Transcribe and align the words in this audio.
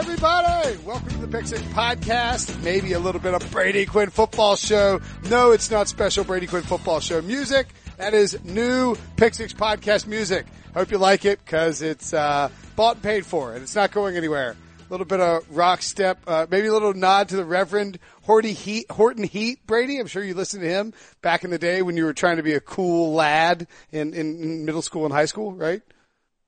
everybody? 0.00 0.78
Welcome 0.86 1.10
to 1.10 1.18
the 1.18 1.28
Pick 1.28 1.46
Six 1.46 1.60
Podcast. 1.74 2.62
Maybe 2.64 2.94
a 2.94 2.98
little 2.98 3.20
bit 3.20 3.34
of 3.34 3.50
Brady 3.50 3.84
Quinn 3.84 4.08
football 4.08 4.56
show. 4.56 4.98
No, 5.28 5.50
it's 5.50 5.70
not 5.70 5.88
special 5.88 6.24
Brady 6.24 6.46
Quinn 6.46 6.62
football 6.62 7.00
show 7.00 7.20
music. 7.20 7.66
That 7.98 8.14
is 8.14 8.42
new 8.42 8.96
Pick 9.16 9.34
Podcast 9.34 10.06
music. 10.06 10.46
Hope 10.72 10.90
you 10.90 10.96
like 10.96 11.26
it 11.26 11.38
because 11.44 11.82
it's 11.82 12.14
uh, 12.14 12.48
bought 12.76 12.94
and 12.94 13.02
paid 13.02 13.26
for, 13.26 13.52
and 13.52 13.62
it's 13.62 13.76
not 13.76 13.92
going 13.92 14.16
anywhere. 14.16 14.52
A 14.52 14.90
little 14.90 15.04
bit 15.04 15.20
of 15.20 15.44
rock 15.54 15.82
step, 15.82 16.18
uh, 16.26 16.46
maybe 16.50 16.68
a 16.68 16.72
little 16.72 16.94
nod 16.94 17.28
to 17.28 17.36
the 17.36 17.44
Reverend 17.44 17.98
Horty 18.26 18.54
Heat, 18.54 18.90
Horton 18.90 19.24
Heat 19.24 19.66
Brady. 19.66 19.98
I'm 19.98 20.06
sure 20.06 20.24
you 20.24 20.32
listened 20.32 20.62
to 20.62 20.68
him 20.70 20.94
back 21.20 21.44
in 21.44 21.50
the 21.50 21.58
day 21.58 21.82
when 21.82 21.98
you 21.98 22.06
were 22.06 22.14
trying 22.14 22.38
to 22.38 22.42
be 22.42 22.54
a 22.54 22.60
cool 22.60 23.12
lad 23.12 23.66
in, 23.92 24.14
in 24.14 24.64
middle 24.64 24.80
school 24.80 25.04
and 25.04 25.12
high 25.12 25.26
school, 25.26 25.52
right? 25.52 25.82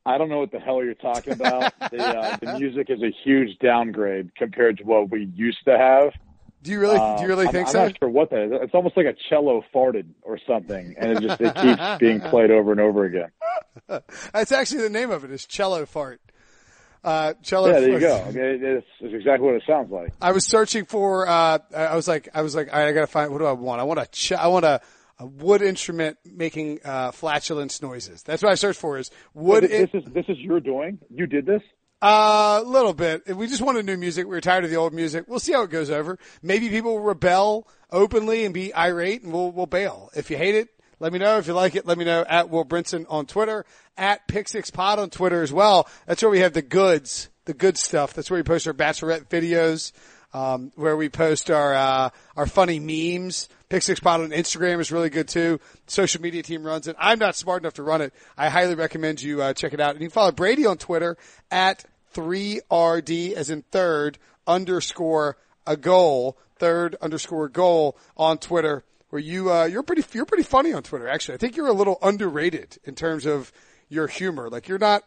I 0.05 0.19
don't 0.19 0.29
know 0.29 0.39
what 0.39 0.51
the 0.51 0.59
hell 0.59 0.83
you're 0.83 0.95
talking 0.95 1.33
about. 1.33 1.73
the, 1.91 2.05
uh, 2.05 2.37
the 2.41 2.59
music 2.59 2.89
is 2.91 3.03
a 3.03 3.11
huge 3.25 3.59
downgrade 3.59 4.35
compared 4.35 4.79
to 4.79 4.85
what 4.85 5.11
we 5.11 5.31
used 5.35 5.65
to 5.67 5.79
have. 5.79 6.13
Do 6.63 6.71
you 6.71 6.79
really? 6.79 6.99
do 6.99 7.23
you 7.23 7.29
really 7.29 7.47
um, 7.47 7.53
think 7.53 7.69
I'm, 7.69 7.73
so? 7.73 7.81
I'm 7.81 7.87
not 7.89 7.99
sure 7.99 8.09
what 8.09 8.31
that 8.31 8.45
is. 8.45 8.53
It's 8.63 8.75
almost 8.75 8.97
like 8.97 9.07
a 9.07 9.15
cello 9.29 9.65
farted 9.75 10.07
or 10.23 10.39
something, 10.47 10.95
and 10.97 11.13
it 11.13 11.21
just 11.21 11.41
it 11.41 11.55
keeps 11.57 11.83
being 11.99 12.21
played 12.21 12.51
over 12.53 12.71
and 12.71 12.81
over 12.81 13.05
again. 13.05 13.31
That's 14.33 14.53
actually 14.53 14.83
the 14.83 14.91
name 14.91 15.11
of 15.11 15.25
it. 15.25 15.33
Is 15.33 15.45
cello 15.47 15.87
fart. 15.87 16.21
Uh, 17.03 17.35
cello. 17.43 17.69
Yeah, 17.69 17.81
there 17.81 17.91
you 17.91 17.99
go. 17.99 18.17
I 18.17 18.31
mean, 18.31 18.65
it's, 18.65 18.87
it's 19.01 19.13
exactly 19.13 19.45
what 19.45 19.57
it 19.57 19.65
sounds 19.67 19.91
like. 19.91 20.13
I 20.21 20.31
was 20.31 20.45
searching 20.45 20.85
for. 20.85 21.27
Uh, 21.27 21.59
I 21.77 21.97
was 21.97 22.07
like, 22.07 22.29
I 22.33 22.43
was 22.43 22.55
like, 22.55 22.73
I 22.73 22.93
gotta 22.93 23.09
find. 23.09 23.33
What 23.33 23.39
do 23.39 23.47
I 23.47 23.53
want? 23.53 23.81
I 23.81 23.85
want 23.85 23.99
a. 23.99 24.07
Ch- 24.07 24.33
I 24.33 24.47
want 24.47 24.65
a, 24.65 24.81
a 25.19 25.27
wood 25.27 25.63
instrument 25.63 26.19
making 26.25 26.81
uh, 26.85 27.11
flatulence 27.13 27.83
noises. 27.83 28.23
That's 28.23 28.43
what 28.43 28.53
I 28.53 28.55
searched 28.55 28.81
for. 28.81 28.99
Is 28.99 29.11
wood. 29.35 29.65
this, 29.65 29.91
this 29.93 30.03
is 30.03 30.13
this 30.13 30.25
is 30.29 30.39
your 30.39 30.61
doing. 30.61 30.99
You 31.11 31.27
did 31.27 31.47
this. 31.47 31.63
A 32.05 32.63
little 32.67 32.95
bit. 32.95 33.37
We 33.37 33.47
just 33.47 33.63
wanted 33.63 33.87
new 33.87 33.97
music. 33.97 34.25
We 34.25 34.31
were 34.31 34.41
tired 34.41 34.65
of 34.65 34.71
the 34.71 34.77
old 34.77 34.93
music. 34.93 35.27
We'll 35.29 35.39
see 35.39 35.53
how 35.53 35.63
it 35.63 35.71
goes 35.71 35.89
over. 35.89 36.19
Maybe 36.43 36.69
people 36.69 36.95
will 36.95 37.05
rebel 37.05 37.69
openly 37.93 38.45
and 38.45 38.53
be 38.53 38.75
irate, 38.75 39.23
and 39.23 39.33
we'll 39.33 39.53
we'll 39.53 39.67
bail. 39.67 40.11
If 40.17 40.29
you 40.29 40.37
hate 40.37 40.57
it, 40.57 40.69
let 40.99 41.13
me 41.13 41.21
know. 41.21 41.39
If 41.39 41.47
you 41.47 41.53
like 41.53 41.77
it, 41.77 41.87
let 41.87 41.99
me 41.99 42.05
know 42.05 42.25
at 42.29 42.49
Will 42.51 42.65
Brinson 42.65 43.07
on 43.09 43.27
Twitter, 43.27 43.65
at 43.97 44.27
Pick 44.27 44.49
Six 44.49 44.71
Pod 44.71 44.99
on 44.99 45.11
Twitter 45.11 45.43
as 45.43 45.53
well. 45.53 45.89
That's 46.07 46.23
where 46.23 46.31
we 46.31 46.41
have 46.41 46.55
the 46.55 46.63
goods, 46.63 47.29
the 47.45 47.55
good 47.55 47.79
stuff. 47.79 48.15
That's 48.15 48.31
where 48.31 48.39
we 48.39 48.45
post 48.45 48.67
our 48.67 48.73
bachelorette 48.73 49.29
videos, 49.29 49.93
um, 50.33 50.73
where 50.75 50.97
we 50.97 51.09
post 51.09 51.51
our 51.51 51.75
uh, 51.75 52.11
our 52.37 52.47
funny 52.47 52.81
memes. 52.81 53.49
Pick 53.73 53.81
Six 53.81 54.01
Pod 54.01 54.21
on 54.21 54.33
Instagram 54.33 54.81
is 54.81 54.93
really 54.93 55.09
good 55.09 55.27
too. 55.27 55.59
Social 55.87 56.21
media 56.21 56.43
team 56.43 56.63
runs 56.63 56.89
it. 56.89 56.97
I'm 56.99 57.19
not 57.19 57.35
smart 57.37 57.63
enough 57.63 57.73
to 57.75 57.83
run 57.83 58.03
it. 58.03 58.13
I 58.37 58.51
highly 58.51 58.75
recommend 58.75 59.23
you 59.23 59.41
uh, 59.41 59.55
check 59.55 59.73
it 59.73 59.81
out. 59.81 59.93
And 59.93 60.03
you 60.03 60.09
can 60.09 60.13
follow 60.13 60.31
Brady 60.31 60.67
on 60.67 60.77
Twitter 60.77 61.17
at 61.51 61.83
3RD 62.13 63.33
as 63.33 63.49
in 63.49 63.63
third 63.63 64.19
underscore 64.47 65.39
a 65.67 65.79
goal, 65.79 66.37
third 66.57 66.97
underscore 67.01 67.49
goal 67.49 67.97
on 68.15 68.37
Twitter 68.37 68.85
where 69.09 69.23
you, 69.23 69.51
uh, 69.51 69.65
you're 69.65 69.83
pretty, 69.83 70.05
you're 70.13 70.27
pretty 70.27 70.45
funny 70.45 70.75
on 70.75 70.83
Twitter 70.83 71.09
actually. 71.09 71.37
I 71.37 71.39
think 71.39 71.57
you're 71.57 71.67
a 71.67 71.73
little 71.73 71.97
underrated 72.03 72.77
in 72.85 72.95
terms 72.95 73.25
of 73.25 73.51
your 73.89 74.07
humor. 74.07 74.51
Like 74.51 74.69
you're 74.69 74.79
not, 74.79 75.03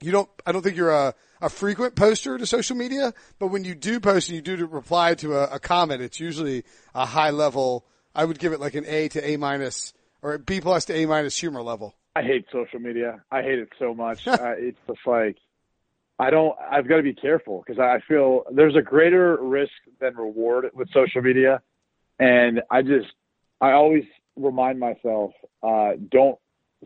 you 0.00 0.12
don't, 0.12 0.28
I 0.46 0.52
don't 0.52 0.62
think 0.62 0.76
you're 0.76 0.90
a, 0.90 1.14
a 1.40 1.48
frequent 1.48 1.94
poster 1.94 2.38
to 2.38 2.46
social 2.46 2.76
media, 2.76 3.12
but 3.38 3.48
when 3.48 3.64
you 3.64 3.74
do 3.74 4.00
post 4.00 4.28
and 4.28 4.36
you 4.36 4.42
do 4.42 4.66
reply 4.66 5.14
to 5.16 5.34
a, 5.34 5.44
a 5.54 5.58
comment, 5.58 6.02
it's 6.02 6.20
usually 6.20 6.64
a 6.94 7.06
high 7.06 7.30
level. 7.30 7.86
I 8.14 8.24
would 8.24 8.38
give 8.38 8.52
it 8.52 8.60
like 8.60 8.74
an 8.74 8.84
A 8.86 9.08
to 9.08 9.28
A 9.28 9.36
minus 9.36 9.92
or 10.22 10.34
a 10.34 10.38
B 10.38 10.60
plus 10.60 10.86
to 10.86 10.94
A 10.94 11.06
minus 11.06 11.36
humor 11.36 11.62
level. 11.62 11.94
I 12.16 12.22
hate 12.22 12.46
social 12.52 12.78
media. 12.78 13.22
I 13.30 13.42
hate 13.42 13.58
it 13.58 13.70
so 13.78 13.94
much. 13.94 14.26
uh, 14.28 14.54
it's 14.56 14.78
just 14.86 15.00
like 15.06 15.36
I 16.18 16.30
don't. 16.30 16.56
I've 16.58 16.88
got 16.88 16.96
to 16.96 17.02
be 17.02 17.14
careful 17.14 17.64
because 17.66 17.80
I 17.80 17.98
feel 18.06 18.44
there's 18.52 18.76
a 18.76 18.82
greater 18.82 19.36
risk 19.36 19.72
than 20.00 20.16
reward 20.16 20.70
with 20.72 20.88
social 20.92 21.22
media, 21.22 21.60
and 22.18 22.62
I 22.70 22.82
just 22.82 23.12
I 23.60 23.72
always 23.72 24.04
remind 24.36 24.78
myself 24.78 25.32
uh, 25.62 25.92
don't 26.10 26.38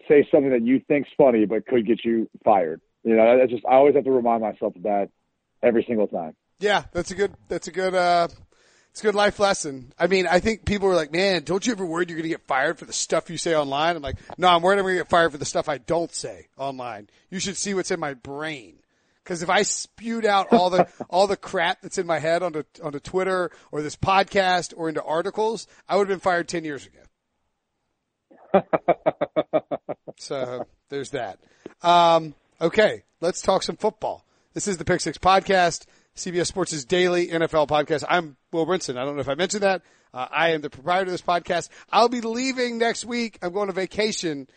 say 0.09 0.27
something 0.31 0.51
that 0.51 0.63
you 0.63 0.81
think's 0.87 1.11
funny 1.17 1.45
but 1.45 1.67
could 1.67 1.87
get 1.87 2.05
you 2.05 2.31
fired. 2.45 2.81
You 3.09 3.17
know, 3.17 3.43
I 3.43 3.47
just 3.47 3.65
I 3.65 3.77
always 3.77 3.95
have 3.95 4.05
to 4.05 4.11
remind 4.11 4.43
myself 4.43 4.77
of 4.77 4.83
that 4.83 5.09
every 5.63 5.83
single 5.89 6.07
time. 6.07 6.37
Yeah, 6.59 6.85
that's 6.93 7.11
a 7.11 7.15
good. 7.15 7.33
That's 7.49 7.67
a 7.67 7.73
good. 7.73 7.95
uh 7.95 8.29
It's 8.91 9.01
a 9.01 9.05
good 9.05 9.15
life 9.15 9.39
lesson. 9.39 9.95
I 9.99 10.09
mean, 10.09 10.27
I 10.27 10.41
think 10.41 10.67
people 10.67 10.89
are 10.91 10.95
like, 10.95 11.11
"Man, 11.11 11.43
don't 11.43 11.67
you 11.67 11.73
ever 11.73 11.87
worry 11.87 12.05
you're 12.07 12.19
going 12.19 12.25
to 12.25 12.29
get 12.29 12.47
fired 12.47 12.79
for 12.79 12.85
the 12.85 12.93
stuff 12.93 13.31
you 13.31 13.39
say 13.39 13.55
online?" 13.57 13.97
I'm 13.97 14.03
like, 14.03 14.19
"No, 14.37 14.49
I'm 14.49 14.61
worried 14.61 14.79
I'm 14.79 14.85
going 14.85 14.97
to 14.97 15.01
get 15.01 15.09
fired 15.09 15.33
for 15.33 15.39
the 15.39 15.47
stuff 15.47 15.71
I 15.71 15.79
don't 15.79 16.13
say 16.15 16.49
online. 16.59 17.09
You 17.31 17.39
should 17.41 17.57
see 17.57 17.73
what's 17.73 17.91
in 17.91 17.99
my 17.99 18.13
brain." 18.13 18.81
Because 19.25 19.43
if 19.43 19.49
I 19.49 19.63
spewed 19.63 20.27
out 20.27 20.53
all 20.53 20.69
the 20.69 20.87
all 21.09 21.27
the 21.27 21.39
crap 21.39 21.81
that's 21.81 21.97
in 21.97 22.07
my 22.07 22.19
head 22.19 22.43
onto 22.43 22.65
onto 22.85 23.01
Twitter 23.01 23.51
or 23.73 23.81
this 23.81 23.97
podcast 23.97 24.75
or 24.77 24.91
into 24.91 25.03
articles, 25.03 25.67
I 25.89 25.97
would 25.97 26.11
have 26.11 26.15
been 26.15 26.21
fired 26.21 26.47
ten 26.47 26.65
years 26.65 26.87
ago. 26.87 26.99
so 30.19 30.67
there's 30.91 31.11
that. 31.13 31.39
Um, 31.81 32.35
okay, 32.61 33.05
let's 33.21 33.41
talk 33.41 33.63
some 33.63 33.77
football. 33.77 34.25
This 34.55 34.67
is 34.69 34.77
the 34.79 34.85
Pick 34.85 35.01
Six 35.01 35.19
Podcast, 35.19 35.87
CBS 36.17 36.47
Sports' 36.47 36.85
daily 36.85 37.29
NFL 37.29 37.69
podcast. 37.69 38.05
I'm 38.09 38.37
Will 38.53 38.67
Brinson. 38.67 38.97
I 38.97 39.05
don't 39.05 39.15
know 39.15 39.21
if 39.21 39.29
I 39.29 39.35
mentioned 39.35 39.63
that. 39.63 39.83
Uh, 40.13 40.27
I 40.31 40.51
am 40.51 40.63
the 40.63 40.71
proprietor 40.71 41.07
of 41.07 41.13
this 41.13 41.23
podcast. 41.23 41.69
I'll 41.93 42.09
be 42.09 42.21
leaving 42.21 42.79
next 42.79 43.05
week. 43.05 43.39
I'm 43.43 43.53
going 43.53 43.69
on 43.69 43.75
vacation 43.75 44.49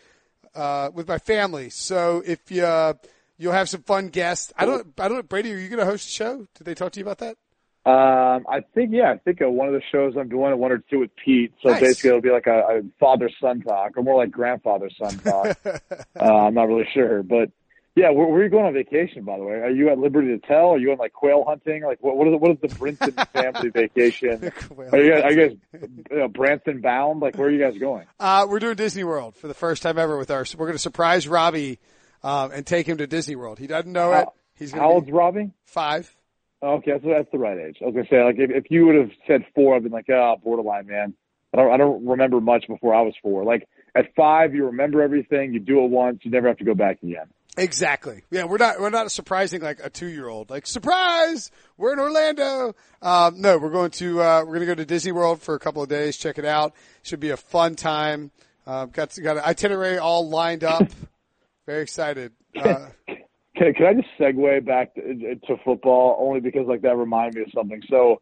uh, 0.55 0.89
with 0.93 1.07
my 1.07 1.17
family. 1.17 1.69
So 1.69 2.23
if 2.25 2.49
you 2.51 2.63
uh, 2.65 2.93
you'll 3.37 3.53
have 3.53 3.69
some 3.69 3.83
fun 3.83 4.07
guests. 4.07 4.53
I 4.57 4.65
don't. 4.65 4.87
I 4.99 5.07
don't. 5.07 5.27
Brady, 5.27 5.53
are 5.53 5.57
you 5.57 5.67
going 5.67 5.79
to 5.79 5.85
host 5.85 6.05
the 6.05 6.11
show? 6.11 6.47
Did 6.55 6.65
they 6.65 6.75
talk 6.75 6.93
to 6.93 6.99
you 6.99 7.05
about 7.05 7.19
that? 7.19 7.37
Um, 7.83 8.45
I 8.47 8.61
think 8.75 8.91
yeah, 8.93 9.11
I 9.11 9.17
think 9.17 9.41
uh, 9.41 9.49
one 9.49 9.67
of 9.67 9.73
the 9.73 9.81
shows 9.91 10.13
I'm 10.15 10.29
doing, 10.29 10.55
one 10.57 10.71
or 10.71 10.77
two 10.77 10.99
with 10.99 11.09
Pete. 11.15 11.51
So 11.63 11.69
Nice. 11.69 11.81
basically, 11.81 12.09
it'll 12.09 12.21
be 12.21 12.29
like 12.29 12.45
a, 12.45 12.59
a 12.59 12.81
father 12.99 13.29
son 13.41 13.61
talk, 13.61 13.97
or 13.97 14.03
more 14.03 14.17
like 14.17 14.31
grandfather 14.31 14.89
son 14.97 15.17
talk. 15.17 15.57
uh, 15.65 15.81
I'm 16.19 16.53
not 16.53 16.67
really 16.67 16.87
sure, 16.93 17.23
but 17.23 17.49
yeah, 17.95 18.09
where, 18.09 18.25
where 18.27 18.39
are 18.39 18.43
you 18.43 18.49
going 18.49 18.65
on 18.65 18.73
vacation? 18.73 19.23
By 19.25 19.37
the 19.37 19.43
way, 19.43 19.55
are 19.55 19.69
you 19.69 19.89
at 19.89 19.97
liberty 19.97 20.27
to 20.29 20.39
tell? 20.39 20.69
Are 20.69 20.77
you 20.77 20.91
on 20.91 20.97
like 20.97 21.13
quail 21.13 21.43
hunting? 21.45 21.83
Like 21.83 22.01
what? 22.01 22.15
What 22.15 22.27
is, 22.27 22.33
the, 22.33 22.37
what 22.37 22.51
is 22.51 22.57
the 22.61 22.67
Brinson 22.69 23.27
family 23.33 23.69
vacation? 23.69 24.51
Are 24.91 24.99
you 24.99 25.11
guys, 25.11 25.23
are 25.23 25.31
you 25.31 25.59
guys 25.73 26.21
uh, 26.23 26.27
Branson 26.29 26.81
bound? 26.81 27.19
Like 27.19 27.37
where 27.37 27.49
are 27.49 27.51
you 27.51 27.59
guys 27.59 27.77
going? 27.77 28.05
Uh, 28.19 28.45
we're 28.49 28.59
doing 28.59 28.75
Disney 28.75 29.03
World 29.03 29.35
for 29.35 29.47
the 29.47 29.53
first 29.53 29.83
time 29.83 29.97
ever 29.97 30.17
with 30.17 30.31
our. 30.31 30.45
We're 30.57 30.67
going 30.67 30.75
to 30.75 30.79
surprise 30.79 31.27
Robbie 31.27 31.79
um, 32.23 32.51
and 32.51 32.65
take 32.65 32.87
him 32.87 32.97
to 32.97 33.07
Disney 33.07 33.35
World. 33.35 33.59
He 33.59 33.67
doesn't 33.67 33.91
know 33.91 34.13
it. 34.13 34.27
He's 34.55 34.71
How 34.71 34.91
old's 34.91 35.11
Robbie? 35.11 35.51
five. 35.65 36.15
Okay, 36.63 36.91
that's, 36.91 37.03
that's 37.03 37.31
the 37.31 37.39
right 37.39 37.57
age. 37.57 37.77
I 37.81 37.85
was 37.85 37.95
gonna 37.95 38.07
say 38.09 38.23
like 38.23 38.35
if, 38.37 38.51
if 38.51 38.71
you 38.71 38.85
would 38.85 38.95
have 38.95 39.09
said 39.27 39.43
four, 39.55 39.75
I'd 39.75 39.83
been 39.83 39.91
like, 39.91 40.09
oh, 40.09 40.35
borderline, 40.43 40.85
man. 40.85 41.15
I 41.53 41.57
don't 41.57 41.71
I 41.73 41.77
don't 41.77 42.05
remember 42.07 42.39
much 42.39 42.67
before 42.67 42.93
I 42.93 43.01
was 43.01 43.15
four. 43.21 43.43
Like 43.43 43.67
at 43.95 44.13
five, 44.15 44.53
you 44.53 44.67
remember 44.67 45.01
everything. 45.01 45.53
You 45.53 45.59
do 45.59 45.83
it 45.83 45.89
once, 45.89 46.19
you 46.21 46.31
never 46.31 46.47
have 46.47 46.57
to 46.59 46.63
go 46.63 46.75
back 46.75 47.01
again. 47.01 47.25
Exactly. 47.57 48.23
Yeah, 48.31 48.45
we're 48.45 48.57
not 48.57 48.79
we're 48.79 48.89
not 48.89 49.11
surprising 49.11 49.61
like 49.61 49.79
a 49.83 49.89
two 49.89 50.07
year 50.07 50.29
old. 50.29 50.49
Like 50.49 50.65
surprise, 50.65 51.51
we're 51.77 51.91
in 51.93 51.99
Orlando. 51.99 52.75
Um, 53.01 53.41
no, 53.41 53.57
we're 53.57 53.71
going 53.71 53.91
to 53.91 54.21
uh, 54.21 54.39
we're 54.45 54.55
going 54.55 54.61
to 54.61 54.65
go 54.67 54.75
to 54.75 54.85
Disney 54.85 55.11
World 55.11 55.41
for 55.41 55.53
a 55.53 55.59
couple 55.59 55.83
of 55.83 55.89
days. 55.89 56.15
Check 56.15 56.37
it 56.37 56.45
out. 56.45 56.73
Should 57.03 57.19
be 57.19 57.31
a 57.31 57.37
fun 57.37 57.75
time. 57.75 58.31
Uh, 58.65 58.85
got 58.85 59.17
got 59.21 59.37
an 59.37 59.43
itinerary 59.43 59.97
all 59.97 60.29
lined 60.29 60.63
up. 60.63 60.87
Very 61.65 61.83
excited. 61.83 62.31
Uh, 62.55 62.87
Can, 63.53 63.73
can 63.73 63.85
I 63.85 63.93
just 63.93 64.07
segue 64.17 64.65
back 64.65 64.95
to, 64.95 65.35
to 65.35 65.57
football 65.63 66.17
only 66.19 66.39
because 66.39 66.67
like 66.67 66.81
that 66.81 66.95
reminded 66.95 67.35
me 67.35 67.41
of 67.41 67.49
something? 67.53 67.81
So 67.89 68.21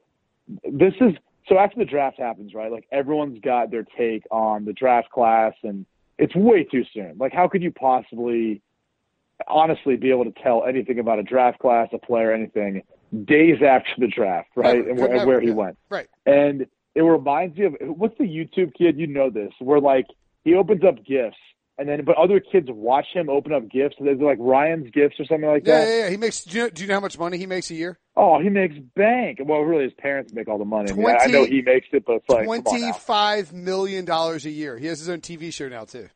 this 0.64 0.94
is 1.00 1.14
so 1.48 1.58
after 1.58 1.78
the 1.78 1.86
draft 1.86 2.20
happens, 2.20 2.54
right? 2.54 2.72
Like 2.72 2.88
everyone's 2.92 3.40
got 3.40 3.72
their 3.72 3.86
take 3.98 4.24
on 4.32 4.66
the 4.66 4.74
draft 4.74 5.12
class, 5.12 5.54
and 5.64 5.86
it's 6.18 6.36
way 6.36 6.64
too 6.64 6.84
soon. 6.94 7.16
Like 7.20 7.32
how 7.32 7.48
could 7.48 7.62
you 7.62 7.72
possibly 7.72 8.62
honestly 9.48 9.96
be 9.96 10.12
able 10.12 10.26
to 10.26 10.34
tell 10.44 10.66
anything 10.66 11.00
about 11.00 11.20
a 11.20 11.24
draft 11.24 11.60
class, 11.60 11.88
a 11.94 11.98
player, 11.98 12.34
anything 12.34 12.84
days 13.26 13.58
after 13.66 13.90
the 13.98 14.08
draft, 14.08 14.50
right? 14.56 14.78
Never. 14.78 14.90
and 14.90 15.00
where, 15.00 15.08
Never, 15.10 15.20
and 15.22 15.28
where 15.28 15.42
he 15.42 15.48
yeah. 15.48 15.54
went. 15.54 15.78
right. 15.90 16.08
And 16.26 16.68
it 16.96 17.02
reminds 17.02 17.58
me 17.58 17.66
of 17.66 17.76
what's 17.82 18.18
the 18.18 18.26
YouTube 18.26 18.74
kid? 18.78 18.98
You 19.00 19.08
know 19.08 19.30
this, 19.30 19.52
where 19.60 19.80
like 19.80 20.06
he 20.44 20.54
opens 20.56 20.84
up 20.84 21.04
gifts, 21.06 21.38
and 21.78 21.88
then 21.88 22.04
but 22.04 22.18
other 22.18 22.40
kids 22.40 22.68
watch 22.70 23.06
him 23.14 23.30
open 23.30 23.54
up 23.54 23.70
gifts. 23.70 23.96
They're 24.00 24.16
like 24.16 24.38
Ryan's 24.40 24.90
gifts 24.92 25.16
or 25.20 25.26
something 25.26 25.48
like 25.48 25.66
Yeah, 25.66 25.80
that. 25.80 25.88
yeah, 25.88 25.98
yeah. 26.04 26.10
He 26.10 26.18
makes. 26.18 26.44
Do 26.44 26.58
you, 26.58 26.64
know, 26.66 26.70
do 26.72 26.82
you 26.82 26.88
know 26.88 26.96
how 26.96 27.00
much 27.00 27.18
money 27.18 27.38
he 27.38 27.46
makes 27.46 27.72
a 27.72 27.76
year? 27.76 27.98
Oh, 28.16 28.40
he 28.42 28.50
makes 28.50 28.76
bank. 28.96 29.40
Well, 29.44 29.62
really, 29.62 29.86
his 29.86 29.94
parents 29.94 30.34
make 30.34 30.48
all 30.50 30.58
the 30.58 30.66
money. 30.66 30.92
I, 30.92 30.96
mean, 30.96 31.08
I 31.08 31.28
know 31.28 31.46
he 31.46 31.62
makes 31.62 31.88
it, 31.94 32.04
but 32.06 32.18
it's 32.18 32.30
like 32.30 32.46
come 32.46 32.74
on 32.74 32.82
now. 32.82 32.94
five 32.94 33.54
million 33.54 34.04
dollars 34.06 34.46
a 34.46 34.50
year. 34.52 34.78
He 34.78 34.88
has 34.88 35.00
his 35.00 35.10
own 35.10 35.22
TV 35.22 35.54
show 35.54 35.70
now 35.70 35.86
too. 35.86 36.10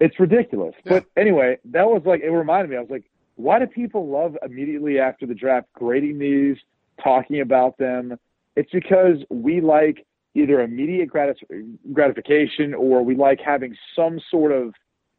It's 0.00 0.18
ridiculous. 0.20 0.74
Yeah. 0.84 0.92
But 1.00 1.06
anyway, 1.16 1.58
that 1.66 1.86
was 1.86 2.02
like 2.04 2.20
it 2.22 2.30
reminded 2.30 2.70
me. 2.70 2.76
I 2.76 2.80
was 2.80 2.90
like, 2.90 3.04
why 3.36 3.58
do 3.58 3.66
people 3.66 4.08
love 4.08 4.36
immediately 4.44 4.98
after 4.98 5.26
the 5.26 5.34
draft 5.34 5.66
grading 5.72 6.18
these, 6.18 6.56
talking 7.02 7.40
about 7.40 7.78
them? 7.78 8.18
It's 8.56 8.70
because 8.70 9.18
we 9.30 9.60
like 9.60 10.06
either 10.34 10.60
immediate 10.60 11.08
gratis- 11.08 11.38
gratification 11.92 12.74
or 12.74 13.02
we 13.02 13.14
like 13.16 13.40
having 13.40 13.76
some 13.96 14.20
sort 14.30 14.52
of 14.52 14.74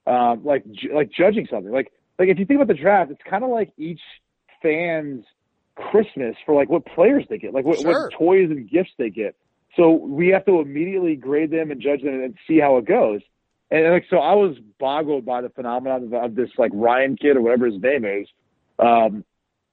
um, 0.07 0.43
like 0.45 0.63
ju- 0.71 0.93
like 0.93 1.11
judging 1.11 1.47
something. 1.49 1.71
Like 1.71 1.91
like 2.17 2.29
if 2.29 2.39
you 2.39 2.45
think 2.45 2.57
about 2.61 2.67
the 2.67 2.79
draft, 2.81 3.11
it's 3.11 3.21
kind 3.29 3.43
of 3.43 3.49
like 3.49 3.71
each 3.77 4.01
fan's 4.61 5.25
Christmas 5.75 6.35
for 6.45 6.53
like 6.55 6.69
what 6.69 6.85
players 6.85 7.25
they 7.29 7.37
get, 7.37 7.53
like 7.53 7.65
what, 7.65 7.79
Sure. 7.79 8.03
what 8.09 8.13
toys 8.13 8.49
and 8.49 8.69
gifts 8.69 8.91
they 8.97 9.09
get. 9.09 9.35
So 9.75 9.91
we 9.91 10.29
have 10.29 10.45
to 10.45 10.59
immediately 10.59 11.15
grade 11.15 11.51
them 11.51 11.71
and 11.71 11.79
judge 11.79 12.01
them 12.01 12.21
and 12.21 12.35
see 12.47 12.59
how 12.59 12.77
it 12.77 12.85
goes. 12.85 13.21
And 13.71 13.91
like, 13.93 14.05
so 14.09 14.17
I 14.17 14.33
was 14.33 14.57
boggled 14.79 15.25
by 15.25 15.41
the 15.41 15.49
phenomenon 15.49 16.05
of, 16.05 16.13
of 16.13 16.35
this 16.35 16.49
like 16.57 16.71
Ryan 16.73 17.15
kid 17.15 17.37
or 17.37 17.41
whatever 17.41 17.67
his 17.67 17.81
name 17.81 18.03
is. 18.05 18.27
Um, 18.79 19.23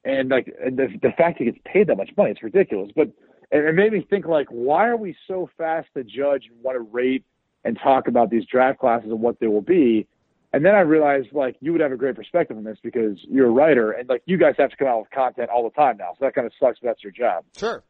and 0.05 0.29
like 0.29 0.47
the, 0.47 0.89
the 1.01 1.13
fact 1.17 1.39
he 1.39 1.47
gets 1.47 1.59
paid 1.65 1.89
that 1.89 1.97
much 1.97 2.11
money, 2.17 2.31
it's 2.31 2.43
ridiculous. 2.43 2.91
But 2.95 3.09
and 3.51 3.65
it 3.65 3.75
made 3.75 3.93
me 3.93 4.07
think 4.09 4.27
like, 4.27 4.49
why 4.51 4.89
are 4.89 4.97
we 4.97 5.17
so 5.27 5.49
fast 5.57 5.89
to 5.95 6.05
judge 6.05 6.45
and 6.51 6.63
want 6.63 6.77
to 6.77 6.81
rate 6.81 7.25
and 7.65 7.79
talk 7.83 8.09
about 8.09 8.31
these 8.31 8.45
draft 8.45 8.81
classes 8.81 9.11
and 9.11 9.21
what 9.21 9.41
they 9.41 9.47
will 9.47 9.63
be? 9.63 10.07
And 10.53 10.65
then 10.65 10.75
I 10.75 10.81
realized 10.81 11.29
like 11.33 11.57
you 11.61 11.73
would 11.73 11.81
have 11.81 11.93
a 11.93 11.97
great 11.97 12.17
perspective 12.17 12.57
on 12.57 12.65
this 12.65 12.79
because 12.83 13.19
you're 13.29 13.49
a 13.49 13.51
writer 13.51 13.93
and 13.93 14.09
like 14.09 14.23
you 14.27 14.37
guys 14.37 14.55
have 14.59 14.71
to 14.71 14.77
come 14.77 14.89
out 14.89 15.01
with 15.01 15.11
content 15.11 15.51
all 15.51 15.65
the 15.65 15.75
time 15.75 15.97
now. 15.97 16.11
So 16.19 16.25
that 16.25 16.35
kind 16.35 16.47
of 16.47 16.53
sucks, 16.61 16.79
but 16.81 16.89
that's 16.89 17.03
your 17.03 17.13
job. 17.13 17.45
Sure. 17.57 17.83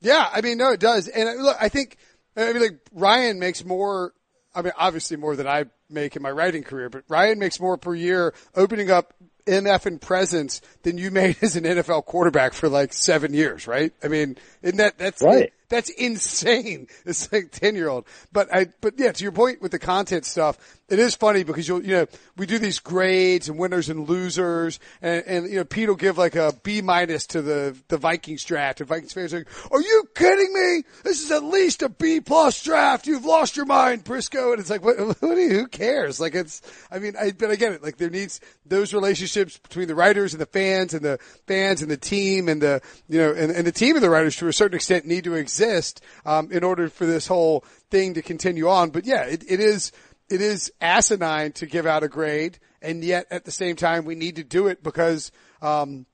Yeah, 0.00 0.28
I 0.32 0.40
mean, 0.40 0.58
no, 0.58 0.72
it 0.72 0.80
does. 0.80 1.08
And 1.08 1.28
uh, 1.28 1.32
look, 1.42 1.56
I 1.60 1.68
think, 1.68 1.96
I 2.36 2.52
mean, 2.52 2.62
like 2.62 2.80
Ryan 2.92 3.38
makes 3.38 3.64
more. 3.64 4.12
I 4.56 4.62
mean, 4.62 4.72
obviously 4.76 5.16
more 5.16 5.36
than 5.36 5.46
I 5.46 5.66
make 5.90 6.16
in 6.16 6.22
my 6.22 6.30
writing 6.30 6.62
career, 6.64 6.88
but 6.88 7.04
Ryan 7.08 7.38
makes 7.38 7.60
more 7.60 7.76
per 7.76 7.94
year 7.94 8.34
opening 8.54 8.90
up 8.90 9.12
MF 9.46 9.86
and 9.86 10.00
presence 10.00 10.60
than 10.82 10.98
you 10.98 11.10
made 11.12 11.36
as 11.42 11.54
an 11.54 11.64
NFL 11.64 12.04
quarterback 12.06 12.52
for 12.52 12.68
like 12.68 12.92
seven 12.92 13.32
years, 13.34 13.66
right? 13.68 13.92
I 14.02 14.08
mean, 14.08 14.36
isn't 14.62 14.78
that 14.78 14.98
that's 14.98 15.22
Right. 15.22 15.52
that's 15.68 15.90
insane. 15.90 16.88
It's 17.04 17.30
like 17.32 17.52
ten 17.52 17.76
year 17.76 17.88
old. 17.88 18.06
But 18.32 18.52
I, 18.52 18.66
but 18.80 18.94
yeah, 18.98 19.12
to 19.12 19.22
your 19.22 19.32
point 19.32 19.62
with 19.62 19.70
the 19.72 19.78
content 19.78 20.24
stuff, 20.24 20.58
it 20.88 21.00
is 21.00 21.16
funny 21.16 21.42
because 21.42 21.66
you'll, 21.66 21.84
you 21.84 21.96
know, 21.96 22.06
we 22.36 22.46
do 22.46 22.58
these 22.58 22.78
grades 22.78 23.48
and 23.48 23.58
winners 23.58 23.88
and 23.88 24.08
losers, 24.08 24.78
and, 25.02 25.24
and 25.26 25.50
you 25.50 25.56
know, 25.56 25.64
Pete 25.64 25.88
will 25.88 25.96
give 25.96 26.16
like 26.16 26.36
a 26.36 26.54
B 26.62 26.80
minus 26.80 27.26
to 27.28 27.42
the 27.42 27.76
the 27.88 27.98
Vikings 27.98 28.44
draft, 28.44 28.80
and 28.80 28.88
Vikings 28.88 29.12
fans 29.12 29.34
are 29.34 29.38
like, 29.38 29.72
"Are 29.72 29.80
you 29.80 30.04
kidding 30.14 30.52
me? 30.52 30.84
This 31.02 31.24
is 31.24 31.32
at 31.32 31.42
least 31.42 31.82
a 31.82 31.88
B 31.88 32.20
plus 32.20 32.62
draft. 32.62 33.08
You've 33.08 33.24
lost 33.24 33.56
your 33.56 33.66
mind, 33.66 34.04
Prisco." 34.04 34.52
And 34.52 34.60
it's 34.60 34.70
like, 34.70 34.84
what? 34.84 34.96
you, 35.22 35.48
who 35.50 35.66
cares? 35.66 36.20
Like 36.20 36.36
it's, 36.36 36.62
I 36.90 37.00
mean, 37.00 37.14
I 37.20 37.32
but 37.32 37.50
I 37.50 37.56
get 37.56 37.72
it. 37.72 37.82
Like 37.82 37.96
there 37.96 38.10
needs 38.10 38.40
those 38.64 38.94
relationships 38.94 39.58
between 39.58 39.88
the 39.88 39.96
writers 39.96 40.34
and 40.34 40.40
the 40.40 40.46
fans, 40.46 40.94
and 40.94 41.04
the 41.04 41.18
fans 41.48 41.82
and 41.82 41.90
the 41.90 41.96
team, 41.96 42.48
and 42.48 42.62
the 42.62 42.80
you 43.08 43.18
know, 43.18 43.32
and, 43.32 43.50
and 43.50 43.66
the 43.66 43.72
team 43.72 43.96
and 43.96 44.04
the 44.04 44.10
writers 44.10 44.36
to 44.36 44.46
a 44.46 44.52
certain 44.52 44.76
extent 44.76 45.04
need 45.04 45.24
to 45.24 45.34
exist 45.34 46.00
um, 46.24 46.52
in 46.52 46.62
order 46.62 46.88
for 46.88 47.06
this 47.06 47.26
whole 47.26 47.64
thing 47.90 48.14
to 48.14 48.22
continue 48.22 48.68
on. 48.68 48.90
But 48.90 49.04
yeah, 49.04 49.22
it, 49.22 49.44
it 49.48 49.60
is 49.60 49.92
it 50.28 50.40
is 50.40 50.72
asinine 50.80 51.52
to 51.52 51.66
give 51.66 51.86
out 51.86 52.02
a 52.02 52.08
grade, 52.08 52.58
and 52.82 53.02
yet 53.04 53.26
at 53.30 53.44
the 53.44 53.50
same 53.50 53.76
time 53.76 54.04
we 54.04 54.14
need 54.14 54.36
to 54.36 54.44
do 54.44 54.66
it 54.68 54.82
because. 54.82 55.30
Um, 55.62 56.06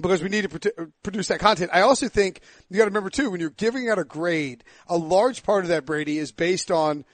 because 0.00 0.22
we 0.22 0.30
need 0.30 0.40
to 0.40 0.48
produ- 0.48 0.90
produce 1.02 1.28
that 1.28 1.38
content. 1.38 1.70
I 1.70 1.82
also 1.82 2.08
think 2.08 2.40
you 2.70 2.78
got 2.78 2.84
to 2.84 2.88
remember 2.90 3.10
too, 3.10 3.30
when 3.30 3.40
you're 3.42 3.50
giving 3.50 3.90
out 3.90 3.98
a 3.98 4.04
grade, 4.04 4.64
a 4.86 4.96
large 4.96 5.42
part 5.42 5.64
of 5.64 5.68
that 5.68 5.84
Brady 5.84 6.16
is 6.16 6.32
based 6.32 6.70
on 6.70 7.04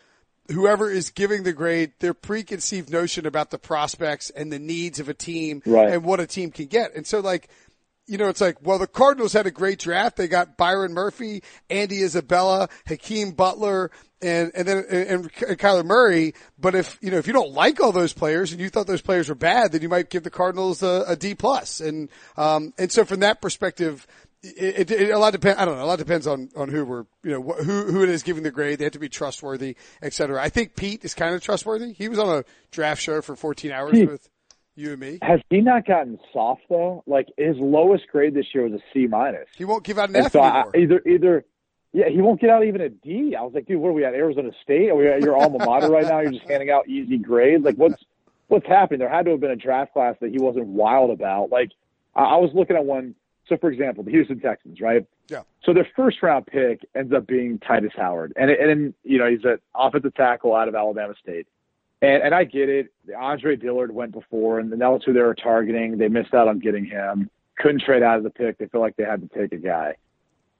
whoever 0.48 0.88
is 0.88 1.10
giving 1.10 1.42
the 1.42 1.52
grade, 1.52 1.90
their 1.98 2.14
preconceived 2.14 2.88
notion 2.88 3.26
about 3.26 3.50
the 3.50 3.58
prospects 3.58 4.30
and 4.30 4.52
the 4.52 4.60
needs 4.60 5.00
of 5.00 5.08
a 5.08 5.14
team 5.14 5.60
Right. 5.66 5.90
and 5.92 6.04
what 6.04 6.20
a 6.20 6.26
team 6.28 6.52
can 6.52 6.66
get. 6.66 6.94
And 6.94 7.04
so 7.04 7.18
like, 7.18 7.48
you 8.08 8.16
know, 8.16 8.28
it's 8.28 8.40
like, 8.40 8.56
well, 8.62 8.78
the 8.78 8.86
Cardinals 8.86 9.34
had 9.34 9.46
a 9.46 9.50
great 9.50 9.78
draft. 9.78 10.16
They 10.16 10.28
got 10.28 10.56
Byron 10.56 10.94
Murphy, 10.94 11.42
Andy 11.68 12.02
Isabella, 12.02 12.68
Hakeem 12.86 13.32
Butler, 13.32 13.90
and, 14.22 14.50
and 14.54 14.66
then, 14.66 14.84
and, 14.90 15.08
and 15.10 15.32
Kyler 15.32 15.84
Murray. 15.84 16.34
But 16.58 16.74
if, 16.74 16.98
you 17.02 17.10
know, 17.10 17.18
if 17.18 17.26
you 17.26 17.32
don't 17.32 17.52
like 17.52 17.80
all 17.80 17.92
those 17.92 18.14
players 18.14 18.50
and 18.50 18.60
you 18.60 18.70
thought 18.70 18.86
those 18.86 19.02
players 19.02 19.28
were 19.28 19.34
bad, 19.34 19.72
then 19.72 19.82
you 19.82 19.88
might 19.88 20.10
give 20.10 20.24
the 20.24 20.30
Cardinals 20.30 20.82
a, 20.82 21.04
a 21.06 21.16
D 21.16 21.34
plus. 21.34 21.80
And, 21.80 22.08
um, 22.36 22.72
and 22.78 22.90
so 22.90 23.04
from 23.04 23.20
that 23.20 23.42
perspective, 23.42 24.06
it, 24.42 24.90
it, 24.90 24.90
it 24.90 25.10
a 25.10 25.18
lot 25.18 25.32
depends. 25.32 25.60
I 25.60 25.64
don't 25.64 25.76
know. 25.76 25.84
A 25.84 25.86
lot 25.86 25.98
depends 25.98 26.26
on 26.26 26.48
on 26.56 26.68
who 26.68 26.84
we're 26.84 27.06
you 27.24 27.32
know 27.32 27.42
wh- 27.42 27.64
who 27.64 27.90
who 27.90 28.02
it 28.04 28.08
is 28.08 28.22
giving 28.22 28.44
the 28.44 28.52
grade. 28.52 28.78
They 28.78 28.84
have 28.84 28.92
to 28.92 29.00
be 29.00 29.08
trustworthy, 29.08 29.76
et 30.00 30.12
cetera. 30.12 30.40
I 30.40 30.48
think 30.48 30.76
Pete 30.76 31.04
is 31.04 31.12
kind 31.12 31.34
of 31.34 31.42
trustworthy. 31.42 31.92
He 31.92 32.08
was 32.08 32.20
on 32.20 32.28
a 32.28 32.44
draft 32.70 33.02
show 33.02 33.20
for 33.20 33.34
14 33.34 33.72
hours 33.72 33.92
Pete. 33.92 34.08
with 34.08 34.28
you 34.78 34.92
and 34.92 35.00
me. 35.00 35.18
Has 35.22 35.40
he 35.50 35.60
not 35.60 35.86
gotten 35.86 36.18
soft 36.32 36.62
though? 36.68 37.02
Like 37.06 37.28
his 37.36 37.56
lowest 37.58 38.06
grade 38.08 38.34
this 38.34 38.46
year 38.54 38.64
was 38.64 38.74
a 38.74 38.82
C 38.92 39.06
minus. 39.06 39.48
He 39.56 39.64
won't 39.64 39.84
give 39.84 39.98
out 39.98 40.08
an 40.08 40.16
And 40.16 40.26
F 40.26 40.32
so 40.32 40.40
I, 40.40 40.64
either 40.76 41.02
either 41.06 41.44
yeah, 41.92 42.08
he 42.08 42.20
won't 42.20 42.40
get 42.40 42.50
out 42.50 42.64
even 42.64 42.80
a 42.80 42.90
D. 42.90 43.34
I 43.34 43.42
was 43.42 43.54
like, 43.54 43.66
dude, 43.66 43.80
what 43.80 43.88
are 43.88 43.92
we 43.92 44.04
at 44.04 44.14
Arizona 44.14 44.50
State? 44.62 44.90
Are 44.90 44.94
we 44.94 45.08
at 45.08 45.22
your 45.22 45.36
alma 45.36 45.64
mater 45.64 45.90
right 45.90 46.06
now? 46.06 46.20
You're 46.20 46.32
just 46.32 46.48
handing 46.48 46.70
out 46.70 46.88
easy 46.88 47.18
grades. 47.18 47.64
Like 47.64 47.76
what's 47.76 48.02
what's 48.48 48.66
happening? 48.66 49.00
There 49.00 49.08
had 49.08 49.24
to 49.24 49.32
have 49.32 49.40
been 49.40 49.50
a 49.50 49.56
draft 49.56 49.92
class 49.92 50.16
that 50.20 50.30
he 50.30 50.38
wasn't 50.38 50.66
wild 50.66 51.10
about. 51.10 51.50
Like 51.50 51.72
I, 52.14 52.24
I 52.24 52.36
was 52.36 52.50
looking 52.54 52.76
at 52.76 52.84
one. 52.84 53.14
So 53.48 53.56
for 53.56 53.70
example, 53.70 54.04
the 54.04 54.10
Houston 54.10 54.40
Texans, 54.40 54.80
right? 54.80 55.06
Yeah. 55.28 55.42
So 55.64 55.72
their 55.72 55.88
first 55.96 56.22
round 56.22 56.46
pick 56.46 56.86
ends 56.94 57.12
up 57.14 57.26
being 57.26 57.58
Tytus 57.58 57.96
Howard, 57.96 58.34
and 58.36 58.50
and 58.50 58.94
you 59.04 59.18
know 59.18 59.28
he's 59.30 59.44
an 59.44 59.58
offensive 59.74 60.14
tackle 60.14 60.54
out 60.54 60.68
of 60.68 60.74
Alabama 60.74 61.14
State. 61.20 61.46
And 62.00 62.22
and 62.22 62.34
I 62.34 62.44
get 62.44 62.68
it. 62.68 62.92
Andre 63.16 63.56
Dillard 63.56 63.92
went 63.92 64.12
before, 64.12 64.60
and 64.60 64.70
that 64.72 64.78
was 64.88 65.02
who 65.04 65.12
they 65.12 65.20
were 65.20 65.34
targeting. 65.34 65.98
They 65.98 66.08
missed 66.08 66.34
out 66.34 66.48
on 66.48 66.58
getting 66.58 66.84
him. 66.84 67.28
Couldn't 67.58 67.82
trade 67.82 68.02
out 68.02 68.18
of 68.18 68.24
the 68.24 68.30
pick. 68.30 68.58
They 68.58 68.66
felt 68.66 68.82
like 68.82 68.96
they 68.96 69.04
had 69.04 69.20
to 69.20 69.38
take 69.38 69.52
a 69.52 69.56
guy. 69.56 69.94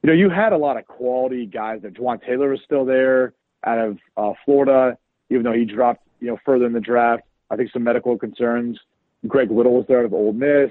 You 0.03 0.09
know, 0.09 0.15
you 0.15 0.31
had 0.31 0.53
a 0.53 0.57
lot 0.57 0.77
of 0.77 0.87
quality 0.87 1.47
guys. 1.47 1.83
That 1.83 1.95
Jawaan 1.95 2.25
Taylor 2.25 2.51
was 2.51 2.61
still 2.65 2.85
there 2.85 3.35
out 3.65 3.79
of 3.79 3.99
uh, 4.17 4.33
Florida, 4.45 4.99
even 5.31 5.45
though 5.45 5.53
he 5.53 5.65
dropped 5.65 6.03
you 6.21 6.29
know 6.29 6.39
further 6.45 6.67
in 6.67 6.73
the 6.73 6.81
draft. 6.81 7.23
I 7.51 7.57
think 7.57 7.71
some 7.73 7.85
medical 7.85 8.19
concerns. 8.19 8.79
Greg 9.27 9.51
Little 9.51 9.75
was 9.75 9.85
there 9.89 10.01
out 10.01 10.05
of 10.05 10.15
Ole 10.15 10.33
Miss. 10.33 10.71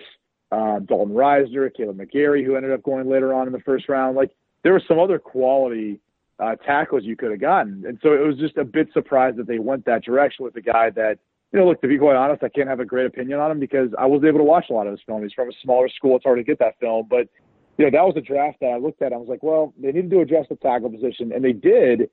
Uh, 0.50 0.80
Dalton 0.80 1.14
Risner, 1.14 1.70
Kaleb 1.78 1.98
McGary, 1.98 2.46
who 2.46 2.56
ended 2.56 2.72
up 2.72 2.82
going 2.84 3.10
later 3.10 3.34
on 3.34 3.48
in 3.48 3.54
the 3.54 3.60
first 3.60 3.90
round. 3.90 4.16
Like 4.16 4.32
there 4.64 4.72
were 4.72 4.82
some 4.88 5.00
other 5.00 5.20
quality 5.20 6.00
uh, 6.40 6.56
tackles 6.56 7.04
you 7.04 7.16
could 7.16 7.32
have 7.32 7.42
gotten. 7.42 7.84
And 7.88 8.00
so 8.02 8.14
it 8.14 8.26
was 8.26 8.38
just 8.38 8.58
a 8.58 8.64
bit 8.64 8.90
surprised 8.94 9.38
that 9.38 9.48
they 9.48 9.60
went 9.60 9.86
that 9.86 10.04
direction 10.04 10.46
with 10.46 10.56
a 10.56 10.62
guy 10.62 10.90
that, 10.92 11.18
you 11.52 11.60
know, 11.60 11.68
look, 11.68 11.82
to 11.82 11.88
be 11.88 11.98
quite 11.98 12.16
honest, 12.16 12.44
I 12.44 12.50
can't 12.50 12.70
have 12.70 12.80
a 12.80 12.86
great 12.86 13.06
opinion 13.06 13.40
on 13.40 13.52
him 13.52 13.60
because 13.60 13.90
I 13.98 14.06
wasn't 14.06 14.28
able 14.28 14.40
to 14.40 14.44
watch 14.44 14.66
a 14.70 14.74
lot 14.74 14.86
of 14.86 14.92
his 14.92 15.02
film. 15.06 15.24
He's 15.24 15.34
from 15.34 15.50
a 15.50 15.54
smaller 15.64 15.90
school. 15.90 16.16
It's 16.18 16.26
hard 16.26 16.38
to 16.38 16.44
get 16.44 16.60
that 16.60 16.80
film. 16.80 17.08
But, 17.10 17.30
you 17.78 17.86
know, 17.86 17.92
that 17.92 18.04
was 18.06 18.16
a 18.18 18.22
draft 18.22 18.60
that 18.62 18.68
I 18.68 18.78
looked 18.78 19.02
at. 19.02 19.14
I 19.14 19.18
was 19.18 19.30
like, 19.30 19.44
well, 19.44 19.74
they 19.82 19.92
needed 19.92 20.12
to 20.12 20.20
address 20.20 20.46
the 20.50 20.58
tackle 20.58 20.90
position. 20.90 21.32
And 21.32 21.44
they 21.44 21.54
did. 21.54 22.10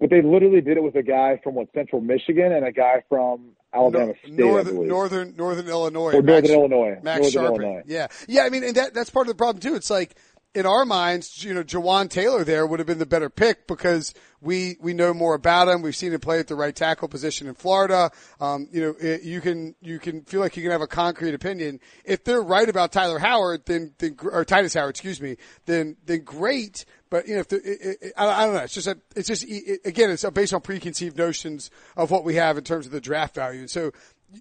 But 0.00 0.10
they 0.10 0.22
literally 0.22 0.60
did 0.60 0.76
it 0.76 0.82
with 0.82 0.96
a 0.96 1.02
guy 1.02 1.40
from 1.42 1.54
what 1.54 1.68
Central 1.72 2.00
Michigan 2.00 2.52
and 2.52 2.66
a 2.66 2.72
guy 2.72 3.04
from 3.08 3.52
Alabama 3.72 4.12
State, 4.22 4.34
northern. 4.34 4.88
Northern 4.88 5.36
Northern 5.36 5.68
Illinois. 5.68 6.12
or 6.12 6.22
Northern 6.22 6.26
Max- 6.26 6.50
Illinois. 6.50 6.98
Max 7.02 7.34
Northern. 7.34 7.62
Illinois. 7.62 7.82
Yeah. 7.86 8.08
Yeah, 8.28 8.42
I 8.42 8.50
mean, 8.50 8.64
and 8.64 8.74
that, 8.76 8.92
that's 8.92 9.10
part 9.10 9.28
of 9.28 9.32
the 9.32 9.36
problem 9.36 9.60
too. 9.60 9.76
It's 9.76 9.90
like, 9.90 10.16
in 10.54 10.66
our 10.66 10.84
minds, 10.84 11.44
you 11.44 11.52
know, 11.52 11.64
Jawaan 11.64 12.08
Taylor 12.08 12.44
there 12.44 12.66
would 12.66 12.78
have 12.78 12.86
been 12.86 12.98
the 12.98 13.06
better 13.06 13.28
pick 13.28 13.66
because 13.66 14.14
we, 14.40 14.76
we 14.80 14.94
know 14.94 15.12
more 15.12 15.34
about 15.34 15.66
him. 15.68 15.82
We've 15.82 15.96
seen 15.96 16.12
him 16.12 16.20
play 16.20 16.38
at 16.38 16.46
the 16.46 16.54
right 16.54 16.74
tackle 16.74 17.08
position 17.08 17.48
in 17.48 17.54
Florida. 17.54 18.12
Um, 18.40 18.68
you 18.70 18.80
know, 18.80 18.94
it, 19.00 19.22
you 19.22 19.40
can, 19.40 19.74
you 19.80 19.98
can 19.98 20.22
feel 20.22 20.40
like 20.40 20.56
you 20.56 20.62
can 20.62 20.70
have 20.70 20.80
a 20.80 20.86
concrete 20.86 21.34
opinion. 21.34 21.80
If 22.04 22.22
they're 22.22 22.42
right 22.42 22.68
about 22.68 22.92
Tyler 22.92 23.18
Howard, 23.18 23.66
then, 23.66 23.94
then, 23.98 24.16
or 24.22 24.44
Tytus 24.44 24.74
Howard, 24.74 24.90
excuse 24.90 25.20
me, 25.20 25.36
then, 25.66 25.96
then 26.06 26.22
great. 26.22 26.84
But, 27.10 27.26
you 27.26 27.34
know, 27.34 27.40
if 27.40 27.48
the, 27.48 27.56
it, 27.56 27.98
it, 28.00 28.12
I, 28.16 28.44
don't 28.44 28.54
know. 28.54 28.60
It's 28.60 28.74
just 28.74 28.86
a, 28.86 28.96
it's 29.16 29.28
just, 29.28 29.42
again, 29.84 30.10
it's 30.10 30.24
based 30.30 30.54
on 30.54 30.60
preconceived 30.60 31.18
notions 31.18 31.70
of 31.96 32.12
what 32.12 32.22
we 32.24 32.36
have 32.36 32.58
in 32.58 32.64
terms 32.64 32.86
of 32.86 32.92
the 32.92 33.00
draft 33.00 33.34
value. 33.34 33.66
So 33.66 33.90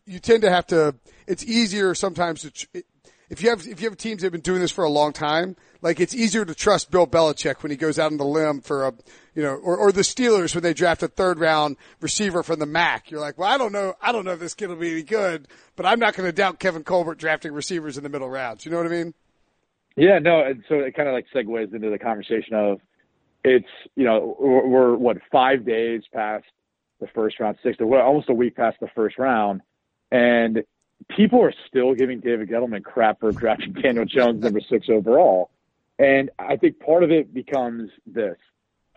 you 0.05 0.20
tend 0.20 0.43
to 0.43 0.51
have 0.51 0.67
to, 0.67 0.96
it's 1.25 1.43
easier 1.43 1.96
sometimes 1.96 2.41
to, 2.41 2.84
if 3.29 3.41
you 3.41 3.50
have 3.50 3.65
if 3.65 3.82
you 3.82 3.89
have 3.89 3.98
teams 3.98 4.22
that 4.22 4.27
have 4.27 4.32
been 4.32 4.41
doing 4.41 4.62
this 4.62 4.72
for 4.72 4.84
a 4.84 4.89
long 4.89 5.12
time, 5.12 5.55
like 5.83 5.99
it's 5.99 6.15
easier 6.15 6.45
to 6.45 6.55
trust 6.55 6.89
Bill 6.89 7.05
Belichick 7.05 7.61
when 7.61 7.69
he 7.69 7.77
goes 7.77 7.99
out 7.99 8.11
on 8.11 8.17
the 8.17 8.25
limb 8.25 8.61
for 8.61 8.87
a 8.87 8.93
you 9.35 9.41
know, 9.43 9.55
or, 9.55 9.77
or 9.77 9.91
the 9.91 10.01
Steelers 10.01 10.53
when 10.53 10.63
they 10.63 10.73
draft 10.73 11.03
a 11.03 11.07
third 11.07 11.39
round 11.39 11.77
receiver 12.01 12.43
from 12.43 12.59
the 12.59 12.65
MAC. 12.65 13.09
You're 13.09 13.19
like, 13.19 13.37
well, 13.37 13.51
I 13.51 13.57
don't 13.57 13.71
know, 13.71 13.95
I 14.01 14.11
don't 14.11 14.25
know 14.25 14.31
if 14.31 14.39
this 14.39 14.53
kid 14.53 14.69
will 14.69 14.75
be 14.75 14.91
any 14.91 15.03
good, 15.03 15.47
but 15.75 15.85
I'm 15.85 15.99
not 15.99 16.15
going 16.15 16.27
to 16.27 16.31
doubt 16.31 16.59
Kevin 16.59 16.83
Colbert 16.83 17.15
drafting 17.15 17.51
receivers 17.51 17.97
in 17.97 18.03
the 18.03 18.09
middle 18.09 18.29
rounds. 18.29 18.65
You 18.65 18.71
know 18.71 18.77
what 18.77 18.85
I 18.85 18.89
mean? 18.89 19.13
Yeah, 19.95 20.19
no, 20.19 20.41
and 20.41 20.63
so 20.69 20.75
it 20.75 20.95
kind 20.95 21.07
of 21.07 21.13
like 21.13 21.25
segues 21.33 21.73
into 21.73 21.89
the 21.89 21.99
conversation 21.99 22.53
of 22.53 22.79
it's 23.43 23.67
you 23.95 24.05
know 24.05 24.35
we're, 24.39 24.67
we're 24.67 24.95
what 24.95 25.17
five 25.31 25.65
days 25.65 26.01
past 26.13 26.45
the 26.99 27.07
first 27.07 27.39
round, 27.39 27.57
six 27.61 27.77
well, 27.79 28.01
almost 28.01 28.29
a 28.29 28.33
week 28.33 28.55
past 28.55 28.77
the 28.79 28.87
first 28.95 29.19
round, 29.19 29.61
and 30.11 30.63
people 31.09 31.41
are 31.41 31.53
still 31.67 31.93
giving 31.93 32.21
David 32.21 32.49
Gettleman 32.49 32.83
crap 32.83 33.19
for 33.19 33.31
drafting 33.33 33.73
Daniel 33.73 34.05
Jones 34.05 34.41
number 34.41 34.61
six 34.61 34.87
overall, 34.89 35.51
and 36.00 36.29
I 36.39 36.57
think 36.57 36.79
part 36.79 37.03
of 37.03 37.12
it 37.12 37.33
becomes 37.33 37.91
this: 38.05 38.38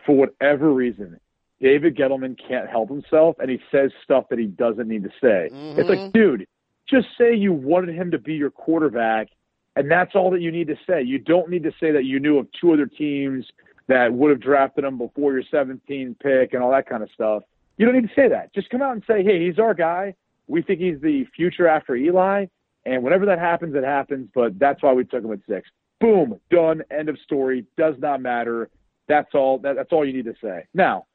for 0.04 0.16
whatever 0.16 0.72
reason, 0.72 1.18
David 1.60 1.96
Gettleman 1.96 2.38
can't 2.48 2.68
help 2.68 2.88
himself, 2.88 3.36
and 3.38 3.50
he 3.50 3.60
says 3.70 3.90
stuff 4.04 4.24
that 4.30 4.38
he 4.38 4.46
doesn't 4.46 4.88
need 4.88 5.04
to 5.04 5.10
say. 5.22 5.48
It's 5.52 5.88
like, 5.88 5.98
mm-hmm. 5.98 6.10
dude, 6.10 6.46
just 6.88 7.08
say 7.18 7.34
you 7.34 7.52
wanted 7.52 7.94
him 7.94 8.10
to 8.12 8.18
be 8.18 8.34
your 8.34 8.50
quarterback 8.50 9.28
and 9.76 9.90
that's 9.90 10.14
all 10.14 10.30
that 10.30 10.40
you 10.40 10.50
need 10.50 10.68
to 10.68 10.76
say. 10.86 11.02
You 11.02 11.18
don't 11.18 11.50
need 11.50 11.62
to 11.64 11.72
say 11.78 11.92
that 11.92 12.04
you 12.04 12.18
knew 12.18 12.38
of 12.38 12.48
two 12.58 12.72
other 12.72 12.86
teams 12.86 13.44
that 13.88 14.12
would 14.12 14.30
have 14.30 14.40
drafted 14.40 14.84
him 14.84 14.98
before 14.98 15.34
your 15.34 15.44
17th 15.52 16.18
pick 16.18 16.54
and 16.54 16.62
all 16.62 16.70
that 16.70 16.88
kind 16.88 17.02
of 17.02 17.10
stuff. 17.14 17.42
You 17.76 17.84
don't 17.84 17.94
need 17.94 18.08
to 18.08 18.14
say 18.14 18.28
that. 18.28 18.54
Just 18.54 18.70
come 18.70 18.80
out 18.80 18.92
and 18.92 19.02
say, 19.06 19.22
hey, 19.22 19.46
he's 19.46 19.58
our 19.58 19.74
guy. 19.74 20.14
We 20.48 20.62
think 20.62 20.80
he's 20.80 21.00
the 21.00 21.26
future 21.36 21.68
after 21.68 21.94
Eli. 21.94 22.46
And 22.86 23.02
whenever 23.02 23.26
that 23.26 23.38
happens, 23.38 23.74
it 23.74 23.84
happens. 23.84 24.30
But 24.34 24.58
that's 24.58 24.82
why 24.82 24.94
we 24.94 25.04
took 25.04 25.22
him 25.22 25.32
at 25.32 25.40
six. 25.46 25.68
Boom, 26.00 26.40
done. 26.50 26.82
End 26.90 27.08
of 27.08 27.18
story. 27.24 27.64
Does 27.76 27.94
not 27.98 28.20
matter. 28.20 28.68
That's 29.08 29.34
all. 29.34 29.58
That, 29.58 29.76
that's 29.76 29.92
all 29.92 30.04
you 30.04 30.12
need 30.12 30.26
to 30.26 30.34
say. 30.42 30.66
Now, 30.74 31.06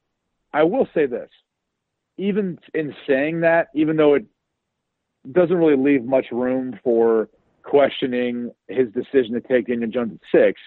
I 0.54 0.64
will 0.64 0.88
say 0.94 1.06
this. 1.06 1.30
Even 2.18 2.60
in 2.74 2.94
saying 3.08 3.42
that, 3.42 3.70
even 3.74 3.96
though 3.96 4.16
it 4.16 4.26
doesn't 5.32 5.56
really 5.56 5.78
leave 5.78 6.04
much 6.04 6.28
room 6.32 6.80
for 6.84 7.30
questioning 7.64 8.52
his 8.68 8.88
decision 8.92 9.34
to 9.34 9.42
take 9.42 9.68
Daniel 9.68 9.90
Jones 9.90 10.14
at 10.14 10.40
six, 10.40 10.60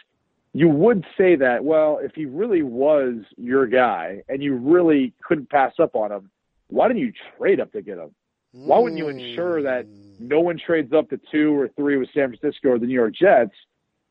you 0.53 0.69
would 0.69 1.05
say 1.19 1.35
that, 1.37 1.65
well, 1.65 1.99
if 2.01 2.13
he 2.15 2.27
really 2.27 2.63
was 2.63 3.17
your 3.37 3.67
guy 3.67 4.23
and 4.29 4.43
you 4.43 4.55
really 4.55 5.13
couldn't 5.23 5.51
pass 5.51 5.73
up 5.81 5.97
on 5.97 6.13
him, 6.13 6.31
why 6.69 6.89
didn't 6.89 7.03
you 7.03 7.13
trade 7.37 7.61
up 7.61 7.73
to 7.73 7.83
get 7.83 7.99
him? 7.99 8.15
Why 8.53 8.79
wouldn't 8.79 8.99
you 8.99 9.09
ensure 9.09 9.63
that 9.63 9.85
hmm. 9.85 10.29
no 10.29 10.41
one 10.41 10.59
trades 10.65 10.93
up 10.93 11.11
to 11.11 11.21
two 11.31 11.59
or 11.59 11.69
three 11.77 11.97
with 11.97 12.09
San 12.15 12.29
Francisco 12.29 12.71
or 12.71 12.79
the 12.79 12.87
New 12.87 12.95
York 12.95 13.15
Jets 13.15 13.55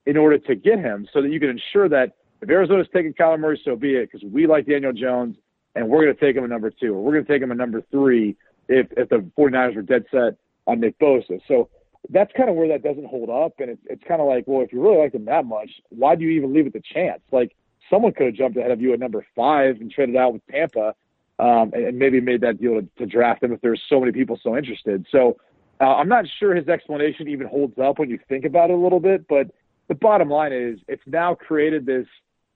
in 0.05 0.17
order 0.17 0.37
to 0.37 0.55
get 0.55 0.79
him 0.79 1.07
so 1.13 1.21
that 1.21 1.31
you 1.31 1.39
can 1.39 1.49
ensure 1.49 1.87
that 1.89 2.13
if 2.41 2.49
Arizona's 2.49 2.87
taking 2.93 3.13
Kyler 3.13 3.39
Murray, 3.39 3.61
so 3.63 3.75
be 3.75 3.95
it, 3.95 4.11
because 4.11 4.27
we 4.29 4.47
like 4.47 4.65
Daniel 4.65 4.91
Jones 4.91 5.37
and 5.75 5.87
we're 5.87 6.03
going 6.03 6.15
to 6.15 6.19
take 6.19 6.35
him 6.35 6.43
at 6.43 6.49
number 6.49 6.69
two 6.69 6.93
or 6.93 7.01
we're 7.01 7.13
going 7.13 7.25
to 7.25 7.31
take 7.31 7.41
him 7.41 7.51
at 7.51 7.57
number 7.57 7.81
three 7.89 8.35
if, 8.67 8.87
if 8.97 9.09
the 9.09 9.25
49ers 9.37 9.77
are 9.77 9.81
dead 9.81 10.05
set 10.11 10.37
on 10.67 10.79
Nick 10.79 10.99
Bosa. 10.99 11.39
So 11.47 11.69
that's 12.09 12.31
kind 12.35 12.49
of 12.49 12.55
where 12.55 12.67
that 12.67 12.83
doesn't 12.83 13.05
hold 13.05 13.29
up. 13.29 13.53
And 13.59 13.71
it's, 13.71 13.81
it's 13.85 14.03
kind 14.05 14.21
of 14.21 14.27
like, 14.27 14.43
well, 14.45 14.61
if 14.61 14.73
you 14.73 14.81
really 14.81 14.97
like 14.97 15.13
him 15.13 15.25
that 15.25 15.45
much, 15.45 15.69
why 15.89 16.15
do 16.15 16.23
you 16.23 16.31
even 16.31 16.53
leave 16.53 16.67
it 16.67 16.73
to 16.73 16.81
chance? 16.81 17.21
Like 17.31 17.55
someone 17.89 18.11
could 18.11 18.27
have 18.27 18.35
jumped 18.35 18.57
ahead 18.57 18.71
of 18.71 18.81
you 18.81 18.93
at 18.93 18.99
number 18.99 19.25
five 19.35 19.77
and 19.79 19.89
traded 19.89 20.15
out 20.15 20.33
with 20.33 20.41
Tampa 20.51 20.93
um, 21.39 21.71
and, 21.73 21.87
and 21.87 21.99
maybe 21.99 22.19
made 22.19 22.41
that 22.41 22.59
deal 22.59 22.75
to, 22.75 22.87
to 22.97 23.05
draft 23.05 23.43
him 23.43 23.53
if 23.53 23.61
there's 23.61 23.81
so 23.87 23.99
many 23.99 24.11
people 24.11 24.39
so 24.43 24.57
interested. 24.57 25.05
So 25.11 25.37
uh, 25.79 25.95
I'm 25.95 26.09
not 26.09 26.25
sure 26.39 26.53
his 26.55 26.67
explanation 26.67 27.27
even 27.27 27.47
holds 27.47 27.77
up 27.79 27.99
when 27.99 28.09
you 28.09 28.19
think 28.29 28.45
about 28.45 28.69
it 28.69 28.73
a 28.73 28.77
little 28.77 28.99
bit. 28.99 29.27
But 29.27 29.47
the 29.87 29.95
bottom 29.95 30.29
line 30.29 30.53
is 30.53 30.79
it's 30.87 31.03
now 31.05 31.35
created 31.35 31.85
this, 31.85 32.07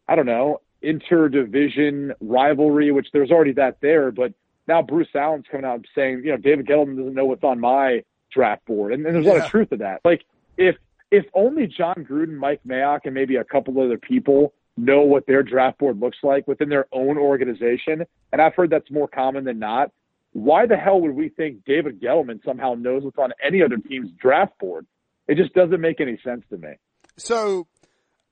I 0.07 0.15
don't 0.15 0.25
know, 0.25 0.61
interdivision 0.83 2.11
rivalry, 2.19 2.91
which 2.91 3.07
there's 3.13 3.31
already 3.31 3.53
that 3.53 3.77
there. 3.81 4.11
But 4.11 4.33
now 4.67 4.81
Bruce 4.81 5.09
Allen's 5.15 5.45
coming 5.49 5.65
out 5.65 5.75
and 5.75 5.87
saying, 5.95 6.21
you 6.23 6.31
know, 6.31 6.37
David 6.37 6.67
Gettleman 6.67 6.97
doesn't 6.97 7.13
know 7.13 7.25
what's 7.25 7.43
on 7.43 7.59
my 7.59 8.03
draft 8.31 8.65
board. 8.65 8.93
And, 8.93 9.05
and 9.05 9.15
there's 9.15 9.25
a 9.25 9.29
lot 9.29 9.43
of 9.43 9.49
truth 9.49 9.69
to 9.69 9.77
that. 9.77 10.01
Like 10.03 10.23
if 10.57 10.75
if 11.09 11.25
only 11.33 11.67
Jon 11.67 12.05
Gruden, 12.09 12.35
Mike 12.35 12.61
Mayock, 12.67 13.01
and 13.05 13.13
maybe 13.13 13.37
a 13.37 13.43
couple 13.43 13.79
other 13.81 13.97
people 13.97 14.53
know 14.75 15.01
what 15.01 15.25
their 15.25 15.41
draft 15.41 15.79
board 15.79 15.99
looks 15.99 16.17
like 16.21 16.47
within 16.47 16.69
their 16.69 16.85
own 16.91 17.17
organization, 17.17 18.05
and 18.31 18.41
I've 18.41 18.53
heard 18.55 18.69
that's 18.69 18.91
more 18.91 19.07
common 19.07 19.45
than 19.45 19.57
not. 19.57 19.91
Why 20.33 20.65
the 20.67 20.75
hell 20.75 20.99
would 21.01 21.15
we 21.15 21.29
think 21.29 21.63
David 21.65 22.01
Gettleman 22.01 22.43
somehow 22.43 22.75
knows 22.75 23.03
what's 23.03 23.17
on 23.17 23.31
any 23.43 23.63
other 23.63 23.77
team's 23.77 24.11
draft 24.21 24.59
board? 24.59 24.85
It 25.27 25.35
just 25.35 25.53
doesn't 25.53 25.81
make 25.81 25.99
any 25.99 26.19
sense 26.23 26.43
to 26.49 26.57
me. 26.57 26.73
So 27.17 27.67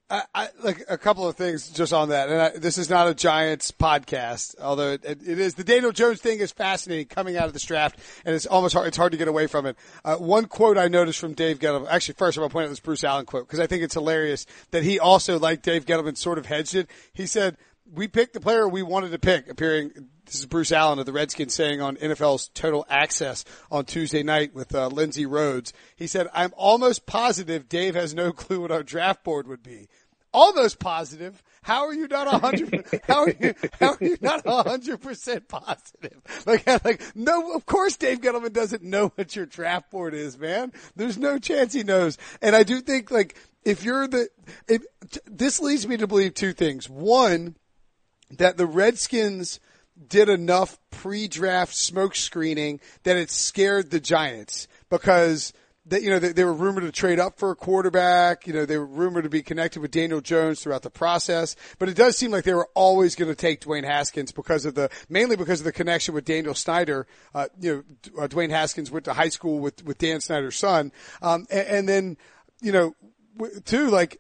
I, 0.08 0.22
I, 0.36 0.50
like 0.62 0.84
a 0.88 1.00
couple 1.00 1.28
of 1.28 1.36
things 1.36 1.70
just 1.70 1.92
on 1.92 2.10
that, 2.10 2.30
and 2.30 2.40
I, 2.40 2.50
this 2.52 2.78
is 2.78 2.92
not 2.92 3.08
a 3.08 3.16
Giants 3.16 3.72
podcast, 3.72 4.56
although 4.62 4.92
it, 4.92 5.04
it 5.04 5.40
is. 5.40 5.56
The 5.56 5.64
Daniel 5.64 5.92
Jones 5.92 6.22
thing 6.22 6.40
is 6.40 6.52
fascinating 6.52 7.08
coming 7.08 7.38
out 7.38 7.48
of 7.48 7.54
this 7.54 7.64
draft, 7.64 8.00
and 8.24 8.36
it's 8.36 8.46
almost 8.46 8.76
hard. 8.76 8.88
It's 8.88 8.98
hard 8.98 9.14
to 9.14 9.18
get 9.18 9.28
away 9.28 9.48
from 9.48 9.66
it. 9.66 9.76
Uh, 10.04 10.18
one 10.18 10.46
quote 10.46 10.78
I 10.78 10.90
noticed 10.90 11.18
from 11.18 11.34
Dave 11.34 11.58
Gettleman. 11.58 11.88
Actually, 11.90 12.16
first 12.20 12.38
I'm 12.38 12.44
gonna 12.44 12.52
point 12.52 12.66
out 12.66 12.70
this 12.70 12.80
Bruce 12.80 13.04
Allen 13.04 13.26
quote 13.26 13.48
because 13.48 13.60
I 13.60 13.66
think 13.66 13.82
it's 13.82 13.96
hilarious 13.96 14.46
that 14.70 14.84
he 14.84 15.00
also, 15.00 15.40
like 15.40 15.64
Dave 15.64 15.88
Gettleman, 15.88 16.16
sort 16.16 16.38
of 16.38 16.46
hedged 16.46 16.76
it. 16.76 16.88
He 17.12 17.26
said, 17.26 17.58
"We 17.92 18.08
picked 18.08 18.34
the 18.34 18.40
player 18.40 18.68
we 18.68 18.84
wanted 18.84 19.12
to 19.12 19.20
pick." 19.20 19.50
Appearing, 19.50 19.92
this 20.26 20.36
is 20.36 20.46
Bruce 20.46 20.72
Allen 20.72 21.00
of 21.00 21.06
the 21.06 21.14
Redskins 21.14 21.54
saying 21.54 21.82
on 21.82 21.98
NFL's 21.98 22.50
Total 22.54 22.86
Access 22.90 23.46
on 23.72 23.86
Tuesday 23.86 24.24
night 24.24 24.54
with 24.54 24.74
uh, 24.74 24.88
Lindsay 24.88 25.26
Rhodes. 25.26 25.74
He 25.96 26.08
said, 26.08 26.28
"I'm 26.34 26.54
almost 26.58 27.06
positive 27.06 27.70
Dave 27.70 27.96
has 27.96 28.14
no 28.14 28.32
clue 28.34 28.62
what 28.62 28.72
our 28.72 28.84
draft 28.84 29.24
board 29.24 29.48
would 29.48 29.64
be." 29.64 29.88
almost 30.36 30.80
positive. 30.80 31.42
How 31.64 31.88
are 31.88 31.94
you 31.94 32.08
not 32.08 32.28
a 32.28 32.38
hundred? 32.38 32.86
How 33.08 33.24
are 33.24 33.30
you? 33.30 33.56
How 33.80 33.92
are 33.94 33.98
you 34.02 34.18
not 34.22 34.42
a 34.46 34.64
hundred 34.70 35.02
percent 35.02 35.48
positive? 35.48 36.22
Like, 36.46 36.68
like, 36.84 37.02
no. 37.16 37.54
Of 37.54 37.66
course, 37.66 37.96
Dave 37.96 38.20
Gettleman 38.20 38.54
doesn't 38.54 38.84
know 38.84 39.08
what 39.16 39.36
your 39.36 39.46
draft 39.46 39.90
board 39.90 40.14
is, 40.14 40.38
man. 40.38 40.74
There's 40.96 41.18
no 41.18 41.40
chance 41.40 41.74
he 41.74 41.84
knows. 41.84 42.18
And 42.42 42.56
I 42.56 42.64
do 42.64 42.82
think, 42.82 43.10
like, 43.10 43.36
if 43.64 43.84
you're 43.84 44.08
the, 44.08 44.28
if, 44.68 44.84
this 45.26 45.60
leads 45.60 45.88
me 45.88 45.98
to 45.98 46.08
believe 46.08 46.34
two 46.34 46.54
things. 46.54 46.90
One, 46.90 47.56
that 48.32 48.58
the 48.58 48.66
Redskins 48.66 49.60
did 50.08 50.28
enough 50.30 50.78
pre-draft 50.92 51.74
smoke 51.74 52.16
screening 52.16 52.80
that 53.04 53.16
it 53.16 53.32
scared 53.32 53.92
the 53.92 54.00
Giants 54.00 54.68
because 54.90 55.54
that 55.88 56.02
you 56.02 56.10
know 56.10 56.20
they, 56.20 56.32
they, 56.32 56.44
were 56.44 56.54
rumored 56.54 56.84
to 56.84 56.92
trade 56.92 57.20
up 57.20 57.38
for 57.38 57.52
a 57.52 57.56
quarterback. 57.56 58.48
You 58.48 58.54
know 58.54 58.66
they 58.66 58.78
were 58.78 58.86
rumored 58.86 59.24
to 59.24 59.30
be 59.30 59.44
connected 59.44 59.82
with 59.82 59.92
Daniel 59.92 60.20
Jones 60.20 60.62
throughout 60.62 60.82
the 60.82 60.90
process. 60.90 61.56
But 61.78 61.90
it 61.90 61.96
does 61.96 62.18
seem 62.18 62.32
like 62.32 62.44
they 62.44 62.54
were 62.54 62.70
always 62.74 63.16
going 63.16 63.30
to 63.30 63.36
take 63.36 63.62
Dwayne 63.62 63.84
Haskins 63.84 64.32
because 64.32 64.66
of 64.66 64.76
the 64.76 64.90
mainly 65.10 65.36
because 65.36 65.62
of 65.62 65.66
the 65.66 65.72
connection 65.72 66.16
with 66.16 66.26
Daniel 66.26 66.56
Snyder. 66.56 67.06
Uh, 67.34 67.48
you 67.60 67.86
know, 68.16 68.24
uh, 68.24 68.28
Dwayne 68.28 68.50
Haskins 68.50 68.90
went 68.90 69.06
to 69.06 69.14
high 69.14 69.30
school 69.30 69.60
with 69.60 69.84
with 69.86 69.98
Dan 70.00 70.22
Snyder's 70.22 70.56
son, 70.56 70.92
um, 71.22 71.46
and, 71.52 71.68
and 71.68 71.90
then 71.90 72.18
you 72.62 72.72
know 72.72 72.96
too 73.66 73.90
like 73.90 74.20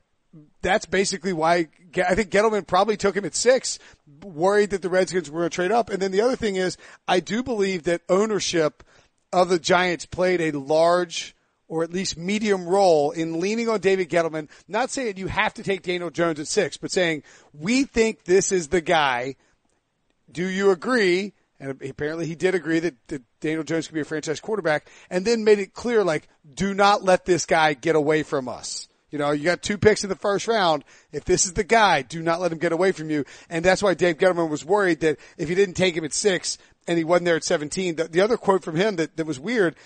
that's 0.61 0.85
basically 0.85 1.33
why 1.33 1.67
I 1.97 2.15
think 2.15 2.29
Gettleman 2.29 2.67
probably 2.67 2.97
took 2.97 3.15
him 3.15 3.25
at 3.25 3.35
six, 3.35 3.79
worried 4.21 4.71
that 4.71 4.81
the 4.81 4.89
Redskins 4.89 5.29
were 5.29 5.41
going 5.41 5.49
to 5.49 5.55
trade 5.55 5.71
up. 5.71 5.89
And 5.89 6.01
then 6.01 6.11
the 6.11 6.21
other 6.21 6.35
thing 6.35 6.55
is, 6.55 6.77
I 7.07 7.19
do 7.19 7.43
believe 7.43 7.83
that 7.83 8.01
ownership 8.09 8.83
of 9.31 9.49
the 9.49 9.59
Giants 9.59 10.05
played 10.05 10.41
a 10.41 10.51
large 10.57 11.35
or 11.67 11.83
at 11.83 11.91
least 11.91 12.17
medium 12.17 12.67
role 12.67 13.11
in 13.11 13.39
leaning 13.39 13.67
on 13.69 13.79
David 13.79 14.09
Gettleman, 14.09 14.49
not 14.67 14.91
saying 14.91 15.17
you 15.17 15.27
have 15.27 15.53
to 15.55 15.63
take 15.63 15.81
Daniel 15.81 16.11
Jones 16.11 16.39
at 16.39 16.47
six, 16.47 16.77
but 16.77 16.91
saying, 16.91 17.23
we 17.53 17.85
think 17.85 18.23
this 18.23 18.51
is 18.51 18.67
the 18.67 18.81
guy. 18.81 19.35
Do 20.31 20.45
you 20.45 20.71
agree? 20.71 21.33
And 21.59 21.81
apparently 21.81 22.27
he 22.27 22.35
did 22.35 22.53
agree 22.53 22.79
that, 22.79 22.95
that 23.07 23.23
Daniel 23.39 23.63
Jones 23.63 23.87
could 23.87 23.95
be 23.95 24.01
a 24.01 24.05
franchise 24.05 24.39
quarterback 24.39 24.89
and 25.09 25.25
then 25.25 25.43
made 25.43 25.59
it 25.59 25.73
clear, 25.73 26.03
like, 26.03 26.27
do 26.53 26.73
not 26.73 27.03
let 27.03 27.25
this 27.25 27.45
guy 27.45 27.73
get 27.73 27.95
away 27.95 28.23
from 28.23 28.47
us. 28.47 28.87
You 29.15 29.19
know, 29.19 29.31
you 29.31 29.45
got 29.45 29.61
two 29.61 29.77
picks 29.77 30.03
in 30.03 30.09
the 30.09 30.17
first 30.17 30.45
round. 30.45 30.83
If 31.13 31.23
this 31.23 31.45
is 31.45 31.53
the 31.53 31.63
guy, 31.63 32.01
do 32.01 32.21
not 32.21 32.41
let 32.41 32.51
him 32.51 32.57
get 32.57 32.73
away 32.73 32.91
from 32.91 33.09
you. 33.09 33.23
And 33.49 33.63
that's 33.63 33.81
why 33.81 33.93
Dave 33.93 34.17
Gettleman 34.17 34.49
was 34.49 34.65
worried 34.65 34.99
that 34.99 35.19
if 35.37 35.47
you 35.47 35.55
didn't 35.55 35.75
take 35.75 35.95
him 35.95 36.03
at 36.03 36.11
six 36.11 36.57
and 36.85 36.97
he 36.97 37.05
wasn't 37.05 37.27
there 37.27 37.37
at 37.37 37.45
17, 37.45 37.95
the, 37.95 38.09
the 38.09 38.19
other 38.19 38.35
quote 38.35 38.61
from 38.61 38.75
him 38.75 38.97
that, 38.97 39.15
that 39.15 39.25
was 39.25 39.39
weird 39.39 39.77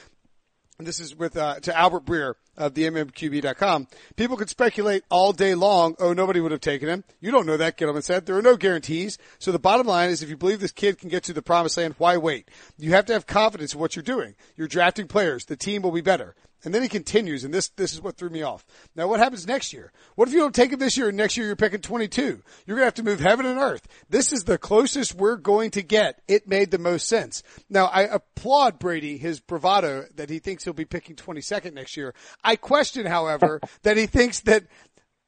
this 0.86 1.00
is 1.00 1.16
with 1.16 1.36
uh, 1.36 1.60
to 1.60 1.78
Albert 1.78 2.06
Breer 2.06 2.36
of 2.56 2.74
the 2.74 2.84
MMQB.com. 2.86 3.88
People 4.16 4.38
could 4.38 4.50
speculate 4.50 5.04
all 5.10 5.34
day 5.34 5.54
long. 5.56 5.96
Oh, 6.00 6.14
nobody 6.14 6.40
would 6.40 6.52
have 6.52 6.62
taken 6.62 6.88
him. 6.88 7.04
You 7.20 7.32
don't 7.32 7.46
know 7.46 7.58
that, 7.58 7.78
Gettleman 7.78 8.04
said. 8.04 8.26
There 8.26 8.38
are 8.38 8.42
no 8.42 8.56
guarantees. 8.56 9.18
So 9.40 9.52
the 9.52 9.60
bottom 9.60 9.88
line 9.88 10.10
is, 10.10 10.24
if 10.24 10.30
you 10.30 10.38
believe 10.38 10.60
this 10.60 10.72
kid 10.72 10.98
can 10.98 11.10
get 11.10 11.24
to 11.24 11.34
the 11.34 11.42
promised 11.42 11.78
land, 11.78 11.96
why 11.98 12.18
wait? 12.18 12.50
You 12.78 12.92
have 12.92 13.06
to 13.08 13.14
have 13.14 13.28
confidence 13.28 13.74
in 13.74 13.80
what 13.80 13.96
you're 13.96 14.04
doing. 14.04 14.36
You're 14.56 14.68
drafting 14.68 15.08
players. 15.08 15.46
The 15.46 15.58
team 15.58 15.82
will 15.82 15.92
be 15.92 16.02
better. 16.02 16.36
And 16.66 16.74
then 16.74 16.82
he 16.82 16.90
continues, 16.90 17.46
and 17.46 17.54
this 17.54 17.70
this 17.70 17.94
is 17.94 18.02
what 18.02 18.18
threw 18.18 18.30
me 18.30 18.42
off. 18.42 18.66
Now, 18.96 19.08
what 19.08 19.20
happens 19.20 19.48
next 19.48 19.72
year? 19.72 19.94
What 20.16 20.28
if 20.28 20.34
you 20.34 20.42
don't 20.42 20.54
take 20.54 20.72
him 20.72 20.80
this 20.80 20.98
year, 20.98 21.08
and 21.08 21.18
next 21.18 21.38
year 21.38 21.46
you're 21.48 21.56
picking 21.56 21.80
22? 21.80 22.42
You're 22.66 22.76
going 22.76 22.82
to 22.82 22.86
have 22.86 22.94
to 22.96 23.04
move 23.04 23.22
heaven 23.22 23.46
and 23.46 23.58
earth. 23.58 23.88
This 24.10 24.34
is 24.34 24.44
the 24.44 24.58
closest 24.58 25.16
we're 25.16 25.38
going 25.38 25.72
to 25.72 25.82
get. 25.82 26.22
It 26.28 26.50
made 26.50 26.72
the 26.72 26.78
most 26.78 27.08
sense. 27.08 27.44
Now, 27.70 27.86
I 27.86 28.02
applaud 28.02 28.78
Brady, 28.78 29.18
his 29.18 29.40
bravado 29.40 30.06
that 30.16 30.30
he 30.30 30.40
thinks 30.40 30.66
he'll 30.66 30.74
be 30.74 30.86
picking 30.86 31.16
22nd 31.16 31.74
next 31.74 31.96
year. 31.96 32.14
I 32.44 32.58
question, 32.58 33.06
however, 33.06 33.62
that 33.84 33.96
he 33.96 34.06
thinks 34.06 34.42
that 34.42 34.66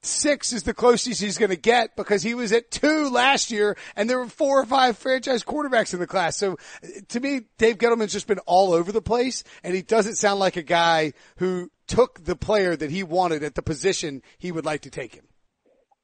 six 0.03 0.53
is 0.53 0.63
the 0.63 0.73
closest 0.73 1.21
he's 1.21 1.37
going 1.37 1.49
to 1.49 1.55
get 1.55 1.95
because 1.95 2.23
he 2.23 2.33
was 2.33 2.51
at 2.51 2.71
two 2.71 3.09
last 3.09 3.51
year 3.51 3.77
and 3.95 4.09
there 4.09 4.17
were 4.17 4.27
four 4.27 4.61
or 4.61 4.65
five 4.65 4.97
franchise 4.97 5.43
quarterbacks 5.43 5.93
in 5.93 5.99
the 5.99 6.07
class. 6.07 6.37
So 6.37 6.57
to 7.09 7.19
me, 7.19 7.41
Dave 7.57 7.77
Gettleman's 7.77 8.13
just 8.13 8.27
been 8.27 8.39
all 8.39 8.73
over 8.73 8.91
the 8.91 9.01
place 9.01 9.43
and 9.63 9.75
he 9.75 9.81
doesn't 9.81 10.15
sound 10.15 10.39
like 10.39 10.57
a 10.57 10.63
guy 10.63 11.13
who 11.37 11.69
took 11.87 12.23
the 12.23 12.35
player 12.35 12.75
that 12.75 12.89
he 12.89 13.03
wanted 13.03 13.43
at 13.43 13.55
the 13.55 13.61
position 13.61 14.21
he 14.37 14.51
would 14.51 14.65
like 14.65 14.81
to 14.81 14.89
take 14.89 15.13
him. 15.13 15.25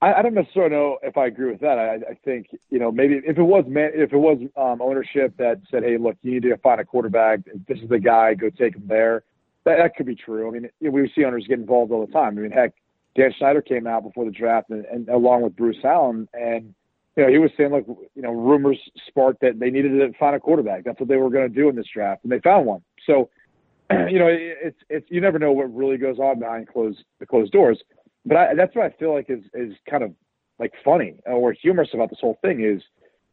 I, 0.01 0.13
I 0.13 0.21
don't 0.21 0.35
necessarily 0.35 0.75
know 0.75 0.97
if 1.01 1.17
I 1.17 1.25
agree 1.27 1.51
with 1.51 1.61
that. 1.61 1.79
I, 1.79 1.95
I 2.11 2.13
think 2.23 2.47
you 2.69 2.77
know 2.77 2.91
maybe 2.91 3.19
if 3.25 3.37
it 3.37 3.43
was 3.43 3.65
man, 3.67 3.91
if 3.95 4.13
it 4.13 4.17
was 4.17 4.37
um, 4.55 4.81
ownership 4.81 5.35
that 5.37 5.61
said, 5.71 5.83
"Hey, 5.83 5.97
look, 5.97 6.17
you 6.21 6.33
need 6.33 6.43
to 6.43 6.57
find 6.57 6.79
a 6.79 6.85
quarterback. 6.85 7.39
This 7.67 7.79
is 7.79 7.89
the 7.89 7.99
guy. 7.99 8.35
Go 8.35 8.49
take 8.49 8.75
him 8.75 8.85
there." 8.87 9.23
That, 9.65 9.77
that 9.79 9.95
could 9.95 10.05
be 10.05 10.15
true. 10.15 10.47
I 10.47 10.51
mean, 10.51 10.69
we 10.79 11.11
see 11.15 11.25
owners 11.25 11.45
get 11.47 11.59
involved 11.59 11.91
all 11.91 12.05
the 12.05 12.13
time. 12.13 12.37
I 12.37 12.41
mean, 12.41 12.51
heck, 12.51 12.73
Dan 13.17 13.33
Snyder 13.39 13.61
came 13.61 13.87
out 13.87 14.03
before 14.03 14.25
the 14.25 14.31
draft, 14.31 14.69
and, 14.69 14.85
and 14.85 15.09
along 15.09 15.41
with 15.41 15.55
Bruce 15.55 15.83
Allen, 15.83 16.29
and 16.33 16.73
you 17.15 17.23
know 17.23 17.29
he 17.29 17.39
was 17.39 17.49
saying 17.57 17.71
like 17.71 17.85
you 17.87 18.21
know 18.21 18.31
rumors 18.31 18.79
sparked 19.07 19.41
that 19.41 19.59
they 19.59 19.71
needed 19.71 19.89
to 19.89 20.17
find 20.19 20.35
a 20.35 20.39
quarterback. 20.39 20.83
That's 20.83 20.99
what 20.99 21.09
they 21.09 21.17
were 21.17 21.31
going 21.31 21.49
to 21.49 21.53
do 21.53 21.67
in 21.67 21.75
this 21.75 21.87
draft, 21.91 22.23
and 22.23 22.31
they 22.31 22.39
found 22.39 22.67
one. 22.67 22.83
So 23.05 23.29
you 23.91 24.19
know 24.19 24.27
it, 24.27 24.57
it's 24.61 24.77
it's 24.89 25.07
you 25.09 25.19
never 25.19 25.39
know 25.39 25.51
what 25.51 25.73
really 25.75 25.97
goes 25.97 26.19
on 26.19 26.39
behind 26.39 26.67
closed 26.67 27.03
the 27.19 27.25
closed 27.25 27.51
doors. 27.51 27.81
But 28.25 28.37
I, 28.37 28.53
that's 28.55 28.75
what 28.75 28.85
I 28.85 28.95
feel 28.97 29.13
like 29.13 29.29
is 29.29 29.43
is 29.55 29.73
kind 29.89 30.03
of 30.03 30.13
like 30.59 30.73
funny 30.85 31.15
or 31.25 31.53
humorous 31.53 31.89
about 31.93 32.09
this 32.09 32.19
whole 32.21 32.37
thing 32.41 32.63
is 32.63 32.81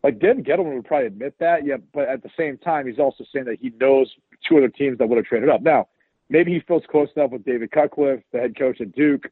like 0.02 0.18
Dan 0.18 0.44
Gettleman 0.44 0.74
would 0.74 0.84
probably 0.84 1.06
admit 1.06 1.34
that, 1.40 1.64
yeah, 1.64 1.76
but 1.94 2.08
at 2.08 2.22
the 2.22 2.28
same 2.38 2.58
time 2.58 2.86
he's 2.86 2.98
also 2.98 3.24
saying 3.32 3.46
that 3.46 3.58
he 3.60 3.72
knows 3.80 4.12
two 4.46 4.58
other 4.58 4.68
teams 4.68 4.98
that 4.98 5.08
would 5.08 5.16
have 5.16 5.24
traded 5.24 5.48
up. 5.48 5.62
Now, 5.62 5.88
maybe 6.28 6.52
he 6.52 6.60
feels 6.60 6.82
close 6.90 7.08
enough 7.16 7.30
with 7.30 7.44
David 7.46 7.70
Cutcliffe, 7.70 8.20
the 8.30 8.38
head 8.38 8.58
coach 8.58 8.82
at 8.82 8.92
Duke, 8.92 9.24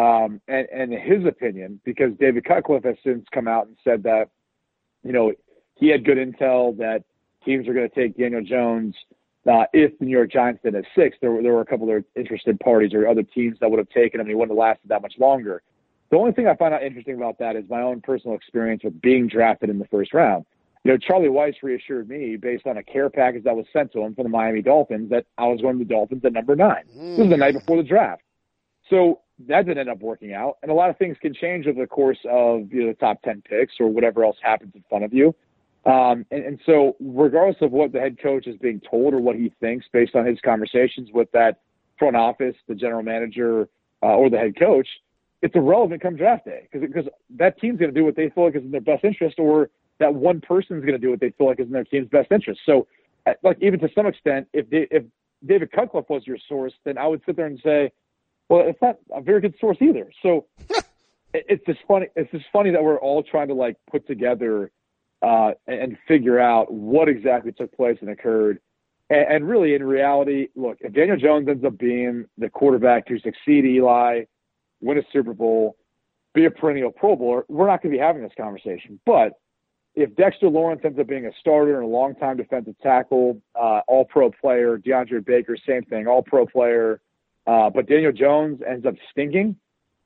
Um, 0.00 0.40
and, 0.48 0.66
and 0.72 0.92
his 0.92 1.26
opinion, 1.26 1.80
because 1.84 2.12
David 2.18 2.44
Cutcliffe 2.44 2.84
has 2.84 2.96
since 3.04 3.24
come 3.32 3.48
out 3.48 3.66
and 3.66 3.76
said 3.84 4.02
that, 4.04 4.30
you 5.02 5.12
know, 5.12 5.32
he 5.74 5.88
had 5.88 6.04
good 6.04 6.18
intel 6.18 6.76
that 6.78 7.04
teams 7.44 7.68
are 7.68 7.74
going 7.74 7.88
to 7.88 7.94
take 7.94 8.16
Daniel 8.16 8.42
Jones. 8.42 8.94
Uh, 9.50 9.64
if 9.72 9.98
the 9.98 10.04
New 10.04 10.16
York 10.20 10.30
Giants 10.30 10.60
did 10.62 10.74
at 10.74 10.84
six, 10.94 11.16
there 11.20 11.32
were, 11.32 11.42
there 11.42 11.52
were 11.52 11.62
a 11.62 11.66
couple 11.66 11.90
of 11.94 12.04
interested 12.14 12.58
parties 12.60 12.92
or 12.94 13.08
other 13.08 13.22
teams 13.22 13.58
that 13.60 13.70
would 13.70 13.78
have 13.78 13.88
taken 13.90 14.20
him. 14.20 14.26
He 14.26 14.34
wouldn't 14.34 14.56
have 14.56 14.58
lasted 14.58 14.88
that 14.88 15.02
much 15.02 15.14
longer. 15.18 15.62
The 16.10 16.16
only 16.16 16.32
thing 16.32 16.46
I 16.46 16.56
find 16.56 16.74
out 16.74 16.82
interesting 16.82 17.14
about 17.14 17.38
that 17.38 17.56
is 17.56 17.64
my 17.68 17.82
own 17.82 18.00
personal 18.00 18.36
experience 18.36 18.82
with 18.84 19.00
being 19.00 19.28
drafted 19.28 19.70
in 19.70 19.78
the 19.78 19.86
first 19.86 20.12
round. 20.12 20.44
You 20.84 20.92
know, 20.92 20.98
Charlie 20.98 21.28
Weis 21.28 21.54
reassured 21.62 22.08
me 22.08 22.36
based 22.36 22.66
on 22.66 22.78
a 22.78 22.82
care 22.82 23.10
package 23.10 23.44
that 23.44 23.56
was 23.56 23.66
sent 23.72 23.92
to 23.92 24.00
him 24.00 24.14
from 24.14 24.24
the 24.24 24.30
Miami 24.30 24.62
Dolphins 24.62 25.10
that 25.10 25.26
I 25.36 25.46
was 25.46 25.60
going 25.60 25.78
to 25.78 25.84
the 25.84 25.88
Dolphins 25.88 26.24
at 26.24 26.32
number 26.32 26.56
nine. 26.56 26.84
Mm. 26.96 27.10
This 27.10 27.18
was 27.18 27.30
the 27.30 27.36
night 27.36 27.54
before 27.54 27.76
the 27.76 27.82
draft. 27.82 28.22
So 28.88 29.20
that 29.48 29.66
didn't 29.66 29.78
end 29.78 29.88
up 29.88 30.00
working 30.00 30.34
out. 30.34 30.58
And 30.62 30.70
a 30.70 30.74
lot 30.74 30.90
of 30.90 30.98
things 30.98 31.16
can 31.20 31.34
change 31.34 31.66
over 31.66 31.80
the 31.80 31.86
course 31.86 32.18
of 32.28 32.72
you 32.72 32.82
know, 32.82 32.88
the 32.88 32.96
top 32.98 33.22
10 33.22 33.42
picks 33.42 33.74
or 33.80 33.88
whatever 33.88 34.24
else 34.24 34.36
happens 34.42 34.72
in 34.74 34.84
front 34.88 35.04
of 35.04 35.12
you. 35.12 35.34
Um, 35.86 36.26
and, 36.30 36.44
and 36.44 36.60
so, 36.66 36.96
regardless 37.00 37.56
of 37.62 37.72
what 37.72 37.92
the 37.92 38.00
head 38.00 38.18
coach 38.22 38.46
is 38.46 38.56
being 38.58 38.80
told 38.80 39.14
or 39.14 39.18
what 39.18 39.36
he 39.36 39.50
thinks 39.60 39.86
based 39.90 40.14
on 40.14 40.26
his 40.26 40.38
conversations 40.44 41.08
with 41.12 41.30
that 41.32 41.60
front 41.98 42.16
office, 42.16 42.54
the 42.68 42.74
general 42.74 43.02
manager, 43.02 43.68
uh, 44.02 44.06
or 44.06 44.28
the 44.28 44.36
head 44.36 44.58
coach, 44.58 44.86
it's 45.40 45.54
irrelevant 45.56 46.02
come 46.02 46.16
draft 46.16 46.44
day 46.44 46.68
because 46.70 47.06
that 47.30 47.58
team's 47.58 47.78
going 47.78 47.92
to 47.92 47.98
do 47.98 48.04
what 48.04 48.14
they 48.14 48.28
feel 48.28 48.44
like 48.44 48.56
is 48.56 48.62
in 48.62 48.70
their 48.70 48.82
best 48.82 49.04
interest, 49.04 49.38
or 49.38 49.70
that 50.00 50.14
one 50.14 50.42
person's 50.42 50.84
going 50.84 50.92
to 50.92 50.98
do 50.98 51.10
what 51.10 51.20
they 51.20 51.30
feel 51.30 51.46
like 51.46 51.60
is 51.60 51.66
in 51.66 51.72
their 51.72 51.84
team's 51.84 52.08
best 52.08 52.30
interest. 52.30 52.60
So, 52.66 52.86
uh, 53.26 53.32
like 53.42 53.56
even 53.62 53.80
to 53.80 53.88
some 53.94 54.06
extent, 54.06 54.48
if 54.52 54.68
they, 54.68 54.86
if 54.90 55.04
David 55.46 55.72
Cutcliffe 55.72 56.10
was 56.10 56.26
your 56.26 56.38
source, 56.46 56.74
then 56.84 56.98
I 56.98 57.06
would 57.06 57.22
sit 57.24 57.36
there 57.36 57.46
and 57.46 57.58
say, 57.64 57.90
well, 58.50 58.66
it's 58.66 58.82
not 58.82 58.96
a 59.14 59.22
very 59.22 59.40
good 59.40 59.54
source 59.60 59.78
either. 59.80 60.10
So 60.22 60.46
it's 61.32 61.64
just 61.64 61.78
funny. 61.86 62.08
It's 62.16 62.30
just 62.32 62.46
funny 62.52 62.70
that 62.72 62.82
we're 62.82 62.98
all 62.98 63.22
trying 63.22 63.48
to 63.48 63.54
like 63.54 63.76
put 63.90 64.06
together 64.08 64.72
uh, 65.22 65.52
and 65.68 65.96
figure 66.08 66.40
out 66.40 66.72
what 66.72 67.08
exactly 67.08 67.52
took 67.52 67.74
place 67.74 67.98
and 68.00 68.10
occurred. 68.10 68.58
And, 69.08 69.26
and 69.30 69.48
really, 69.48 69.74
in 69.74 69.84
reality, 69.84 70.48
look, 70.56 70.78
if 70.80 70.92
Daniel 70.92 71.16
Jones 71.16 71.48
ends 71.48 71.64
up 71.64 71.78
being 71.78 72.26
the 72.38 72.50
quarterback 72.50 73.06
to 73.06 73.20
succeed 73.20 73.64
Eli, 73.64 74.24
win 74.80 74.98
a 74.98 75.02
Super 75.12 75.32
Bowl, 75.32 75.76
be 76.34 76.44
a 76.44 76.50
perennial 76.50 76.90
Pro 76.90 77.14
Bowler, 77.14 77.44
we're 77.48 77.68
not 77.68 77.82
going 77.82 77.92
to 77.92 77.98
be 77.98 78.02
having 78.02 78.22
this 78.22 78.32
conversation. 78.36 78.98
But 79.06 79.34
if 79.94 80.16
Dexter 80.16 80.48
Lawrence 80.48 80.80
ends 80.84 80.98
up 80.98 81.06
being 81.06 81.26
a 81.26 81.32
starter 81.38 81.76
and 81.76 81.84
a 81.84 81.88
longtime 81.88 82.36
defensive 82.36 82.74
tackle, 82.82 83.40
uh, 83.54 83.82
all 83.86 84.04
pro 84.04 84.32
player, 84.32 84.76
DeAndre 84.76 85.24
Baker, 85.24 85.56
same 85.68 85.84
thing, 85.84 86.08
all 86.08 86.22
pro 86.22 86.46
player, 86.46 87.00
uh, 87.46 87.70
but 87.70 87.88
Daniel 87.88 88.12
Jones 88.12 88.60
ends 88.66 88.86
up 88.86 88.94
stinking, 89.10 89.56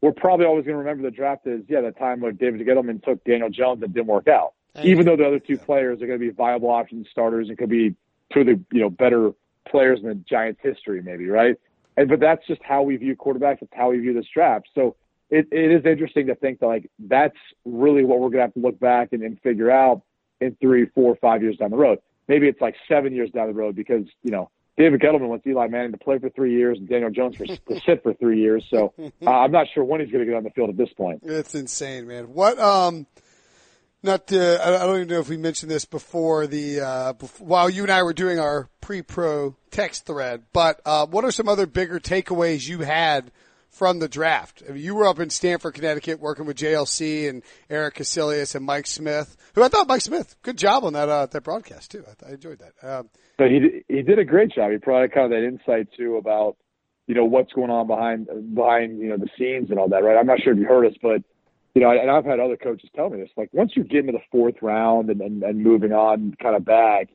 we're 0.01 0.13
probably 0.13 0.47
always 0.47 0.65
going 0.65 0.75
to 0.75 0.79
remember 0.79 1.03
the 1.03 1.11
draft 1.11 1.47
as, 1.47 1.61
yeah, 1.69 1.81
the 1.81 1.91
time 1.93 2.21
where 2.21 2.33
David 2.33 2.67
Gettleman 2.67 3.03
took 3.03 3.25
Daniel 3.25 3.49
Jones 3.49 3.83
and 3.83 3.93
didn't 3.95 4.07
work 4.07 4.29
out. 4.29 4.53
Even 4.83 5.07
though 5.07 5.17
the 5.17 5.25
other 5.25 5.39
two 5.39 5.57
players 5.57 6.03
are 6.03 6.07
going 6.07 6.19
to 6.19 6.25
be 6.25 6.31
viable 6.31 6.69
options, 6.69 7.07
starters, 7.11 7.49
and 7.49 7.57
could 7.57 7.69
be 7.69 7.95
two 8.33 8.41
of 8.41 8.47
the 8.47 8.61
you 8.73 8.81
know 8.81 8.91
better 8.91 9.31
players 9.69 10.01
in 10.01 10.09
the 10.09 10.15
Giants' 10.15 10.61
history, 10.63 11.01
maybe, 11.01 11.29
right? 11.29 11.57
And 11.97 12.09
but 12.09 12.19
that's 12.19 12.45
just 12.47 12.61
how 12.63 12.83
we 12.83 12.97
view 12.97 13.15
quarterbacks. 13.15 13.63
It's 13.63 13.73
how 13.73 13.91
we 13.91 13.99
view 13.99 14.13
this 14.13 14.27
draft. 14.35 14.69
So 14.75 14.97
it, 15.31 15.47
it 15.53 15.71
is 15.71 15.85
interesting 15.87 16.27
to 16.27 16.35
think 16.35 16.61
that 16.61 16.67
like 16.67 16.91
that's 16.99 17.37
really 17.65 18.05
what 18.05 18.19
we're 18.19 18.31
going 18.31 18.39
to 18.39 18.43
have 18.43 18.55
to 18.55 18.61
look 18.61 18.79
back 18.81 19.13
and, 19.13 19.23
and 19.23 19.41
figure 19.41 19.71
out 19.71 20.03
in 20.41 20.57
three, 20.61 20.87
four, 20.87 21.17
five 21.17 21.43
years 21.43 21.57
down 21.57 21.71
the 21.71 21.77
road. 21.77 22.01
Maybe 22.27 22.49
it's 22.49 22.61
like 22.61 22.75
seven 22.89 23.15
years 23.15 23.31
down 23.31 23.47
the 23.47 23.55
road 23.55 23.77
because 23.77 24.07
you 24.23 24.31
know 24.31 24.51
David 24.77 25.01
Gettleman 25.01 25.29
wants 25.29 25.47
Eli 25.47 25.69
Manning 25.69 25.93
to 25.93 25.99
play 25.99 26.19
for 26.19 26.31
three 26.31 26.53
years 26.53 26.79
and 26.79 26.89
Daniel 26.89 27.11
Jones 27.11 27.37
for, 27.37 27.47
to 27.47 27.81
sit 27.87 28.03
for 28.03 28.13
three 28.15 28.41
years. 28.41 28.65
So 28.71 28.93
uh, 29.27 29.31
I'm 29.31 29.53
not 29.53 29.67
sure 29.73 29.85
when 29.85 30.01
he's 30.01 30.11
going 30.11 30.25
to 30.25 30.31
get 30.31 30.37
on 30.37 30.45
the 30.45 30.51
field 30.51 30.71
at 30.71 30.77
this 30.77 30.93
point. 30.97 31.21
It's 31.23 31.55
insane, 31.55 32.07
man. 32.07 32.35
What 32.35 32.59
um 32.59 33.07
not 34.05 34.27
to, 34.29 34.61
I 34.63 34.85
don't 34.85 34.97
even 34.97 35.09
know 35.09 35.21
if 35.21 35.31
we 35.31 35.39
mentioned 35.39 35.71
this 35.71 35.87
before 35.87 36.47
the 36.47 36.81
uh, 36.81 37.13
before, 37.15 37.47
while 37.47 37.71
you 37.71 37.85
and 37.85 37.91
I 37.91 38.03
were 38.03 38.13
doing 38.13 38.39
our 38.39 38.69
pre-pro 38.83 39.57
text 39.71 40.05
thread, 40.05 40.43
but 40.53 40.79
uh, 40.85 41.07
what 41.07 41.25
are 41.25 41.33
some 41.33 41.49
other 41.49 41.65
bigger 41.65 41.99
takeaways 41.99 42.69
you 42.69 42.81
had 42.81 43.33
from 43.71 44.01
the 44.01 44.09
draft? 44.09 44.63
I 44.69 44.73
mean, 44.73 44.85
you 44.85 44.95
were 44.95 45.07
up 45.07 45.21
in 45.21 45.31
Stamford, 45.31 45.73
Connecticut, 45.73 46.21
working 46.21 46.45
with 46.45 46.59
JLC 46.59 47.31
and 47.31 47.43
Eric 47.71 47.95
Casillas 47.95 48.55
and 48.55 48.67
Mike 48.67 48.87
Smith, 48.87 49.39
who 49.55 49.63
I 49.63 49.69
thought 49.69 49.89
Mike 49.89 50.03
Smith 50.03 50.37
good 50.43 50.59
job 50.59 50.85
on 50.85 50.93
that 50.93 51.09
uh, 51.09 51.25
that 51.25 51.43
broadcast 51.43 51.91
too. 51.91 52.05
I, 52.07 52.29
I 52.29 52.33
enjoyed 52.35 52.59
that. 52.59 52.87
Um, 52.87 53.09
but 53.39 53.51
he 53.51 53.85
he 53.89 54.03
did 54.03 54.19
a 54.19 54.25
great 54.25 54.53
job. 54.53 54.71
He 54.71 54.79
provided 54.79 55.13
kind 55.13 55.27
of 55.27 55.31
that 55.31 55.47
insight 55.47 55.89
too 55.97 56.17
about 56.17 56.57
you 57.07 57.15
know 57.15 57.25
what's 57.25 57.53
going 57.53 57.71
on 57.71 57.87
behind 57.87 58.29
behind 58.55 58.99
you 58.99 59.09
know 59.09 59.17
the 59.17 59.29
scenes 59.39 59.71
and 59.71 59.79
all 59.79 59.89
that. 59.89 60.05
Right? 60.05 60.17
I'm 60.17 60.27
not 60.27 60.41
sure 60.41 60.53
if 60.53 60.59
you 60.59 60.67
heard 60.67 60.87
us, 60.87 60.97
but 61.03 61.23
you 61.75 61.83
know, 61.83 61.91
and 61.91 62.11
I've 62.11 62.25
had 62.25 62.39
other 62.39 62.57
coaches 62.57 62.89
tell 62.95 63.11
me 63.11 63.19
this. 63.19 63.31
Like 63.37 63.51
once 63.53 63.73
you 63.75 63.85
get 63.85 64.01
into 64.01 64.13
the 64.13 64.21
fourth 64.31 64.55
round 64.63 65.11
and, 65.11 65.21
and, 65.21 65.43
and 65.43 65.63
moving 65.63 65.93
on 65.93 66.35
kind 66.41 66.55
of 66.55 66.65
back, 66.65 67.09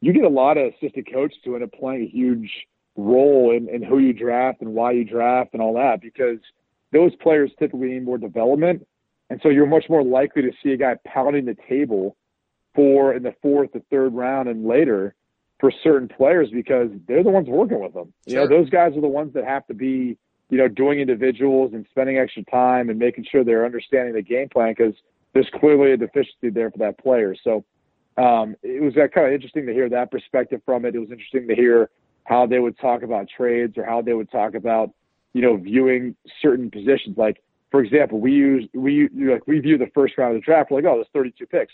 you 0.00 0.12
get 0.12 0.24
a 0.24 0.28
lot 0.28 0.56
of 0.56 0.72
assistant 0.72 1.12
coaches 1.12 1.38
to 1.44 1.54
end 1.54 1.64
up 1.64 1.72
playing 1.72 2.02
a 2.02 2.08
huge 2.08 2.50
role 2.96 3.54
in, 3.54 3.68
in 3.68 3.82
who 3.82 3.98
you 3.98 4.12
draft 4.12 4.60
and 4.62 4.74
why 4.74 4.92
you 4.92 5.04
draft 5.04 5.50
and 5.52 5.62
all 5.62 5.74
that 5.74 6.00
because 6.00 6.38
those 6.92 7.14
players 7.16 7.50
typically 7.58 7.88
need 7.88 8.04
more 8.04 8.18
development. 8.18 8.86
And 9.30 9.40
so 9.42 9.50
you're 9.50 9.66
much 9.66 9.84
more 9.90 10.02
likely 10.02 10.42
to 10.42 10.52
see 10.62 10.70
a 10.70 10.76
guy 10.78 10.96
pounding 11.06 11.44
the 11.44 11.56
table 11.68 12.16
for 12.74 13.12
in 13.12 13.22
the 13.22 13.34
fourth 13.42 13.70
or 13.74 13.82
third 13.90 14.14
round 14.14 14.48
and 14.48 14.66
later 14.66 15.14
for 15.60 15.72
certain 15.82 16.08
players 16.08 16.48
because 16.52 16.88
they're 17.06 17.24
the 17.24 17.30
ones 17.30 17.48
working 17.48 17.80
with 17.80 17.94
them. 17.94 18.12
Sure. 18.28 18.42
You 18.42 18.48
know, 18.48 18.56
those 18.56 18.70
guys 18.70 18.96
are 18.96 19.00
the 19.00 19.08
ones 19.08 19.34
that 19.34 19.44
have 19.44 19.66
to 19.66 19.74
be 19.74 20.16
you 20.50 20.56
know, 20.56 20.68
doing 20.68 21.00
individuals 21.00 21.72
and 21.74 21.86
spending 21.90 22.18
extra 22.18 22.42
time 22.44 22.88
and 22.88 22.98
making 22.98 23.26
sure 23.30 23.44
they're 23.44 23.66
understanding 23.66 24.14
the 24.14 24.22
game 24.22 24.48
plan 24.48 24.74
because 24.76 24.94
there's 25.34 25.48
clearly 25.60 25.92
a 25.92 25.96
deficiency 25.96 26.50
there 26.50 26.70
for 26.70 26.78
that 26.78 26.98
player. 26.98 27.36
So 27.44 27.64
um, 28.16 28.56
it 28.62 28.82
was 28.82 28.94
kind 28.94 29.26
of 29.26 29.32
interesting 29.32 29.66
to 29.66 29.72
hear 29.72 29.88
that 29.90 30.10
perspective 30.10 30.62
from 30.64 30.84
it. 30.84 30.94
It 30.94 30.98
was 30.98 31.10
interesting 31.10 31.48
to 31.48 31.54
hear 31.54 31.90
how 32.24 32.46
they 32.46 32.58
would 32.58 32.78
talk 32.78 33.02
about 33.02 33.28
trades 33.28 33.76
or 33.76 33.84
how 33.84 34.02
they 34.02 34.14
would 34.14 34.30
talk 34.30 34.54
about, 34.54 34.90
you 35.34 35.42
know, 35.42 35.56
viewing 35.56 36.16
certain 36.40 36.70
positions. 36.70 37.18
Like, 37.18 37.42
for 37.70 37.82
example, 37.82 38.18
we 38.18 38.32
use 38.32 38.66
we 38.72 39.08
like 39.12 39.46
we 39.46 39.60
view 39.60 39.76
the 39.76 39.90
first 39.94 40.16
round 40.16 40.34
of 40.34 40.40
the 40.40 40.44
draft. 40.44 40.70
We're 40.70 40.78
like, 40.78 40.90
oh, 40.90 40.96
there's 40.96 41.08
32 41.12 41.46
picks. 41.46 41.72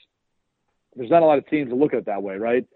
There's 0.96 1.10
not 1.10 1.22
a 1.22 1.26
lot 1.26 1.38
of 1.38 1.46
teams 1.46 1.70
that 1.70 1.76
look 1.76 1.92
at 1.92 2.00
it 2.00 2.06
that 2.06 2.22
way, 2.22 2.36
right? 2.36 2.66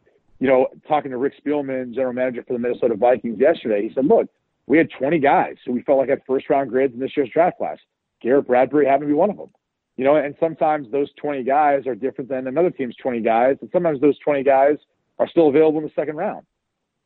You 0.41 0.47
know, 0.47 0.69
talking 0.87 1.11
to 1.11 1.17
Rick 1.17 1.35
Spielman, 1.45 1.95
general 1.95 2.13
manager 2.13 2.45
for 2.47 2.53
the 2.53 2.59
Minnesota 2.59 2.95
Vikings 2.95 3.41
yesterday, 3.41 3.83
he 3.89 3.95
said, 3.95 4.07
look, 4.07 4.29
we 4.67 4.79
had 4.79 4.89
20 4.91 5.19
guys 5.19 5.57
who 5.65 5.73
we 5.73 5.83
felt 5.83 5.99
like 5.99 6.11
had 6.11 6.21
first 6.27 6.49
round 6.49 6.71
grades 6.71 6.95
in 6.95 7.01
this 7.01 7.17
year's 7.17 7.31
draft 7.31 7.59
class. 7.59 7.79
Garrett 8.23 8.47
Bradbury 8.47 8.87
happened 8.87 9.09
to 9.09 9.15
be 9.15 9.15
one 9.15 9.31
of 9.31 9.37
them. 9.37 9.51
You 9.97 10.05
know, 10.05 10.15
and 10.15 10.35
sometimes 10.39 10.91
those 10.93 11.09
20 11.21 11.43
guys 11.43 11.87
are 11.87 11.95
different 11.95 12.31
than 12.31 12.47
another 12.47 12.71
team's 12.71 12.95
20 12.97 13.21
guys, 13.21 13.57
and 13.61 13.71
sometimes 13.73 14.01
those 14.01 14.19
20 14.21 14.45
guys 14.45 14.77
are 15.19 15.29
still 15.29 15.49
available 15.49 15.79
in 15.79 15.85
the 15.85 15.93
second 15.97 16.17
round. 16.17 16.47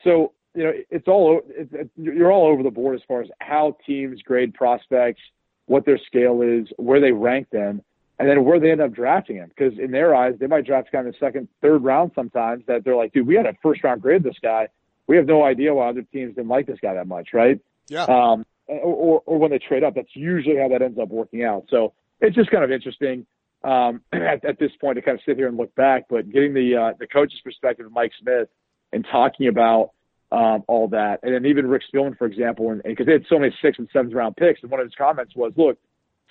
So, 0.05 0.33
you 0.55 0.65
know, 0.65 0.73
it's 0.91 1.09
all 1.09 1.41
it's, 1.47 1.73
it, 1.73 1.89
you're 1.97 2.31
all 2.31 2.47
over 2.47 2.63
the 2.63 2.71
board 2.71 2.95
as 2.97 3.03
far 3.09 3.23
as 3.23 3.29
how 3.41 3.77
teams 3.87 4.21
grade 4.21 4.53
prospects, 4.53 5.23
what 5.67 5.87
their 5.87 5.99
scale 5.99 6.43
is, 6.43 6.67
where 6.77 7.01
they 7.01 7.13
rank 7.13 7.49
them, 7.51 7.81
and 8.19 8.29
then 8.29 8.45
where 8.45 8.61
they 8.61 8.71
end 8.71 8.81
up 8.81 8.93
drafting 8.93 9.37
him. 9.37 9.49
Because 9.49 9.79
in 9.79 9.91
their 9.91 10.15
eyes, 10.15 10.35
they 10.39 10.47
might 10.47 10.67
draft 10.67 10.89
a 10.89 10.91
guy 10.93 11.01
in 11.01 11.07
the 11.07 11.15
second, 11.19 11.49
third 11.61 11.83
round 11.83 12.13
sometimes 12.15 12.65
that 12.67 12.85
they're 12.85 12.97
like, 12.97 13.13
dude, 13.13 13.27
we 13.27 13.35
had 13.35 13.47
a 13.47 13.55
first 13.63 13.83
round 13.83 14.03
grade 14.03 14.23
this 14.23 14.37
guy 14.43 14.69
we 15.07 15.17
have 15.17 15.27
no 15.27 15.45
idea 15.45 15.75
why 15.75 15.89
other 15.89 16.03
teams 16.03 16.35
didn't 16.35 16.49
like 16.49 16.67
this 16.67 16.79
guy 16.81 16.95
that 16.95 17.07
much, 17.07 17.29
right? 17.33 17.61
Yeah. 17.89 18.05
Um, 18.05 18.47
or, 18.67 19.23
or 19.27 19.39
when 19.39 19.51
they 19.51 19.59
trade 19.59 19.85
up, 19.85 19.95
that's 19.95 20.15
usually 20.15 20.57
how 20.57 20.69
that 20.69 20.83
ends 20.83 20.99
up 20.99 21.09
working 21.09 21.45
out. 21.45 21.65
So 21.69 21.93
it's 22.21 22.37
just 22.37 22.51
kind 22.51 22.65
of 22.65 22.71
interesting 22.71 23.27
um, 23.65 24.03
at, 24.13 24.45
at 24.45 24.59
this 24.59 24.71
point 24.81 24.97
to 24.97 25.03
kind 25.03 25.19
of 25.19 25.25
sit 25.27 25.37
here 25.37 25.49
and 25.49 25.57
look 25.57 25.75
back. 25.75 26.05
But 26.09 26.31
getting 26.31 26.55
the 26.55 26.77
uh, 26.77 26.97
the 26.99 27.07
coach's 27.07 27.41
perspective 27.43 27.87
of 27.87 27.93
Mike 27.93 28.13
Smith 28.21 28.49
and 28.93 29.07
talking 29.11 29.49
about 29.49 29.91
um, 30.31 30.65
all 30.67 30.89
that, 30.89 31.21
and 31.23 31.35
then 31.35 31.47
even 31.47 31.67
Rick 31.67 31.83
Spielman, 31.93 32.17
for 32.17 32.27
example, 32.27 32.81
because 32.85 33.07
they 33.07 33.13
had 33.13 33.27
so 33.29 33.39
many 33.39 33.55
sixth 33.61 33.79
and 33.79 33.89
seventh 33.93 34.15
round 34.15 34.37
picks, 34.37 34.63
and 34.63 34.71
one 34.71 34.81
of 34.81 34.87
his 34.87 34.95
comments 34.95 35.35
was, 35.35 35.53
"Look, 35.57 35.79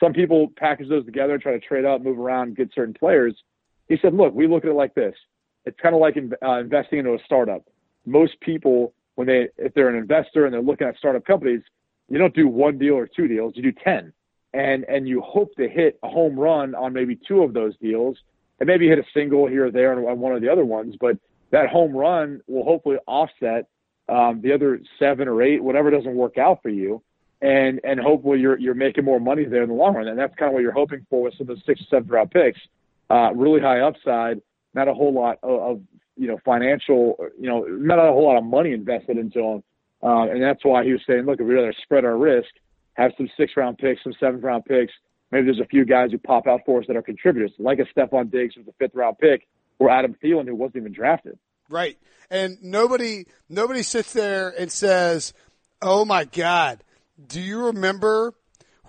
some 0.01 0.11
people 0.11 0.51
package 0.57 0.89
those 0.89 1.05
together, 1.05 1.33
and 1.33 1.41
try 1.41 1.53
to 1.53 1.59
trade 1.59 1.85
up, 1.85 2.01
move 2.01 2.19
around, 2.19 2.57
get 2.57 2.73
certain 2.73 2.93
players." 2.93 3.35
He 3.87 3.97
said, 4.01 4.13
"Look, 4.13 4.33
we 4.33 4.47
look 4.47 4.65
at 4.65 4.71
it 4.71 4.75
like 4.75 4.95
this. 4.95 5.15
It's 5.65 5.79
kind 5.79 5.95
of 5.95 6.01
like 6.01 6.17
in, 6.17 6.33
uh, 6.43 6.59
investing 6.59 6.99
into 6.99 7.13
a 7.13 7.19
startup 7.25 7.63
most 8.05 8.39
people, 8.41 8.93
when 9.15 9.27
they, 9.27 9.49
if 9.57 9.73
they're 9.73 9.89
an 9.89 9.95
investor 9.95 10.45
and 10.45 10.53
they're 10.53 10.61
looking 10.61 10.87
at 10.87 10.97
startup 10.97 11.25
companies, 11.25 11.61
you 12.09 12.17
don't 12.17 12.33
do 12.33 12.47
one 12.47 12.77
deal 12.77 12.95
or 12.95 13.07
two 13.07 13.27
deals, 13.27 13.53
you 13.55 13.63
do 13.63 13.71
10. 13.71 14.11
And, 14.53 14.83
and 14.85 15.07
you 15.07 15.21
hope 15.21 15.55
to 15.55 15.69
hit 15.69 15.97
a 16.03 16.09
home 16.09 16.37
run 16.37 16.75
on 16.75 16.91
maybe 16.91 17.17
two 17.27 17.41
of 17.41 17.53
those 17.53 17.77
deals 17.77 18.17
and 18.59 18.67
maybe 18.67 18.87
hit 18.87 18.99
a 18.99 19.03
single 19.13 19.47
here 19.47 19.67
or 19.67 19.71
there 19.71 19.93
on 20.09 20.19
one 20.19 20.33
of 20.33 20.41
the 20.41 20.51
other 20.51 20.65
ones. 20.65 20.95
But 20.99 21.17
that 21.51 21.69
home 21.69 21.95
run 21.95 22.41
will 22.47 22.63
hopefully 22.63 22.97
offset 23.07 23.67
um, 24.09 24.41
the 24.41 24.51
other 24.53 24.81
seven 24.99 25.29
or 25.29 25.41
eight, 25.41 25.63
whatever 25.63 25.89
doesn't 25.89 26.15
work 26.15 26.37
out 26.37 26.61
for 26.61 26.69
you. 26.69 27.01
And, 27.41 27.81
and 27.83 27.99
hopefully 27.99 28.39
you're, 28.39 28.59
you're 28.59 28.75
making 28.75 29.03
more 29.03 29.19
money 29.19 29.45
there 29.45 29.63
in 29.63 29.69
the 29.69 29.75
long 29.75 29.95
run. 29.95 30.07
And 30.07 30.17
that's 30.17 30.35
kind 30.35 30.49
of 30.49 30.53
what 30.53 30.61
you're 30.61 30.71
hoping 30.71 31.05
for 31.09 31.23
with 31.23 31.33
some 31.37 31.49
of 31.49 31.55
the 31.55 31.61
six 31.65 31.81
or 31.81 31.85
seven 31.89 32.07
round 32.07 32.31
picks. 32.31 32.59
Uh, 33.09 33.31
really 33.33 33.59
high 33.59 33.81
upside, 33.81 34.41
not 34.73 34.87
a 34.87 34.93
whole 34.93 35.13
lot 35.13 35.39
of, 35.43 35.61
of 35.61 35.81
you 36.15 36.27
know, 36.27 36.37
financial, 36.45 37.17
you 37.39 37.47
know, 37.47 37.63
not 37.63 37.99
a 37.99 38.11
whole 38.11 38.25
lot 38.25 38.37
of 38.37 38.43
money 38.43 38.71
invested 38.73 39.17
into 39.17 39.41
them. 39.41 39.63
Uh, 40.03 40.31
and 40.31 40.41
that's 40.41 40.63
why 40.63 40.83
he 40.83 40.91
was 40.91 41.01
saying, 41.07 41.25
look, 41.25 41.39
if 41.39 41.45
we 41.45 41.53
rather 41.53 41.73
spread 41.83 42.05
our 42.05 42.17
risk 42.17 42.49
have 42.93 43.11
some 43.17 43.29
six 43.37 43.53
round 43.55 43.77
picks, 43.77 44.03
some 44.03 44.13
seventh 44.19 44.43
round 44.43 44.65
picks. 44.65 44.93
Maybe 45.31 45.45
there's 45.45 45.59
a 45.59 45.65
few 45.65 45.85
guys 45.85 46.11
who 46.11 46.17
pop 46.17 46.45
out 46.47 46.61
for 46.65 46.81
us 46.81 46.87
that 46.87 46.97
are 46.97 47.01
contributors, 47.01 47.51
like 47.57 47.79
a 47.79 47.85
Stefon 47.97 48.29
Diggs 48.29 48.55
who's 48.55 48.67
a 48.67 48.73
fifth 48.73 48.95
round 48.95 49.17
pick, 49.17 49.47
or 49.79 49.89
Adam 49.89 50.15
Thielen 50.21 50.45
who 50.45 50.55
wasn't 50.55 50.77
even 50.77 50.93
drafted. 50.93 51.37
Right. 51.69 51.97
And 52.29 52.57
nobody 52.61 53.25
nobody 53.49 53.81
sits 53.81 54.13
there 54.13 54.49
and 54.49 54.71
says, 54.71 55.33
"Oh 55.81 56.05
my 56.05 56.25
God, 56.25 56.83
do 57.27 57.39
you 57.39 57.65
remember 57.65 58.33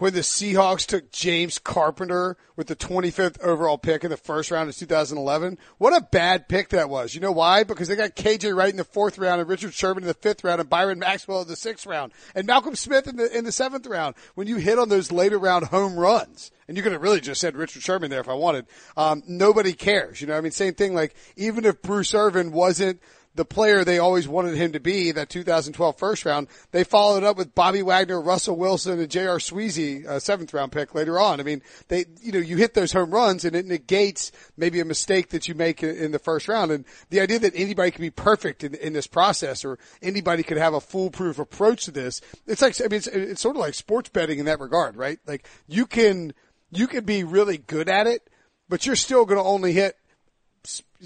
when 0.02 0.14
the 0.14 0.20
Seahawks 0.20 0.84
took 0.84 1.12
James 1.12 1.60
Carpenter 1.60 2.36
with 2.56 2.66
the 2.66 2.74
25th 2.74 3.40
overall 3.40 3.78
pick 3.78 4.02
in 4.02 4.10
the 4.10 4.16
first 4.16 4.50
round 4.50 4.68
of 4.68 4.76
2011. 4.76 5.58
What 5.78 5.92
a 5.92 6.04
bad 6.10 6.48
pick 6.48 6.70
that 6.70 6.90
was. 6.90 7.14
You 7.14 7.20
know 7.20 7.30
why? 7.30 7.62
Because 7.62 7.86
they 7.86 7.94
got 7.94 8.16
KJ 8.16 8.52
Wright 8.52 8.70
in 8.70 8.78
the 8.78 8.82
fourth 8.82 9.16
round 9.16 9.40
and 9.40 9.48
Richard 9.48 9.74
Sherman 9.74 10.02
in 10.02 10.08
the 10.08 10.14
fifth 10.14 10.42
round 10.42 10.60
and 10.60 10.68
Byron 10.68 10.98
Maxwell 10.98 11.42
in 11.42 11.46
the 11.48 11.54
sixth 11.54 11.86
round 11.86 12.10
and 12.34 12.48
Malcolm 12.48 12.74
Smith 12.74 13.06
in 13.06 13.14
the, 13.14 13.36
in 13.36 13.44
the 13.44 13.52
seventh 13.52 13.86
round. 13.86 14.16
When 14.34 14.48
you 14.48 14.56
hit 14.56 14.76
on 14.76 14.88
those 14.88 15.12
later 15.12 15.38
round 15.38 15.66
home 15.66 15.96
runs, 15.96 16.50
and 16.66 16.76
you 16.76 16.82
could 16.82 16.92
have 16.92 17.02
really 17.02 17.20
just 17.20 17.40
said 17.40 17.54
Richard 17.54 17.82
Sherman 17.82 18.10
there 18.10 18.20
if 18.20 18.28
I 18.28 18.34
wanted, 18.34 18.66
um, 18.96 19.22
nobody 19.28 19.72
cares. 19.72 20.20
You 20.20 20.26
know, 20.26 20.36
I 20.36 20.40
mean, 20.40 20.52
same 20.52 20.74
thing, 20.74 20.94
like, 20.94 21.14
even 21.36 21.64
if 21.64 21.80
Bruce 21.80 22.12
Irvin 22.12 22.50
wasn't 22.50 23.00
the 23.34 23.44
player 23.44 23.84
they 23.84 23.98
always 23.98 24.28
wanted 24.28 24.56
him 24.56 24.72
to 24.72 24.80
be, 24.80 25.10
that 25.12 25.30
2012 25.30 25.98
first 25.98 26.24
round. 26.24 26.48
They 26.70 26.84
followed 26.84 27.24
up 27.24 27.36
with 27.36 27.54
Bobby 27.54 27.82
Wagner, 27.82 28.20
Russell 28.20 28.56
Wilson, 28.56 28.98
and 28.98 29.10
J.R. 29.10 29.38
Sweezy, 29.38 30.06
a 30.06 30.20
seventh 30.20 30.52
round 30.52 30.72
pick 30.72 30.94
later 30.94 31.18
on. 31.18 31.40
I 31.40 31.42
mean, 31.42 31.62
they, 31.88 32.04
you 32.20 32.32
know, 32.32 32.38
you 32.38 32.58
hit 32.58 32.74
those 32.74 32.92
home 32.92 33.10
runs 33.10 33.44
and 33.44 33.56
it 33.56 33.66
negates 33.66 34.32
maybe 34.56 34.80
a 34.80 34.84
mistake 34.84 35.30
that 35.30 35.48
you 35.48 35.54
make 35.54 35.82
in 35.82 36.12
the 36.12 36.18
first 36.18 36.46
round. 36.46 36.70
And 36.70 36.84
the 37.08 37.20
idea 37.20 37.38
that 37.38 37.54
anybody 37.54 37.90
can 37.90 38.02
be 38.02 38.10
perfect 38.10 38.64
in, 38.64 38.74
in 38.74 38.92
this 38.92 39.06
process 39.06 39.64
or 39.64 39.78
anybody 40.02 40.42
could 40.42 40.58
have 40.58 40.74
a 40.74 40.80
foolproof 40.80 41.38
approach 41.38 41.86
to 41.86 41.90
this, 41.90 42.20
it's 42.46 42.60
like, 42.60 42.78
I 42.80 42.84
mean, 42.84 42.98
it's, 42.98 43.06
it's 43.06 43.40
sort 43.40 43.56
of 43.56 43.60
like 43.60 43.74
sports 43.74 44.10
betting 44.10 44.40
in 44.40 44.46
that 44.46 44.60
regard, 44.60 44.96
right? 44.96 45.18
Like 45.26 45.48
you 45.66 45.86
can, 45.86 46.34
you 46.70 46.86
can 46.86 47.04
be 47.04 47.24
really 47.24 47.56
good 47.56 47.88
at 47.88 48.06
it, 48.06 48.28
but 48.68 48.84
you're 48.84 48.96
still 48.96 49.24
going 49.24 49.38
to 49.38 49.44
only 49.44 49.72
hit 49.72 49.96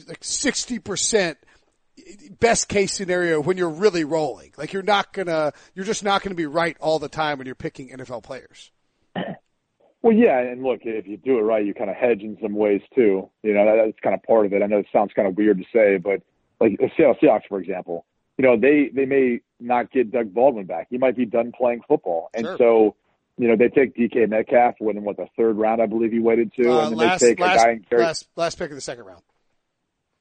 like 0.08 0.20
60% 0.20 1.36
best 2.40 2.69
case 2.69 2.92
scenario 2.92 3.40
when 3.40 3.57
you're 3.57 3.69
really 3.71 4.05
rolling. 4.05 4.53
Like 4.57 4.73
you're 4.73 4.83
not 4.83 5.12
gonna, 5.12 5.53
you're 5.75 5.85
just 5.85 6.05
not 6.05 6.23
gonna 6.23 6.35
be 6.35 6.47
right 6.47 6.77
all 6.81 6.99
the 6.99 7.09
time 7.09 7.38
when 7.38 7.47
you're 7.47 7.55
picking 7.55 7.88
NFL 7.90 8.23
players. 8.23 8.71
Well, 10.03 10.14
yeah, 10.14 10.38
and 10.38 10.62
look, 10.62 10.81
if 10.85 11.09
you 11.09 11.16
do 11.16 11.38
it 11.38 11.42
right, 11.42 11.66
you 11.66 11.75
kind 11.75 11.90
of 11.90 11.97
hedge 11.97 12.21
in 12.21 12.38
some 12.40 12.55
ways 12.55 12.81
too. 12.95 13.29
You 13.42 13.55
know, 13.55 13.64
that, 13.64 13.87
that's 13.87 13.99
kind 14.05 14.14
of 14.14 14.23
part 14.23 14.47
of 14.47 14.53
it. 14.53 14.62
I 14.62 14.66
know 14.66 14.79
it 14.79 14.87
sounds 14.92 15.11
kind 15.16 15.27
of 15.27 15.37
weird 15.37 15.59
to 15.59 15.64
say, 15.75 15.97
but 15.97 16.23
like 16.61 16.79
the 16.79 16.88
Seattle 16.97 17.16
Seahawks, 17.21 17.49
for 17.49 17.59
example, 17.59 18.07
you 18.38 18.45
know, 18.45 18.57
they 18.57 18.88
they 18.95 19.05
may 19.05 19.40
not 19.59 19.90
get 19.90 20.12
Doug 20.12 20.33
Baldwin 20.33 20.66
back. 20.66 20.87
He 20.90 20.99
might 20.99 21.16
be 21.16 21.27
done 21.27 21.51
playing 21.51 21.81
football, 21.88 22.31
and 22.35 22.47
Sure. 22.47 22.57
so. 22.59 22.97
You 23.38 23.49
know, 23.49 23.57
they 23.57 23.69
take 23.69 23.95
DK 23.97 24.31
Metcalf 24.31 24.77
when 24.79 25.03
what 25.03 25.16
the 25.19 25.27
third 25.37 25.59
round, 25.59 25.83
I 25.83 25.87
believe 25.87 26.11
he 26.12 26.21
waited 26.21 26.55
to, 26.55 26.71
Uh, 26.71 26.83
and 26.85 26.92
then 26.92 26.99
last, 26.99 27.21
they 27.21 27.31
take 27.35 27.40
last, 27.40 27.61
a 27.61 27.64
guy 27.66 27.73
in 27.73 27.85
Gary 27.90 28.03
last, 28.03 28.29
last 28.37 28.59
pick 28.59 28.71
of 28.71 28.77
the 28.77 28.81
second 28.81 29.05
round. 29.05 29.23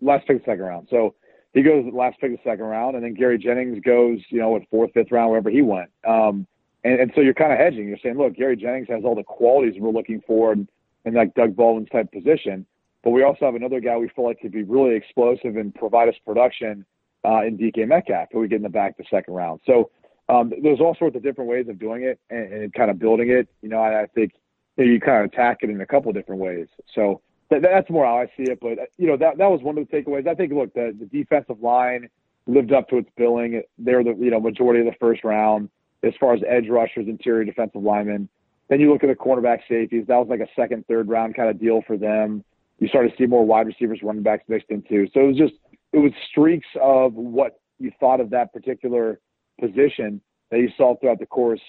last 0.02 0.28
pick 0.28 0.38
of 0.38 0.42
the 0.42 0.52
second 0.52 0.66
round. 0.66 0.88
So 0.90 1.16
he 1.56 1.64
goes 1.64 1.86
last 1.92 2.20
pick 2.20 2.32
of 2.32 2.38
the 2.38 2.50
second 2.50 2.66
round, 2.66 2.96
and 2.96 3.04
then 3.04 3.14
Gary 3.14 3.38
Jennings 3.38 3.82
goes, 3.84 4.20
you 4.30 4.40
know, 4.40 4.50
what 4.50 4.64
fourth, 4.70 4.92
fifth 4.94 5.10
round, 5.10 5.30
wherever 5.30 5.50
he 5.50 5.62
went. 5.62 5.90
Um, 6.06 6.46
and, 6.84 7.00
and 7.00 7.12
so 7.16 7.22
you're 7.22 7.34
kind 7.34 7.54
of 7.54 7.58
hedging. 7.58 7.88
You're 7.88 7.98
saying, 8.04 8.18
look, 8.18 8.36
Gary 8.36 8.58
Jennings 8.58 8.90
has 8.90 9.04
all 9.06 9.16
the 9.16 9.24
qualities 9.24 9.76
we're 9.80 9.90
looking 9.90 10.22
for 10.28 10.52
in, 10.52 10.68
in 11.06 11.14
like 11.14 11.34
Doug 11.34 11.56
Baldwin's 11.56 11.90
type 11.90 12.12
position, 12.12 12.66
but 13.06 13.12
we 13.12 13.24
also 13.24 13.46
have 13.46 13.56
another 13.56 13.80
guy 13.80 13.96
we 13.96 14.10
feel 14.10 14.26
like 14.26 14.42
could 14.42 14.52
be 14.52 14.64
really 14.64 14.96
explosive 14.96 15.56
and 15.56 15.74
provide 15.74 16.10
us 16.10 16.16
production 16.26 16.86
uh, 17.24 17.44
in 17.46 17.58
DK 17.58 17.88
Metcalf, 17.88 18.28
who 18.34 18.40
we 18.40 18.50
get 18.50 18.58
in 18.58 18.64
the 18.64 18.70
back 18.70 18.98
the 18.98 19.06
second 19.10 19.34
round. 19.34 19.62
So 19.66 19.92
um, 20.28 20.52
there's 20.62 20.82
all 20.82 20.96
sorts 21.00 21.16
of 21.16 21.24
different 21.24 21.50
ways 21.50 21.68
of 21.70 21.80
doing 21.80 22.04
it 22.04 22.20
and, 22.30 22.52
and 22.52 22.74
kind 22.74 22.92
of 22.92 23.00
building 23.00 23.30
it. 23.30 23.48
You 23.62 23.70
know, 23.70 23.80
I, 23.80 24.02
I 24.02 24.06
think 24.08 24.34
you, 24.76 24.86
know, 24.86 24.92
you 24.92 25.00
kind 25.00 25.24
of 25.24 25.32
attack 25.32 25.60
it 25.62 25.70
in 25.70 25.80
a 25.80 25.86
couple 25.86 26.12
different 26.12 26.42
ways. 26.42 26.68
So 26.94 27.22
that, 27.50 27.62
that's 27.62 27.90
more 27.90 28.06
how 28.06 28.18
I 28.18 28.26
see 28.38 28.52
it. 28.52 28.60
But 28.62 28.90
you 28.98 29.08
know, 29.08 29.18
that 29.18 29.38
that 29.38 29.50
was 29.50 29.62
one 29.62 29.78
of 29.78 29.88
the 29.88 29.96
takeaways. 29.96 30.28
I 30.28 30.36
think, 30.36 30.54
look, 30.54 30.74
the, 30.74 30.96
the 30.98 31.06
defensive 31.06 31.62
line 31.62 32.10
lived 32.48 32.72
up 32.72 32.90
to 32.90 32.98
its 32.98 33.10
billing. 33.18 33.62
They're 33.78 34.04
the 34.04 34.16
you 34.20 34.32
know 34.32 34.40
majority 34.40 34.80
of 34.80 34.86
the 34.86 34.98
first 35.00 35.24
round 35.24 35.70
as 36.04 36.14
far 36.20 36.34
as 36.34 36.42
edge 36.48 36.70
rushers, 36.70 37.08
interior 37.08 37.44
defensive 37.44 37.82
linemen. 37.82 38.30
Then 38.70 38.80
you 38.80 38.92
look 38.92 39.04
at 39.04 39.08
the 39.08 39.16
cornerback 39.16 39.60
safeties. 39.70 40.06
That 40.08 40.18
was 40.18 40.28
like 40.28 40.40
a 40.40 40.48
second, 40.56 40.86
third 40.88 41.08
round 41.08 41.36
kind 41.36 41.50
of 41.50 41.60
deal 41.60 41.82
for 41.86 41.98
them. 41.98 42.44
You 42.80 42.88
started 42.88 43.12
to 43.12 43.18
see 43.18 43.26
more 43.26 43.46
wide 43.46 43.68
receivers, 43.68 44.00
running 44.04 44.24
backs 44.24 44.44
mixed 44.48 44.70
in 44.70 44.82
too. 44.82 45.08
So 45.14 45.22
it 45.22 45.28
was 45.28 45.38
just 45.38 45.54
it 45.94 46.00
was 46.00 46.12
streaks 46.30 46.68
of 46.82 47.14
what 47.14 47.60
you 47.80 47.92
thought 48.00 48.20
of 48.20 48.32
that 48.32 48.54
particular 48.54 49.20
position 49.60 50.22
that 50.52 50.60
you 50.60 50.70
saw 50.78 50.96
throughout 50.98 51.20
the 51.20 51.26
course 51.26 51.62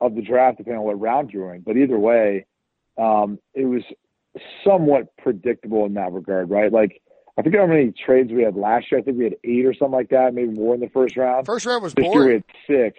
of 0.00 0.14
the 0.14 0.22
draft, 0.22 0.58
depending 0.58 0.78
on 0.78 0.84
what 0.84 1.00
round 1.00 1.30
you're 1.30 1.54
in. 1.54 1.62
But 1.62 1.76
either 1.76 1.98
way, 1.98 2.46
um, 2.98 3.38
it 3.54 3.64
was 3.64 3.82
somewhat 4.64 5.16
predictable 5.18 5.86
in 5.86 5.94
that 5.94 6.12
regard, 6.12 6.50
right? 6.50 6.72
Like 6.72 7.00
I 7.38 7.42
forget 7.42 7.60
how 7.60 7.66
many 7.66 7.92
trades 7.92 8.30
we 8.32 8.42
had 8.42 8.56
last 8.56 8.86
year. 8.90 9.00
I 9.00 9.02
think 9.02 9.18
we 9.18 9.24
had 9.24 9.36
eight 9.44 9.66
or 9.66 9.74
something 9.74 9.92
like 9.92 10.10
that, 10.10 10.34
maybe 10.34 10.50
more 10.50 10.74
in 10.74 10.80
the 10.80 10.90
first 10.90 11.16
round. 11.16 11.46
First 11.46 11.66
round 11.66 11.82
was 11.82 11.94
this 11.94 12.04
year 12.04 12.12
we 12.12 12.18
boring. 12.18 12.44
had 12.66 12.66
six. 12.66 12.98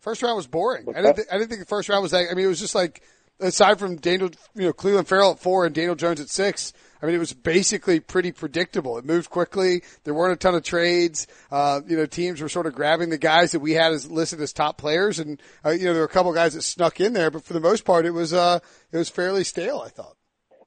First 0.00 0.22
round 0.22 0.36
was 0.36 0.46
boring. 0.46 0.86
I 0.90 1.02
didn't, 1.02 1.16
think, 1.16 1.28
I 1.32 1.38
didn't 1.38 1.48
think 1.48 1.60
the 1.60 1.66
first 1.66 1.88
round 1.88 2.02
was 2.02 2.12
that. 2.12 2.26
I 2.30 2.34
mean, 2.34 2.44
it 2.44 2.48
was 2.48 2.60
just 2.60 2.74
like 2.74 3.02
aside 3.40 3.78
from 3.78 3.96
Daniel, 3.96 4.30
you 4.54 4.66
know, 4.66 4.72
Clelin 4.72 5.06
Ferrell 5.06 5.32
at 5.32 5.38
four 5.38 5.66
and 5.66 5.74
Daniel 5.74 5.94
Jones 5.94 6.20
at 6.20 6.28
six. 6.28 6.72
I 7.00 7.06
mean, 7.06 7.14
it 7.14 7.18
was 7.18 7.32
basically 7.32 8.00
pretty 8.00 8.32
predictable. 8.32 8.98
It 8.98 9.04
moved 9.04 9.30
quickly. 9.30 9.82
There 10.04 10.14
weren't 10.14 10.32
a 10.32 10.36
ton 10.36 10.54
of 10.54 10.64
trades. 10.64 11.26
Uh, 11.50 11.80
you 11.86 11.96
know, 11.96 12.06
teams 12.06 12.40
were 12.40 12.48
sort 12.48 12.66
of 12.66 12.74
grabbing 12.74 13.10
the 13.10 13.18
guys 13.18 13.52
that 13.52 13.60
we 13.60 13.72
had 13.72 13.92
as 13.92 14.10
listed 14.10 14.40
as 14.40 14.52
top 14.52 14.78
players, 14.78 15.18
and 15.18 15.40
uh, 15.64 15.70
you 15.70 15.84
know, 15.84 15.92
there 15.92 16.02
were 16.02 16.08
a 16.08 16.10
couple 16.10 16.32
guys 16.32 16.54
that 16.54 16.62
snuck 16.62 17.00
in 17.00 17.12
there, 17.12 17.30
but 17.30 17.44
for 17.44 17.52
the 17.52 17.60
most 17.60 17.84
part, 17.84 18.04
it 18.04 18.10
was 18.10 18.32
uh, 18.32 18.58
it 18.92 18.98
was 18.98 19.08
fairly 19.08 19.44
stale. 19.44 19.82
I 19.84 19.88
thought. 19.88 20.17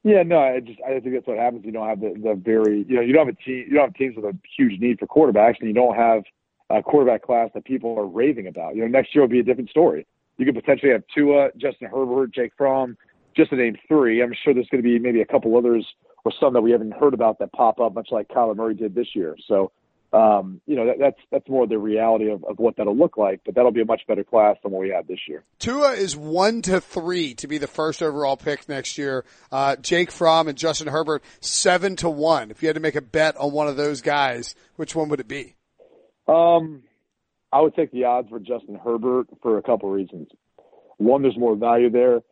Yeah, 0.04 0.22
no, 0.24 0.38
I 0.38 0.60
just 0.60 0.80
I 0.86 0.98
think 0.98 1.14
that's 1.14 1.26
what 1.26 1.38
happens. 1.38 1.64
You 1.64 1.72
don't 1.72 1.88
have 1.88 2.00
the, 2.00 2.14
the 2.20 2.34
very 2.34 2.84
you 2.88 2.96
know 2.96 3.02
you 3.02 3.12
don't 3.12 3.26
have 3.26 3.36
a 3.36 3.44
team 3.44 3.66
you 3.68 3.74
don't 3.74 3.86
have 3.86 3.94
teams 3.94 4.16
with 4.16 4.24
a 4.24 4.36
huge 4.56 4.80
need 4.80 4.98
for 4.98 5.06
quarterbacks, 5.06 5.60
and 5.60 5.68
you 5.68 5.74
don't 5.74 5.94
have 5.94 6.24
a 6.70 6.82
quarterback 6.82 7.22
class 7.22 7.50
that 7.54 7.64
people 7.64 7.96
are 7.98 8.06
raving 8.06 8.48
about. 8.48 8.74
You 8.74 8.82
know, 8.82 8.88
next 8.88 9.14
year 9.14 9.22
will 9.22 9.28
be 9.28 9.40
a 9.40 9.44
different 9.44 9.70
story. 9.70 10.06
You 10.38 10.46
could 10.46 10.54
potentially 10.54 10.90
have 10.92 11.04
Tua, 11.14 11.50
Justin 11.56 11.88
Herbert, 11.88 12.34
Jake 12.34 12.52
Fromm, 12.56 12.96
just 13.36 13.50
to 13.50 13.56
name 13.56 13.76
three. 13.86 14.22
I'm 14.22 14.32
sure 14.42 14.54
there's 14.54 14.68
going 14.68 14.82
to 14.82 14.88
be 14.88 14.98
maybe 14.98 15.20
a 15.20 15.26
couple 15.26 15.56
others 15.56 15.86
or 16.24 16.32
some 16.40 16.52
that 16.54 16.62
we 16.62 16.70
haven't 16.70 16.94
heard 16.94 17.14
about 17.14 17.38
that 17.38 17.52
pop 17.52 17.78
up, 17.78 17.94
much 17.94 18.08
like 18.10 18.28
Kyler 18.28 18.56
Murray 18.56 18.74
did 18.74 18.94
this 18.94 19.08
year. 19.14 19.36
So, 19.46 19.70
um, 20.12 20.60
you 20.66 20.76
know, 20.76 20.86
that, 20.86 20.98
that's 20.98 21.16
that's 21.30 21.48
more 21.48 21.66
the 21.66 21.78
reality 21.78 22.30
of, 22.30 22.44
of 22.44 22.58
what 22.58 22.76
that'll 22.76 22.96
look 22.96 23.16
like. 23.16 23.40
But 23.44 23.54
that'll 23.54 23.72
be 23.72 23.80
a 23.80 23.86
much 23.86 24.02
better 24.06 24.24
class 24.24 24.56
than 24.62 24.72
what 24.72 24.80
we 24.80 24.90
had 24.90 25.08
this 25.08 25.20
year. 25.26 25.42
Tua 25.58 25.92
is 25.92 26.16
one 26.16 26.60
to 26.62 26.80
three 26.80 27.34
to 27.34 27.46
be 27.46 27.58
the 27.58 27.66
first 27.66 28.02
overall 28.02 28.36
pick 28.36 28.68
next 28.68 28.98
year. 28.98 29.24
Uh, 29.50 29.76
Jake 29.76 30.10
Fromm 30.10 30.48
and 30.48 30.58
Justin 30.58 30.88
Herbert 30.88 31.22
seven 31.40 31.96
to 31.96 32.10
one. 32.10 32.50
If 32.50 32.62
you 32.62 32.68
had 32.68 32.74
to 32.74 32.80
make 32.80 32.96
a 32.96 33.00
bet 33.00 33.36
on 33.38 33.52
one 33.52 33.68
of 33.68 33.76
those 33.76 34.02
guys, 34.02 34.54
which 34.76 34.94
one 34.94 35.08
would 35.08 35.20
it 35.20 35.28
be? 35.28 35.56
Um, 36.28 36.82
I 37.52 37.60
would 37.60 37.74
take 37.74 37.90
the 37.90 38.04
odds 38.04 38.28
for 38.28 38.38
Justin 38.38 38.78
Herbert 38.82 39.28
for 39.42 39.58
a 39.58 39.62
couple 39.62 39.90
reasons. 39.90 40.28
One, 40.98 41.22
there's 41.22 41.38
more 41.38 41.56
value 41.56 41.90
there. 41.90 42.22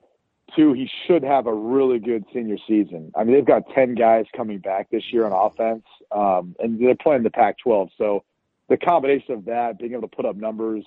Two, 0.56 0.72
he 0.72 0.88
should 1.06 1.22
have 1.22 1.46
a 1.46 1.54
really 1.54 1.98
good 1.98 2.24
senior 2.32 2.56
season. 2.66 3.12
I 3.16 3.24
mean, 3.24 3.34
they've 3.34 3.44
got 3.44 3.62
10 3.74 3.94
guys 3.94 4.26
coming 4.36 4.58
back 4.58 4.90
this 4.90 5.02
year 5.12 5.24
on 5.24 5.32
offense, 5.32 5.84
um, 6.12 6.56
and 6.58 6.80
they're 6.80 6.94
playing 6.94 7.22
the 7.22 7.30
Pac 7.30 7.58
12. 7.58 7.90
So 7.96 8.24
the 8.68 8.76
combination 8.76 9.34
of 9.34 9.44
that, 9.46 9.78
being 9.78 9.92
able 9.92 10.08
to 10.08 10.16
put 10.16 10.24
up 10.24 10.36
numbers, 10.36 10.84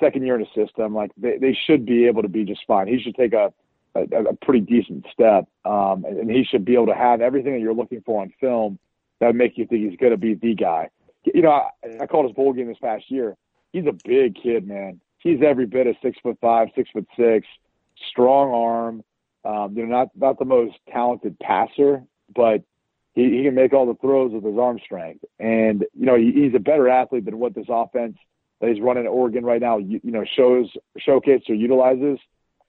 second 0.00 0.24
year 0.24 0.36
in 0.36 0.42
a 0.42 0.66
system, 0.66 0.94
like 0.94 1.10
they, 1.16 1.38
they 1.38 1.56
should 1.66 1.86
be 1.86 2.06
able 2.06 2.22
to 2.22 2.28
be 2.28 2.44
just 2.44 2.62
fine. 2.66 2.86
He 2.86 3.00
should 3.00 3.14
take 3.14 3.32
a, 3.32 3.52
a, 3.94 4.00
a 4.00 4.34
pretty 4.34 4.60
decent 4.60 5.06
step, 5.12 5.46
um, 5.64 6.04
and, 6.04 6.18
and 6.18 6.30
he 6.30 6.44
should 6.44 6.64
be 6.64 6.74
able 6.74 6.86
to 6.86 6.94
have 6.94 7.20
everything 7.20 7.52
that 7.52 7.60
you're 7.60 7.74
looking 7.74 8.02
for 8.04 8.22
on 8.22 8.32
film 8.40 8.78
that 9.20 9.28
would 9.28 9.36
make 9.36 9.56
you 9.56 9.66
think 9.66 9.88
he's 9.88 9.98
going 9.98 10.12
to 10.12 10.18
be 10.18 10.34
the 10.34 10.54
guy. 10.54 10.90
You 11.24 11.42
know, 11.42 11.50
I, 11.50 11.70
I 12.02 12.06
called 12.06 12.26
his 12.26 12.34
bowl 12.34 12.52
game 12.52 12.68
this 12.68 12.78
past 12.82 13.10
year. 13.10 13.36
He's 13.72 13.86
a 13.86 13.96
big 14.04 14.36
kid, 14.40 14.66
man. 14.66 15.00
He's 15.18 15.40
every 15.44 15.66
bit 15.66 15.86
of 15.86 15.96
six 16.02 16.18
foot 16.22 16.36
five, 16.40 16.68
six 16.76 16.90
foot 16.90 17.06
six, 17.16 17.46
strong 18.10 18.52
arm. 18.52 19.04
Um, 19.44 19.76
you 19.76 19.86
know, 19.86 19.96
not 19.96 20.08
not 20.16 20.38
the 20.38 20.44
most 20.44 20.74
talented 20.92 21.38
passer, 21.38 22.02
but 22.34 22.62
he, 23.14 23.30
he 23.30 23.42
can 23.44 23.54
make 23.54 23.72
all 23.72 23.86
the 23.86 23.94
throws 23.94 24.32
with 24.32 24.44
his 24.44 24.58
arm 24.58 24.78
strength. 24.84 25.24
And 25.38 25.84
you 25.94 26.06
know, 26.06 26.16
he, 26.16 26.32
he's 26.32 26.54
a 26.54 26.60
better 26.60 26.88
athlete 26.88 27.24
than 27.24 27.38
what 27.38 27.54
this 27.54 27.66
offense 27.68 28.16
that 28.60 28.70
he's 28.70 28.80
running 28.80 29.04
at 29.04 29.10
Oregon 29.10 29.44
right 29.44 29.60
now, 29.60 29.78
you, 29.78 30.00
you 30.02 30.12
know, 30.12 30.24
shows 30.36 30.70
showcases 30.98 31.48
or 31.48 31.54
utilizes. 31.54 32.18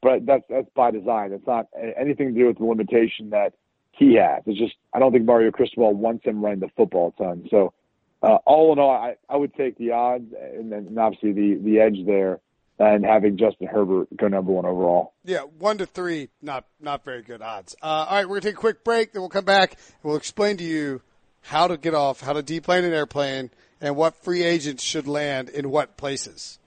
But 0.02 0.26
that's 0.26 0.44
that's 0.50 0.70
by 0.76 0.92
design. 0.92 1.32
It's 1.32 1.48
not 1.48 1.68
anything 1.98 2.34
to 2.34 2.40
do 2.40 2.48
with 2.48 2.58
the 2.58 2.66
limitation 2.66 3.32
that 3.32 3.54
he 3.92 4.16
has. 4.16 4.44
It's 4.46 4.60
just 4.60 4.76
I 4.94 5.00
don't 5.00 5.12
think 5.12 5.26
Mario 5.26 5.52
Cristobal 5.52 5.94
wants 5.94 6.26
him 6.26 6.44
running 6.44 6.60
the 6.60 6.70
football 6.76 7.12
ton. 7.18 7.48
So 7.50 7.74
uh, 8.22 8.38
all 8.46 8.74
in 8.74 8.80
all, 8.80 8.92
I, 8.92 9.16
I 9.30 9.38
would 9.38 9.54
take 9.56 9.78
the 9.78 9.92
odds 9.92 10.32
and 10.34 10.72
then 10.72 10.88
and 10.88 11.00
obviously 11.00 11.32
the 11.32 11.56
the 11.64 11.80
edge 11.80 12.06
there, 12.06 12.40
and 12.80 13.06
having 13.06 13.38
Justin 13.38 13.68
Herbert 13.68 14.16
go 14.16 14.28
number 14.28 14.52
one 14.52 14.66
overall. 14.66 15.14
Yeah, 15.24 15.42
one 15.42 15.78
to 15.78 15.86
three, 15.86 16.30
not 16.42 16.66
not 16.80 17.04
very 17.06 17.22
good 17.22 17.42
odds. 17.42 17.76
Uh, 17.82 17.86
all 17.86 18.16
right, 18.16 18.28
we're 18.28 18.36
gonna 18.36 18.42
take 18.42 18.56
a 18.56 18.58
quick 18.58 18.84
break, 18.84 19.14
then 19.14 19.22
we'll 19.22 19.30
come 19.30 19.46
back 19.46 19.72
and 19.74 20.04
we'll 20.04 20.18
explain 20.18 20.58
to 20.58 20.64
you 20.64 21.02
how 21.42 21.68
to 21.68 21.78
get 21.78 21.94
off, 21.94 22.22
how 22.22 22.34
to 22.34 22.42
deplane 22.42 22.84
an 22.84 22.94
airplane, 22.94 23.52
and 23.80 23.96
what 23.96 24.24
free 24.24 24.44
agents 24.44 24.84
should 24.84 25.08
land 25.08 25.50
in 25.50 25.70
what 25.70 25.98
places. 25.98 26.60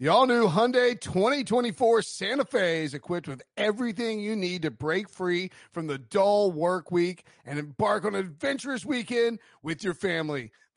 The 0.00 0.06
all 0.08 0.28
new 0.28 0.46
Hyundai 0.46 0.98
2024 0.98 2.02
Santa 2.02 2.44
Fe 2.44 2.84
is 2.84 2.94
equipped 2.94 3.26
with 3.26 3.42
everything 3.56 4.20
you 4.20 4.36
need 4.36 4.62
to 4.62 4.70
break 4.70 5.08
free 5.08 5.50
from 5.72 5.88
the 5.88 5.98
dull 5.98 6.52
work 6.52 6.92
week 6.92 7.24
and 7.44 7.58
embark 7.58 8.04
on 8.04 8.14
an 8.14 8.20
adventurous 8.20 8.86
weekend 8.86 9.40
with 9.60 9.82
your 9.82 9.94
family. 9.94 10.52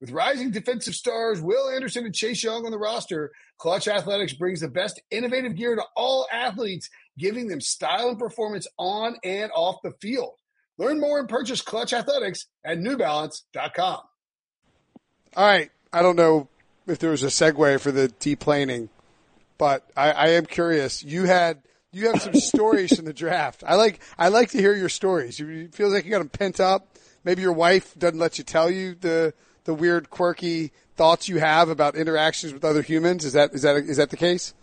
With 0.00 0.10
rising 0.12 0.52
defensive 0.52 0.94
stars 0.94 1.40
Will 1.40 1.70
Anderson 1.70 2.04
and 2.04 2.14
Chase 2.14 2.44
Young 2.44 2.64
on 2.64 2.70
the 2.70 2.78
roster, 2.78 3.32
Clutch 3.58 3.88
Athletics 3.88 4.32
brings 4.32 4.60
the 4.60 4.68
best 4.68 5.00
innovative 5.10 5.56
gear 5.56 5.74
to 5.74 5.84
all 5.96 6.28
athletes, 6.32 6.88
giving 7.18 7.48
them 7.48 7.60
style 7.60 8.08
and 8.08 8.18
performance 8.18 8.68
on 8.78 9.16
and 9.24 9.50
off 9.54 9.82
the 9.82 9.92
field. 10.00 10.34
Learn 10.78 11.00
more 11.00 11.18
and 11.18 11.28
purchase 11.28 11.60
Clutch 11.60 11.92
Athletics 11.92 12.46
at 12.64 12.78
newbalance.com. 12.78 14.00
All 15.36 15.46
right. 15.46 15.70
I 15.92 16.02
don't 16.02 16.16
know 16.16 16.48
if 16.86 16.98
there 16.98 17.10
was 17.10 17.22
a 17.22 17.26
segue 17.26 17.80
for 17.80 17.90
the 17.90 18.08
deplaning, 18.20 18.88
but 19.56 19.90
I, 19.96 20.12
I 20.12 20.28
am 20.30 20.46
curious. 20.46 21.02
You 21.02 21.24
had 21.24 21.62
you 21.90 22.08
have 22.08 22.22
some 22.22 22.34
stories 22.34 22.94
from 22.94 23.06
the 23.06 23.12
draft. 23.12 23.64
I 23.66 23.74
like 23.74 24.00
I 24.18 24.28
like 24.28 24.50
to 24.50 24.58
hear 24.58 24.74
your 24.74 24.88
stories. 24.88 25.40
It 25.40 25.74
feels 25.74 25.92
like 25.92 26.04
you 26.04 26.10
got 26.10 26.18
them 26.18 26.28
pent 26.28 26.60
up. 26.60 26.96
Maybe 27.24 27.42
your 27.42 27.52
wife 27.52 27.94
doesn't 27.98 28.18
let 28.18 28.38
you 28.38 28.44
tell 28.44 28.70
you 28.70 28.94
the 28.94 29.34
the 29.64 29.74
weird, 29.74 30.10
quirky 30.10 30.72
thoughts 30.96 31.28
you 31.28 31.38
have 31.38 31.68
about 31.68 31.94
interactions 31.94 32.52
with 32.52 32.64
other 32.64 32.82
humans. 32.82 33.24
Is 33.24 33.32
that 33.34 33.54
is 33.54 33.62
that 33.62 33.76
is 33.76 33.96
that 33.96 34.10
the 34.10 34.16
case? 34.16 34.54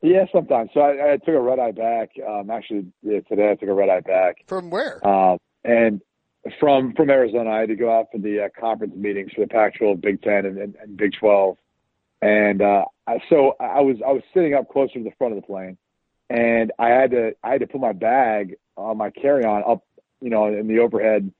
Yeah, 0.00 0.26
sometimes. 0.32 0.70
So 0.74 0.80
I, 0.80 1.12
I 1.12 1.16
took 1.16 1.34
a 1.34 1.40
red 1.40 1.58
eye 1.58 1.72
back. 1.72 2.10
Um, 2.26 2.50
actually, 2.50 2.86
yeah, 3.02 3.20
today 3.28 3.50
I 3.50 3.54
took 3.56 3.68
a 3.68 3.74
red 3.74 3.88
eye 3.88 4.00
back. 4.00 4.44
From 4.46 4.70
where? 4.70 5.04
Um, 5.06 5.38
and 5.64 6.00
from 6.60 6.94
from 6.94 7.10
Arizona, 7.10 7.50
I 7.50 7.60
had 7.60 7.68
to 7.68 7.76
go 7.76 7.90
out 7.92 8.06
for 8.12 8.18
the 8.18 8.44
uh, 8.44 8.60
conference 8.60 8.94
meetings 8.96 9.32
for 9.32 9.40
the 9.40 9.48
Pac-12, 9.48 10.00
Big 10.00 10.22
Ten, 10.22 10.46
and, 10.46 10.58
and, 10.58 10.76
and 10.76 10.96
Big 10.96 11.12
12. 11.18 11.56
And 12.22 12.62
uh, 12.62 12.84
I, 13.06 13.18
so 13.28 13.54
I 13.60 13.80
was 13.80 13.96
I 14.06 14.12
was 14.12 14.22
sitting 14.34 14.54
up 14.54 14.68
closer 14.68 14.94
to 14.94 15.04
the 15.04 15.12
front 15.18 15.36
of 15.36 15.40
the 15.40 15.46
plane, 15.46 15.76
and 16.30 16.72
I 16.78 16.88
had 16.88 17.10
to 17.10 17.32
I 17.42 17.52
had 17.52 17.60
to 17.60 17.66
put 17.66 17.80
my 17.80 17.92
bag 17.92 18.56
on 18.76 18.96
my 18.96 19.10
carry-on 19.10 19.62
up, 19.68 19.84
you 20.20 20.30
know, 20.30 20.46
in 20.46 20.68
the 20.68 20.78
overhead 20.78 21.32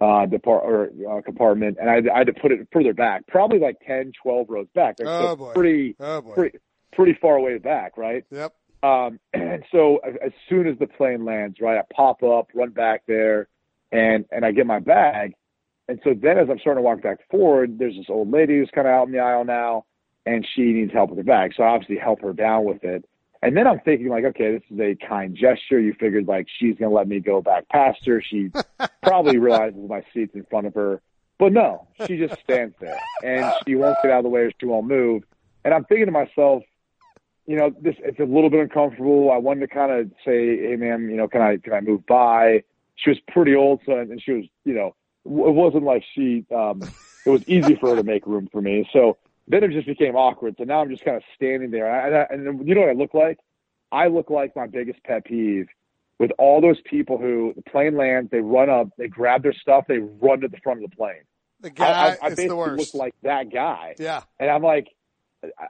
uh, 0.00 0.26
depart 0.26 0.62
or 0.64 0.90
uh, 1.10 1.22
compartment, 1.22 1.78
and 1.80 1.90
I, 1.90 2.14
I 2.14 2.18
had 2.18 2.28
to 2.28 2.32
put 2.32 2.52
it 2.52 2.66
further 2.72 2.94
back, 2.94 3.26
probably 3.26 3.58
like 3.58 3.76
10, 3.86 4.12
12 4.22 4.46
rows 4.48 4.68
back. 4.74 4.96
Like, 5.00 5.08
oh 5.08 5.22
so 5.22 5.36
boy! 5.36 5.52
Pretty, 5.54 5.96
oh 5.98 6.20
boy! 6.20 6.34
Pretty, 6.34 6.58
pretty 6.92 7.18
far 7.20 7.36
away 7.36 7.58
back, 7.58 7.96
right? 7.96 8.24
Yep. 8.30 8.54
Um, 8.82 9.18
and 9.32 9.64
so 9.72 9.98
as 9.98 10.32
soon 10.48 10.66
as 10.66 10.78
the 10.78 10.86
plane 10.86 11.24
lands, 11.24 11.58
right, 11.60 11.78
I 11.78 11.82
pop 11.94 12.22
up, 12.22 12.48
run 12.54 12.70
back 12.70 13.02
there, 13.06 13.48
and 13.92 14.24
and 14.30 14.44
I 14.44 14.52
get 14.52 14.66
my 14.66 14.78
bag. 14.78 15.34
And 15.88 16.00
so 16.04 16.10
then, 16.14 16.38
as 16.38 16.48
I'm 16.50 16.58
starting 16.58 16.82
to 16.82 16.86
walk 16.86 17.02
back 17.02 17.18
forward, 17.30 17.78
there's 17.78 17.96
this 17.96 18.06
old 18.08 18.30
lady 18.30 18.58
who's 18.58 18.70
kind 18.74 18.86
of 18.86 18.92
out 18.92 19.06
in 19.06 19.12
the 19.12 19.20
aisle 19.20 19.44
now, 19.44 19.86
and 20.26 20.46
she 20.54 20.62
needs 20.72 20.92
help 20.92 21.10
with 21.10 21.18
her 21.18 21.24
bag. 21.24 21.52
So 21.56 21.62
I 21.62 21.68
obviously 21.68 21.96
help 21.96 22.20
her 22.20 22.34
down 22.34 22.64
with 22.64 22.84
it. 22.84 23.04
And 23.42 23.56
then 23.56 23.66
I'm 23.66 23.80
thinking 23.80 24.08
like, 24.08 24.24
okay, 24.24 24.52
this 24.52 24.62
is 24.70 24.80
a 24.80 24.96
kind 25.06 25.34
gesture. 25.34 25.78
You 25.80 25.94
figured 25.98 26.26
like 26.26 26.46
she's 26.58 26.76
gonna 26.76 26.94
let 26.94 27.08
me 27.08 27.20
go 27.20 27.40
back 27.40 27.68
past 27.68 27.98
her. 28.06 28.22
She 28.22 28.50
probably 29.02 29.38
realizes 29.38 29.78
my 29.88 30.02
seat's 30.12 30.34
in 30.34 30.44
front 30.50 30.66
of 30.66 30.74
her, 30.74 31.00
but 31.38 31.52
no, 31.52 31.86
she 32.06 32.16
just 32.18 32.34
stands 32.42 32.74
there 32.80 33.08
and 33.22 33.52
she 33.64 33.74
won't 33.76 34.00
get 34.02 34.10
out 34.10 34.18
of 34.18 34.24
the 34.24 34.30
way 34.30 34.40
or 34.42 34.52
she 34.58 34.66
won't 34.66 34.86
move. 34.86 35.22
And 35.64 35.72
I'm 35.72 35.84
thinking 35.84 36.06
to 36.06 36.12
myself, 36.12 36.62
you 37.46 37.56
know, 37.56 37.70
this 37.80 37.94
it's 38.00 38.18
a 38.18 38.24
little 38.24 38.50
bit 38.50 38.60
uncomfortable. 38.60 39.30
I 39.30 39.36
wanted 39.38 39.60
to 39.60 39.68
kind 39.68 39.92
of 39.92 40.10
say, 40.24 40.56
hey, 40.58 40.76
ma'am, 40.76 41.08
you 41.08 41.16
know, 41.16 41.28
can 41.28 41.40
I 41.40 41.56
can 41.58 41.72
I 41.72 41.80
move 41.80 42.04
by? 42.06 42.64
She 42.96 43.10
was 43.10 43.18
pretty 43.28 43.54
old, 43.54 43.80
so 43.86 43.92
and 43.98 44.20
she 44.20 44.32
was, 44.32 44.44
you 44.64 44.74
know, 44.74 44.94
it 45.24 45.54
wasn't 45.54 45.84
like 45.84 46.02
she. 46.14 46.44
um 46.54 46.88
It 47.24 47.30
was 47.30 47.42
easy 47.46 47.76
for 47.76 47.90
her 47.90 47.96
to 47.96 48.02
make 48.02 48.26
room 48.26 48.48
for 48.50 48.60
me. 48.60 48.88
So 48.92 49.16
then 49.48 49.64
it 49.64 49.70
just 49.70 49.86
became 49.86 50.14
awkward. 50.14 50.54
So 50.58 50.64
now 50.64 50.80
I'm 50.80 50.90
just 50.90 51.04
kind 51.04 51.16
of 51.16 51.22
standing 51.34 51.70
there. 51.70 51.88
And, 51.88 52.16
I, 52.16 52.26
and 52.30 52.68
you 52.68 52.74
know 52.74 52.82
what 52.82 52.90
I 52.90 52.94
look 52.94 53.14
like? 53.14 53.38
I 53.90 54.08
look 54.08 54.30
like 54.30 54.54
my 54.54 54.66
biggest 54.66 55.02
pet 55.04 55.24
peeve 55.24 55.66
with 56.18 56.30
all 56.38 56.60
those 56.60 56.80
people 56.84 57.16
who 57.16 57.54
the 57.56 57.62
plane 57.62 57.96
lands, 57.96 58.30
they 58.30 58.40
run 58.40 58.68
up, 58.68 58.88
they 58.98 59.08
grab 59.08 59.42
their 59.42 59.54
stuff, 59.54 59.84
they 59.88 59.98
run 59.98 60.40
to 60.40 60.48
the 60.48 60.58
front 60.62 60.82
of 60.82 60.90
the 60.90 60.96
plane. 60.96 61.22
The 61.60 61.70
guy, 61.70 61.86
I, 61.86 61.90
I, 61.90 62.06
I 62.06 62.10
it's 62.10 62.20
basically 62.20 62.48
the 62.48 62.56
worst. 62.56 62.78
look 62.78 63.00
like 63.00 63.14
that 63.22 63.52
guy. 63.52 63.94
yeah. 63.98 64.22
And 64.38 64.50
I'm 64.50 64.62
like, 64.62 64.88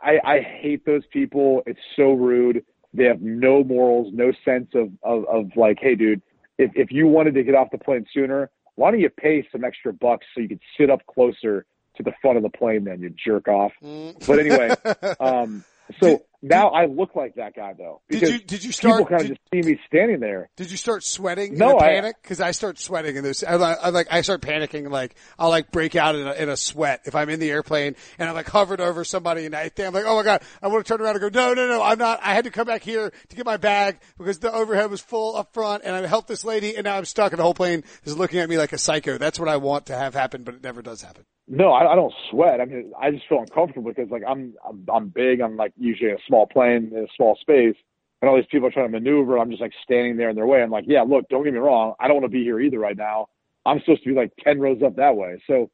I, 0.03 0.19
I 0.25 0.41
hate 0.41 0.85
those 0.85 1.07
people. 1.13 1.63
It's 1.67 1.81
so 1.97 2.13
rude. 2.13 2.65
They 2.95 3.05
have 3.05 3.21
no 3.21 3.63
morals, 3.63 4.13
no 4.13 4.33
sense 4.45 4.71
of, 4.75 4.91
of, 5.03 5.27
of 5.27 5.51
like, 5.57 5.79
hey, 5.81 5.95
dude, 5.95 6.23
if, 6.57 6.73
if 6.75 6.91
you 6.91 7.07
wanted 7.07 7.35
to 7.35 7.43
get 7.43 7.55
off 7.55 7.69
the 7.71 7.79
plane 7.79 8.07
sooner, 8.13 8.51
why 8.75 8.91
don't 8.91 9.01
you 9.01 9.11
pay 9.11 9.47
some 9.53 9.65
extra 9.65 9.93
bucks 9.93 10.27
so 10.35 10.41
you 10.41 10.49
could 10.49 10.61
sit 10.79 10.91
up 10.91 11.05
closer 11.07 11.67
to 11.99 12.03
the 12.03 12.13
front 12.23 12.37
of 12.39 12.43
the 12.43 12.51
plane 12.51 12.85
then, 12.85 13.01
you 13.01 13.11
jerk 13.11 13.47
off. 13.49 13.73
Mm. 13.83 14.27
But 14.27 14.39
anyway, 14.39 14.71
um, 15.21 15.65
so 16.01 16.09
Did- 16.09 16.21
now 16.41 16.69
I 16.69 16.85
look 16.87 17.17
like 17.17 17.35
that 17.35 17.57
guy 17.57 17.73
though. 17.77 18.01
Did 18.11 18.23
you 18.23 18.39
did 18.39 18.63
you 18.63 18.71
people 18.73 19.07
kind 19.07 19.23
of 19.23 19.27
just 19.29 19.41
see 19.53 19.61
me 19.63 19.81
standing 19.89 20.21
there. 20.21 20.49
did 20.55 20.71
you 20.71 20.77
start 20.77 21.03
sweating 21.03 21.57
No, 21.57 21.79
I- 21.79 21.89
panic? 21.95 22.17
Because 22.23 22.41
I 22.41 22.51
start 22.53 22.79
sweating 22.79 23.17
in 23.17 23.25
this. 23.25 23.43
I, 23.43 23.55
like- 23.57 23.79
I 23.83 23.89
like 23.89 24.07
I 24.11 24.21
start 24.21 24.43
panicking. 24.43 24.89
Like 24.91 25.17
I'll 25.39 25.49
like 25.49 25.73
break 25.73 25.97
out 25.97 26.15
in 26.15 26.27
a, 26.29 26.33
in 26.35 26.49
a 26.49 26.57
sweat 26.57 27.01
if 27.07 27.15
I'm 27.17 27.29
in 27.31 27.41
the 27.41 27.51
airplane 27.51 27.97
and 28.19 28.29
I'm 28.29 28.35
like 28.37 28.49
hovered 28.49 28.81
over 28.81 29.03
somebody 29.03 29.47
and 29.47 29.55
I 29.57 29.69
think 29.71 29.89
I'm 29.89 29.95
like, 29.95 30.05
oh 30.07 30.15
my 30.17 30.23
god, 30.23 30.43
I 30.63 30.69
want 30.69 30.85
to 30.87 30.93
turn 30.93 31.01
around 31.01 31.17
and 31.17 31.33
go, 31.33 31.41
no, 31.41 31.55
no, 31.55 31.67
no, 31.67 31.83
I'm 31.83 31.99
not. 31.99 32.21
I 32.23 32.35
had 32.35 32.45
to 32.45 32.51
come 32.51 32.67
back 32.67 32.83
here 32.85 33.11
to 33.31 33.37
get 33.37 33.45
my 33.47 33.57
bag 33.57 33.99
because 34.19 34.39
the 34.39 34.53
overhead 34.53 34.91
was 34.91 35.01
full 35.01 35.35
up 35.37 35.55
front 35.55 35.83
and 35.85 35.95
I 35.97 36.07
helped 36.07 36.29
this 36.29 36.45
lady 36.45 36.77
and 36.77 36.85
now 36.85 36.99
I'm 36.99 37.05
stuck 37.07 37.33
and 37.33 37.39
the 37.41 37.45
whole 37.45 37.55
plane 37.55 37.83
is 38.05 38.17
looking 38.17 38.39
at 38.41 38.49
me 38.49 38.59
like 38.59 38.73
a 38.73 38.79
psycho. 38.79 39.17
That's 39.19 39.41
what 39.41 39.49
I 39.49 39.57
want 39.57 39.87
to 39.87 39.97
have 39.97 40.15
happen, 40.15 40.45
but 40.45 40.55
it 40.55 40.63
never 40.63 40.83
does 40.83 41.03
happen. 41.03 41.25
No, 41.49 41.73
I, 41.73 41.93
I 41.93 41.95
don't 41.95 42.13
sweat. 42.31 42.61
I 42.61 42.67
mean, 42.67 42.93
I 43.01 43.11
just 43.11 43.27
feel 43.27 43.41
uncomfortable 43.41 43.91
because 43.91 44.11
like 44.11 44.23
I'm, 44.29 44.55
I'm, 44.67 44.85
I'm 44.93 45.09
big. 45.09 45.41
I'm 45.41 45.57
like 45.57 45.73
usually 45.79 46.11
in 46.11 46.17
a 46.17 46.21
small 46.27 46.47
plane 46.47 46.93
in 46.95 47.05
a 47.05 47.07
small 47.17 47.37
space, 47.41 47.77
and 48.21 48.29
all 48.29 48.37
these 48.37 48.45
people 48.51 48.69
are 48.69 48.71
trying 48.71 48.87
to 48.87 48.93
maneuver. 48.93 49.39
I'm 49.39 49.51
just 49.51 49.63
like 49.63 49.73
standing 49.83 50.19
there 50.19 50.29
in 50.29 50.37
their 50.37 50.47
way. 50.47 50.63
I'm 50.63 50.71
like, 50.71 50.85
yeah, 50.87 51.03
look, 51.03 51.27
don't 51.31 51.45
get 51.45 51.55
me 51.55 51.59
wrong. 51.59 51.95
I 51.99 52.07
don't 52.07 52.17
want 52.17 52.27
to 52.27 52.37
be 52.37 52.45
here 52.45 52.61
either 52.61 52.79
right 52.79 52.97
now. 52.97 53.29
I'm 53.65 53.81
supposed 53.81 54.03
to 54.03 54.11
be 54.11 54.15
like 54.15 54.33
ten 54.45 54.61
rows 54.61 54.83
up 54.83 54.97
that 54.97 55.17
way. 55.17 55.43
So, 55.47 55.71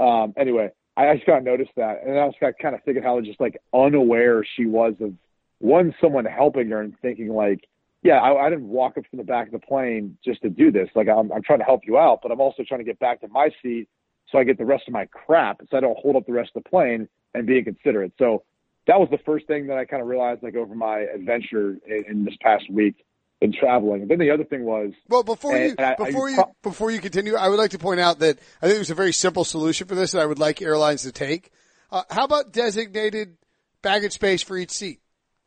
um, 0.00 0.32
anyway, 0.38 0.70
I, 0.96 1.08
I 1.08 1.14
just 1.16 1.26
kind 1.26 1.38
of 1.38 1.44
noticed 1.44 1.72
that, 1.76 2.02
and 2.06 2.18
I 2.18 2.24
was 2.24 2.34
kind 2.40 2.74
of 2.74 2.82
thinking 2.84 3.02
how 3.02 3.20
just 3.20 3.40
like 3.40 3.60
unaware 3.74 4.46
she 4.56 4.64
was 4.64 4.94
of 5.00 5.12
one 5.58 5.94
someone 6.00 6.24
helping 6.24 6.70
her 6.70 6.80
and 6.80 6.98
thinking 7.00 7.28
like, 7.28 7.68
yeah, 8.02 8.16
I, 8.16 8.46
I 8.46 8.48
didn't 8.48 8.68
walk 8.68 8.96
up 8.96 9.04
from 9.10 9.18
the 9.18 9.24
back 9.24 9.48
of 9.48 9.52
the 9.52 9.58
plane 9.58 10.16
just 10.24 10.40
to 10.40 10.48
do 10.48 10.72
this. 10.72 10.88
Like 10.94 11.08
I'm, 11.08 11.30
I'm 11.32 11.42
trying 11.42 11.58
to 11.58 11.66
help 11.66 11.82
you 11.84 11.98
out, 11.98 12.20
but 12.22 12.32
I'm 12.32 12.40
also 12.40 12.62
trying 12.66 12.80
to 12.80 12.84
get 12.84 12.98
back 12.98 13.20
to 13.20 13.28
my 13.28 13.50
seat 13.62 13.88
so 14.30 14.38
I 14.38 14.44
get 14.44 14.58
the 14.58 14.64
rest 14.64 14.84
of 14.86 14.92
my 14.94 15.06
crap, 15.06 15.60
so 15.70 15.76
I 15.76 15.80
don't 15.80 15.98
hold 15.98 16.16
up 16.16 16.26
the 16.26 16.32
rest 16.32 16.50
of 16.54 16.62
the 16.62 16.68
plane 16.68 17.08
and 17.34 17.46
be 17.46 17.58
inconsiderate. 17.58 18.12
So 18.18 18.44
that 18.86 18.98
was 18.98 19.08
the 19.10 19.18
first 19.18 19.46
thing 19.46 19.66
that 19.68 19.78
I 19.78 19.84
kind 19.84 20.02
of 20.02 20.08
realized, 20.08 20.42
like 20.42 20.54
over 20.56 20.74
my 20.74 21.00
adventure 21.00 21.76
in, 21.86 22.04
in 22.08 22.24
this 22.24 22.34
past 22.40 22.64
week 22.70 23.04
in 23.40 23.52
traveling. 23.52 24.02
And 24.02 24.10
then 24.10 24.18
the 24.18 24.30
other 24.30 24.44
thing 24.44 24.64
was, 24.64 24.92
Well, 25.08 25.22
before 25.22 25.54
And- 25.54 25.64
you 25.64 25.74
and 25.78 25.86
I- 25.86 25.92
I- 25.92 25.94
before 26.06 26.28
you 26.30 26.36
pro- 26.36 26.54
before 26.62 26.90
you 26.90 27.00
continue, 27.00 27.36
I 27.36 27.48
would 27.48 27.58
like 27.58 27.70
to 27.72 27.78
point 27.78 28.00
out 28.00 28.18
that 28.20 28.38
I 28.60 28.66
think 28.66 28.76
there's 28.76 28.90
a 28.90 28.94
very 28.94 29.12
simple 29.12 29.44
solution 29.44 29.86
for 29.86 29.94
this 29.94 30.12
that 30.12 30.22
I 30.22 30.26
would 30.26 30.38
like 30.38 30.60
airlines 30.62 31.02
to 31.02 31.12
take. 31.12 31.50
Uh, 31.92 32.02
how 32.10 32.24
about 32.24 32.52
designated 32.52 33.36
baggage 33.82 34.12
space 34.12 34.42
for 34.42 34.56
each 34.58 34.70
seat? 34.72 35.00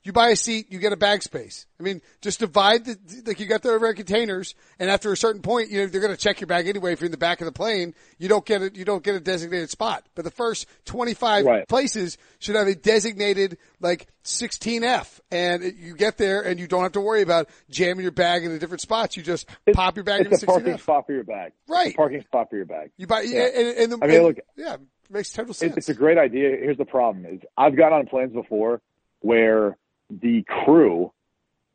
You 0.04 0.12
buy 0.14 0.30
a 0.30 0.36
seat, 0.36 0.72
you 0.72 0.80
get 0.80 0.94
a 0.94 0.98
bag 0.98 1.22
space. 1.22 1.68
I 1.80 1.84
mean, 1.84 2.02
just 2.22 2.40
divide 2.40 2.86
the, 2.86 2.98
like 3.28 3.40
you 3.40 3.46
got 3.46 3.62
the 3.62 3.70
overhead 3.70 3.98
containers 3.98 4.56
and 4.80 4.90
after 4.90 5.12
a 5.12 5.18
certain 5.18 5.44
point, 5.44 5.70
you 5.70 5.80
know, 5.82 5.86
they're 5.88 6.02
going 6.02 6.14
to 6.14 6.20
check 6.20 6.42
your 6.42 6.48
bag 6.48 6.68
anyway. 6.68 6.94
If 6.94 7.02
you're 7.02 7.06
in 7.06 7.12
the 7.12 7.18
back 7.20 7.40
of 7.40 7.46
the 7.46 7.52
plane, 7.52 7.94
you 8.18 8.28
don't 8.28 8.44
get 8.44 8.64
it, 8.64 8.76
you 8.76 8.84
don't 8.84 9.04
get 9.04 9.14
a 9.14 9.20
designated 9.20 9.70
spot. 9.70 10.04
But 10.16 10.26
the 10.26 10.32
first 10.32 10.66
25 10.86 11.46
Right. 11.46 11.68
places 11.68 12.18
should 12.40 12.56
have 12.56 12.66
a 12.68 12.74
designated 12.74 13.60
like 13.80 14.08
16F 14.24 15.20
and 15.32 15.64
it, 15.64 15.76
you 15.76 15.96
get 15.96 16.18
there 16.18 16.42
and 16.42 16.60
you 16.60 16.68
don't 16.68 16.82
have 16.84 16.94
to 16.94 17.02
worry 17.02 17.22
about 17.22 17.48
jamming 17.70 18.02
your 18.04 18.12
bag 18.12 18.44
in 18.44 18.52
the 18.52 18.58
different 18.60 18.82
spots. 18.82 19.16
You 19.16 19.22
just 19.24 19.48
It's- 19.68 19.76
pop 19.76 19.96
your 19.98 20.04
bag 20.04 20.22
in 20.22 20.28
It's 20.32 20.40
the 20.42 20.46
a 20.48 20.48
parking 20.48 20.74
16F. 20.74 20.82
spot 20.82 21.06
for 21.06 21.14
your 21.14 21.24
bag. 21.24 21.52
Right. 21.68 21.96
Parking 21.96 22.22
spot 22.24 22.50
for 22.50 22.56
your 22.56 22.66
bag. 22.66 22.90
You 22.98 23.06
buy, 23.06 23.22
Yeah. 23.22 23.42
and, 23.56 23.68
and 23.78 23.92
the, 23.92 23.98
I 24.04 24.08
mean, 24.08 24.16
and- 24.18 24.26
look- 24.26 24.40
yeah, 24.56 24.74
it 24.76 24.80
makes 25.12 25.32
total 25.32 25.54
sense. 25.54 25.78
it's 25.78 25.90
a 25.90 25.94
great 25.94 26.18
idea. 26.18 26.50
Here's 26.50 26.78
the 26.78 26.86
problem: 26.86 27.26
is 27.26 27.42
I've 27.56 27.76
got 27.78 27.94
on 27.94 28.08
planes 28.08 28.34
before 28.34 28.82
where 29.20 29.78
the 30.22 30.44
crew, 30.44 31.12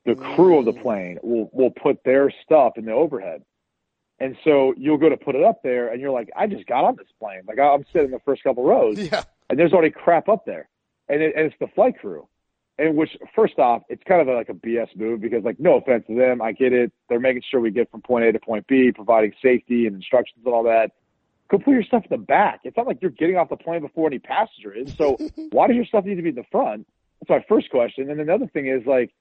the 0.05 0.15
crew 0.15 0.59
of 0.59 0.65
the 0.65 0.73
mm. 0.73 0.83
plane, 0.83 1.19
will 1.23 1.51
will 1.53 1.71
put 1.71 2.05
their 2.05 2.33
stuff 2.45 2.75
in 2.77 2.85
the 2.85 2.93
overhead, 2.93 3.43
and 4.19 4.37
so 4.45 4.75
you'll 4.77 4.99
go 4.99 5.09
to 5.09 5.17
put 5.17 5.35
it 5.35 5.45
up 5.45 5.63
there, 5.63 5.89
and 5.89 6.01
you're 6.01 6.11
like, 6.11 6.31
I 6.37 6.47
just 6.47 6.67
got 6.67 6.85
on 6.85 6.97
this 6.97 7.09
plane, 7.19 7.43
like 7.47 7.59
I'm 7.59 7.85
sitting 7.93 8.07
in 8.07 8.11
the 8.13 8.21
first 8.21 8.43
couple 8.43 8.65
rows, 8.65 8.99
yeah. 8.99 9.25
and 9.51 9.59
there's 9.59 9.73
already 9.73 9.91
crap 9.91 10.29
up 10.29 10.45
there, 10.47 10.69
and 11.09 11.23
it, 11.23 11.35
and 11.37 11.47
it's 11.47 11.57
the 11.61 11.69
flight 11.69 11.99
crew. 11.99 12.29
And 12.79 12.95
which, 12.95 13.17
first 13.35 13.59
off, 13.59 13.83
it's 13.89 14.03
kind 14.05 14.21
of 14.21 14.29
a, 14.29 14.35
like 14.35 14.51
a 14.51 14.55
BS 14.55 14.95
move 14.97 15.23
because, 15.23 15.43
like, 15.45 15.59
no 15.59 15.79
offense 15.79 16.05
to 16.09 16.15
them, 16.15 16.43
I 16.43 16.53
get 16.53 16.75
it. 16.75 16.93
They're 17.09 17.21
making 17.21 17.43
sure 17.51 17.59
we 17.59 17.71
get 17.71 17.91
from 17.91 18.03
point 18.03 18.27
A 18.27 18.33
to 18.33 18.39
point 18.39 18.67
B, 18.67 18.93
providing 18.93 19.33
safety 19.41 19.87
and 19.87 19.97
instructions 19.97 20.43
and 20.45 20.53
all 20.53 20.65
that. 20.65 20.93
Go 21.49 21.57
put 21.57 21.71
your 21.71 21.85
stuff 21.85 22.03
in 22.03 22.11
the 22.11 22.23
back. 22.23 22.61
It's 22.65 22.77
not 22.77 22.87
like 22.87 22.99
you're 23.01 23.13
getting 23.13 23.39
off 23.39 23.49
the 23.49 23.57
plane 23.57 23.81
before 23.81 24.09
any 24.09 24.19
passenger 24.19 24.75
is. 24.75 24.95
So 24.95 25.17
why 25.53 25.69
does 25.69 25.77
your 25.77 25.87
stuff 25.87 26.05
need 26.05 26.17
to 26.17 26.23
be 26.23 26.31
in 26.31 26.35
the 26.35 26.45
front? 26.53 26.87
That's 27.21 27.31
my 27.31 27.45
first 27.49 27.71
question. 27.71 28.11
And 28.11 28.21
another 28.21 28.47
thing 28.49 28.67
is 28.67 28.83
like, 28.87 29.13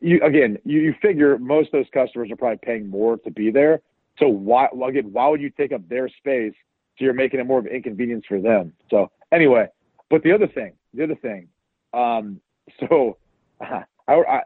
you, 0.00 0.20
again, 0.22 0.58
you, 0.64 0.80
you 0.80 0.94
figure 1.00 1.38
most 1.38 1.68
of 1.68 1.72
those 1.72 1.86
customers 1.92 2.30
are 2.30 2.36
probably 2.36 2.58
paying 2.62 2.88
more 2.88 3.16
to 3.18 3.30
be 3.30 3.50
there. 3.50 3.80
So 4.18 4.28
why, 4.28 4.68
again, 4.86 5.12
why 5.12 5.28
would 5.28 5.40
you 5.40 5.50
take 5.50 5.72
up 5.72 5.88
their 5.88 6.08
space? 6.08 6.52
So 6.98 7.04
you're 7.04 7.14
making 7.14 7.40
it 7.40 7.44
more 7.44 7.58
of 7.58 7.66
an 7.66 7.72
inconvenience 7.72 8.24
for 8.28 8.40
them. 8.40 8.72
So 8.90 9.10
anyway, 9.32 9.66
but 10.10 10.22
the 10.22 10.32
other 10.32 10.46
thing, 10.46 10.74
the 10.92 11.04
other 11.04 11.16
thing, 11.16 11.48
um, 11.92 12.40
so 12.80 13.16
I 13.60 13.84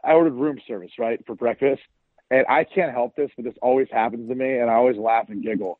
I 0.03 0.13
ordered 0.13 0.33
room 0.33 0.57
service 0.67 0.91
right 0.97 1.19
for 1.27 1.35
breakfast, 1.35 1.81
and 2.31 2.45
I 2.47 2.63
can't 2.63 2.91
help 2.91 3.15
this, 3.15 3.29
but 3.35 3.45
this 3.45 3.55
always 3.61 3.87
happens 3.91 4.29
to 4.29 4.35
me, 4.35 4.57
and 4.59 4.69
I 4.69 4.75
always 4.75 4.97
laugh 4.97 5.25
and 5.29 5.43
giggle. 5.43 5.79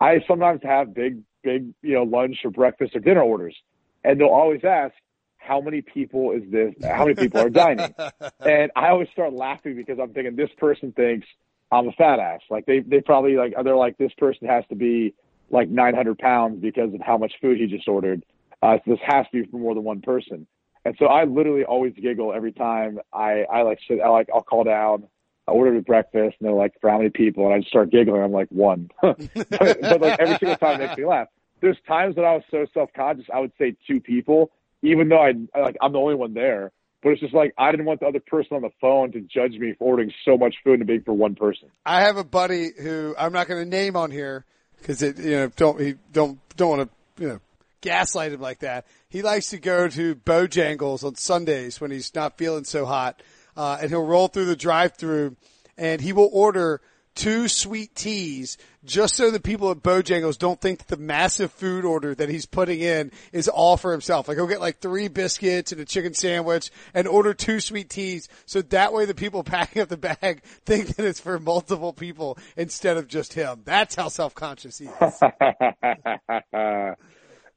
I 0.00 0.20
sometimes 0.26 0.60
have 0.62 0.94
big, 0.94 1.22
big, 1.44 1.72
you 1.82 1.94
know, 1.94 2.02
lunch 2.02 2.38
or 2.44 2.50
breakfast 2.50 2.96
or 2.96 3.00
dinner 3.00 3.22
orders, 3.22 3.54
and 4.02 4.18
they'll 4.18 4.28
always 4.28 4.64
ask, 4.64 4.94
"How 5.40 5.60
many 5.60 5.82
people 5.82 6.32
is 6.32 6.42
this? 6.50 6.74
How 6.82 7.04
many 7.04 7.14
people 7.14 7.40
are 7.40 7.50
dining?" 7.50 7.94
and 8.40 8.70
I 8.76 8.88
always 8.88 9.08
start 9.12 9.32
laughing 9.32 9.76
because 9.76 9.98
I'm 10.00 10.12
thinking 10.12 10.36
this 10.36 10.50
person 10.58 10.92
thinks 10.92 11.26
I'm 11.72 11.88
a 11.88 11.92
fat 11.92 12.18
ass. 12.18 12.40
Like 12.50 12.66
they, 12.66 12.80
they 12.80 13.00
probably 13.00 13.36
like 13.36 13.54
they're 13.62 13.76
like 13.76 13.98
this 13.98 14.12
person 14.18 14.48
has 14.48 14.64
to 14.68 14.74
be 14.74 15.14
like 15.50 15.68
900 15.68 16.18
pounds 16.18 16.60
because 16.60 16.94
of 16.94 17.00
how 17.00 17.18
much 17.18 17.32
food 17.40 17.58
he 17.58 17.66
just 17.66 17.88
ordered. 17.88 18.24
Uh, 18.62 18.76
so 18.84 18.92
this 18.92 19.00
has 19.04 19.26
to 19.32 19.42
be 19.42 19.50
for 19.50 19.58
more 19.58 19.74
than 19.74 19.84
one 19.84 20.00
person. 20.00 20.46
And 20.84 20.96
so 20.98 21.06
I 21.06 21.24
literally 21.24 21.64
always 21.64 21.92
giggle 21.94 22.32
every 22.32 22.52
time 22.52 23.00
I, 23.12 23.44
I 23.52 23.62
like 23.62 23.78
sit, 23.86 24.00
I 24.00 24.08
like, 24.08 24.28
I'll 24.32 24.42
call 24.42 24.64
down, 24.64 25.04
I 25.46 25.52
ordered 25.52 25.76
a 25.76 25.82
breakfast 25.82 26.36
and 26.40 26.48
they're 26.48 26.54
like, 26.54 26.72
for 26.80 26.90
how 26.90 26.98
many 26.98 27.10
people? 27.10 27.46
And 27.46 27.54
I 27.54 27.58
just 27.58 27.68
start 27.68 27.90
giggling. 27.90 28.22
I'm 28.22 28.32
like, 28.32 28.48
one. 28.50 28.90
but, 29.02 29.18
but 29.58 30.00
like 30.00 30.20
every 30.20 30.38
single 30.38 30.56
time 30.56 30.80
it 30.80 30.86
makes 30.86 30.98
me 30.98 31.04
laugh. 31.04 31.28
There's 31.60 31.76
times 31.86 32.16
that 32.16 32.24
I 32.24 32.34
was 32.34 32.42
so 32.50 32.66
self-conscious, 32.72 33.26
I 33.32 33.40
would 33.40 33.52
say 33.58 33.76
two 33.86 34.00
people, 34.00 34.50
even 34.82 35.08
though 35.08 35.20
I, 35.20 35.32
like, 35.58 35.76
I'm 35.80 35.92
the 35.92 35.98
only 35.98 36.14
one 36.14 36.34
there. 36.34 36.72
But 37.02 37.10
it's 37.10 37.20
just 37.20 37.32
like, 37.32 37.54
I 37.56 37.70
didn't 37.70 37.86
want 37.86 38.00
the 38.00 38.06
other 38.06 38.20
person 38.20 38.56
on 38.56 38.62
the 38.62 38.70
phone 38.78 39.12
to 39.12 39.20
judge 39.20 39.52
me 39.52 39.74
for 39.78 39.84
ordering 39.92 40.12
so 40.24 40.36
much 40.36 40.56
food 40.62 40.80
and 40.80 40.86
being 40.86 41.02
for 41.02 41.14
one 41.14 41.34
person. 41.34 41.70
I 41.86 42.02
have 42.02 42.18
a 42.18 42.24
buddy 42.24 42.72
who 42.78 43.14
I'm 43.18 43.32
not 43.32 43.48
going 43.48 43.64
to 43.64 43.68
name 43.68 43.96
on 43.96 44.10
here 44.10 44.44
because 44.78 45.02
it, 45.02 45.18
you 45.18 45.30
know, 45.30 45.48
don't 45.56 45.80
he 45.80 45.94
don't 46.12 46.38
don't 46.56 46.78
want 46.78 46.90
to, 46.90 47.22
you 47.22 47.28
know, 47.30 47.40
gaslight 47.80 48.32
him 48.32 48.40
like 48.40 48.58
that. 48.58 48.86
He 49.08 49.22
likes 49.22 49.48
to 49.50 49.58
go 49.58 49.88
to 49.88 50.14
Bojangles 50.14 51.02
on 51.02 51.14
Sundays 51.14 51.80
when 51.80 51.90
he's 51.90 52.14
not 52.14 52.36
feeling 52.36 52.64
so 52.64 52.84
hot, 52.84 53.22
uh, 53.56 53.78
and 53.80 53.90
he'll 53.90 54.04
roll 54.04 54.28
through 54.28 54.44
the 54.44 54.56
drive-through, 54.56 55.36
and 55.78 56.02
he 56.02 56.12
will 56.12 56.28
order 56.32 56.82
two 57.14 57.48
sweet 57.48 57.94
teas 57.94 58.56
just 58.84 59.14
so 59.14 59.30
the 59.30 59.40
people 59.40 59.70
at 59.70 59.82
Bojangles 59.82 60.38
don't 60.38 60.60
think 60.60 60.86
the 60.86 60.96
massive 60.96 61.52
food 61.52 61.84
order 61.84 62.14
that 62.14 62.28
he's 62.28 62.46
putting 62.46 62.80
in 62.80 63.12
is 63.32 63.46
all 63.48 63.76
for 63.76 63.92
himself. 63.92 64.26
Like 64.26 64.38
he'll 64.38 64.46
get 64.46 64.60
like 64.60 64.80
three 64.80 65.08
biscuits 65.08 65.72
and 65.72 65.80
a 65.80 65.84
chicken 65.84 66.14
sandwich 66.14 66.70
and 66.94 67.06
order 67.06 67.34
two 67.34 67.60
sweet 67.60 67.90
teas 67.90 68.28
so 68.46 68.62
that 68.62 68.92
way 68.92 69.04
the 69.04 69.14
people 69.14 69.44
packing 69.44 69.82
up 69.82 69.88
the 69.88 69.96
bag 69.96 70.42
think 70.64 70.96
that 70.96 71.04
it's 71.04 71.20
for 71.20 71.38
multiple 71.38 71.92
people 71.92 72.38
instead 72.56 72.96
of 72.96 73.06
just 73.06 73.34
him. 73.34 73.62
That's 73.64 73.94
how 73.94 74.08
self-conscious 74.08 74.78
he 74.78 74.86
is. 74.86 75.20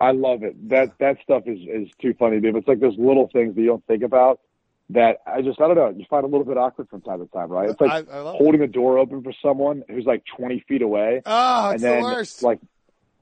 I 0.04 0.12
love 0.12 0.44
it. 0.44 0.70
That 0.70 0.98
that 1.00 1.18
stuff 1.24 1.44
is 1.46 1.60
is 1.60 1.88
too 2.02 2.14
funny, 2.20 2.42
dude. 2.42 2.58
It's 2.58 2.68
like 2.68 2.82
those 2.82 2.98
little 2.98 3.30
things 3.32 3.56
that 3.56 3.62
you 3.62 3.68
don't 3.68 3.86
think 3.86 4.04
about 4.04 4.42
that 4.94 5.18
I 5.28 5.42
just 5.42 5.60
I 5.62 5.68
don't 5.68 5.76
know. 5.76 5.90
You 5.90 6.06
find 6.10 6.24
a 6.24 6.28
little 6.28 6.46
bit 6.46 6.58
awkward 6.58 6.90
from 6.90 7.02
time 7.02 7.20
to 7.20 7.28
time, 7.28 7.50
right? 7.50 7.70
It's 7.70 7.82
like 7.82 7.92
I- 8.10 8.20
I 8.20 8.22
holding 8.38 8.62
the 8.62 8.68
door 8.68 8.98
open 8.98 9.22
for 9.24 9.34
someone 9.42 9.84
who's 9.90 10.06
like 10.06 10.24
20 10.38 10.60
feet 10.68 10.82
away, 10.82 11.22
Oh, 11.26 11.70
and 11.72 11.84
then 11.84 12.04
the 12.42 12.46
like 12.46 12.60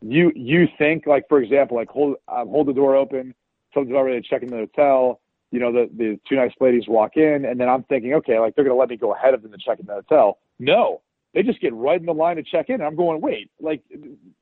you 0.01 0.31
you 0.35 0.67
think 0.77 1.05
like 1.05 1.27
for 1.29 1.39
example 1.41 1.77
like 1.77 1.89
hold 1.89 2.15
um, 2.27 2.49
hold 2.49 2.67
the 2.67 2.73
door 2.73 2.95
open. 2.95 3.33
Someone's 3.73 3.95
already 3.95 4.21
checking 4.21 4.49
the 4.49 4.57
hotel. 4.57 5.19
You 5.51 5.59
know 5.59 5.71
the 5.71 5.89
the 5.95 6.19
two 6.27 6.35
nice 6.35 6.53
ladies 6.59 6.87
walk 6.87 7.17
in, 7.17 7.45
and 7.45 7.59
then 7.59 7.69
I'm 7.69 7.83
thinking, 7.83 8.13
okay, 8.15 8.39
like 8.39 8.55
they're 8.55 8.63
gonna 8.65 8.75
let 8.79 8.89
me 8.89 8.97
go 8.97 9.13
ahead 9.13 9.33
of 9.33 9.41
them 9.43 9.51
to 9.51 9.57
check 9.57 9.79
in 9.79 9.85
the 9.85 9.93
hotel. 9.93 10.39
No, 10.59 11.01
they 11.33 11.43
just 11.43 11.59
get 11.61 11.73
right 11.73 11.99
in 11.99 12.05
the 12.05 12.13
line 12.13 12.37
to 12.37 12.43
check 12.43 12.69
in. 12.69 12.75
And 12.75 12.83
I'm 12.83 12.95
going, 12.95 13.21
wait, 13.21 13.51
like 13.59 13.81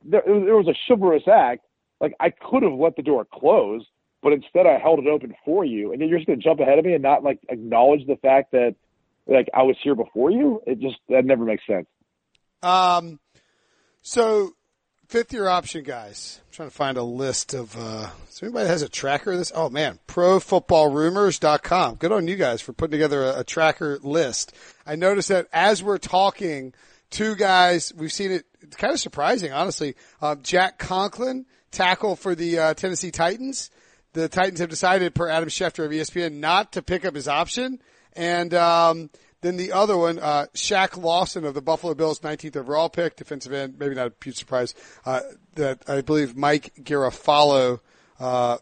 there, 0.04 0.22
there 0.26 0.56
was 0.56 0.68
a 0.68 0.74
chivalrous 0.88 1.28
act. 1.28 1.64
Like 2.00 2.14
I 2.20 2.30
could 2.30 2.62
have 2.62 2.72
let 2.72 2.96
the 2.96 3.02
door 3.02 3.24
close, 3.24 3.84
but 4.22 4.32
instead 4.32 4.66
I 4.66 4.78
held 4.78 4.98
it 4.98 5.06
open 5.06 5.34
for 5.44 5.64
you, 5.64 5.92
and 5.92 6.00
then 6.00 6.08
you're 6.08 6.18
just 6.18 6.26
gonna 6.26 6.38
jump 6.38 6.60
ahead 6.60 6.78
of 6.78 6.84
me 6.84 6.94
and 6.94 7.02
not 7.02 7.22
like 7.22 7.40
acknowledge 7.48 8.06
the 8.06 8.16
fact 8.16 8.52
that 8.52 8.74
like 9.26 9.48
I 9.54 9.62
was 9.62 9.76
here 9.82 9.94
before 9.94 10.30
you. 10.30 10.62
It 10.66 10.80
just 10.80 10.96
that 11.08 11.24
never 11.24 11.44
makes 11.44 11.66
sense. 11.66 11.86
Um, 12.62 13.20
so 14.02 14.54
fifth 15.10 15.32
year 15.32 15.48
option 15.48 15.82
guys. 15.82 16.40
I'm 16.40 16.52
trying 16.52 16.68
to 16.68 16.74
find 16.74 16.96
a 16.96 17.02
list 17.02 17.52
of, 17.52 17.76
uh, 17.76 18.10
there 18.40 18.48
anybody 18.48 18.68
has 18.68 18.82
a 18.82 18.88
tracker 18.88 19.32
of 19.32 19.38
this? 19.38 19.50
Oh 19.54 19.68
man, 19.68 19.98
profootballrumors.com. 20.06 21.96
Good 21.96 22.12
on 22.12 22.28
you 22.28 22.36
guys 22.36 22.60
for 22.60 22.72
putting 22.72 22.92
together 22.92 23.24
a, 23.24 23.40
a 23.40 23.44
tracker 23.44 23.98
list. 24.02 24.54
I 24.86 24.94
noticed 24.94 25.28
that 25.28 25.48
as 25.52 25.82
we're 25.82 25.98
talking, 25.98 26.74
two 27.10 27.34
guys, 27.34 27.92
we've 27.96 28.12
seen 28.12 28.30
it, 28.30 28.44
it's 28.60 28.76
kind 28.76 28.92
of 28.92 29.00
surprising, 29.00 29.52
honestly. 29.52 29.96
Uh, 30.22 30.36
Jack 30.36 30.78
Conklin, 30.78 31.44
tackle 31.72 32.14
for 32.14 32.34
the, 32.36 32.58
uh, 32.58 32.74
Tennessee 32.74 33.10
Titans. 33.10 33.70
The 34.12 34.28
Titans 34.28 34.60
have 34.60 34.70
decided, 34.70 35.14
per 35.14 35.28
Adam 35.28 35.48
Schefter 35.48 35.84
of 35.84 35.92
ESPN, 35.92 36.34
not 36.34 36.72
to 36.72 36.82
pick 36.82 37.04
up 37.04 37.14
his 37.14 37.28
option. 37.28 37.80
And, 38.14 38.52
um, 38.54 39.10
then 39.42 39.56
the 39.56 39.72
other 39.72 39.96
one, 39.96 40.18
uh, 40.18 40.46
Shaq 40.54 41.00
Lawson 41.00 41.44
of 41.44 41.54
the 41.54 41.62
Buffalo 41.62 41.94
Bills, 41.94 42.20
19th 42.20 42.56
overall 42.56 42.88
pick, 42.90 43.16
defensive 43.16 43.52
end, 43.52 43.78
maybe 43.78 43.94
not 43.94 44.08
a 44.08 44.12
huge 44.22 44.36
surprise, 44.36 44.74
uh, 45.06 45.20
that 45.54 45.88
I 45.88 46.02
believe 46.02 46.36
Mike 46.36 46.74
Garafolo, 46.82 47.80
uh, 48.18 48.58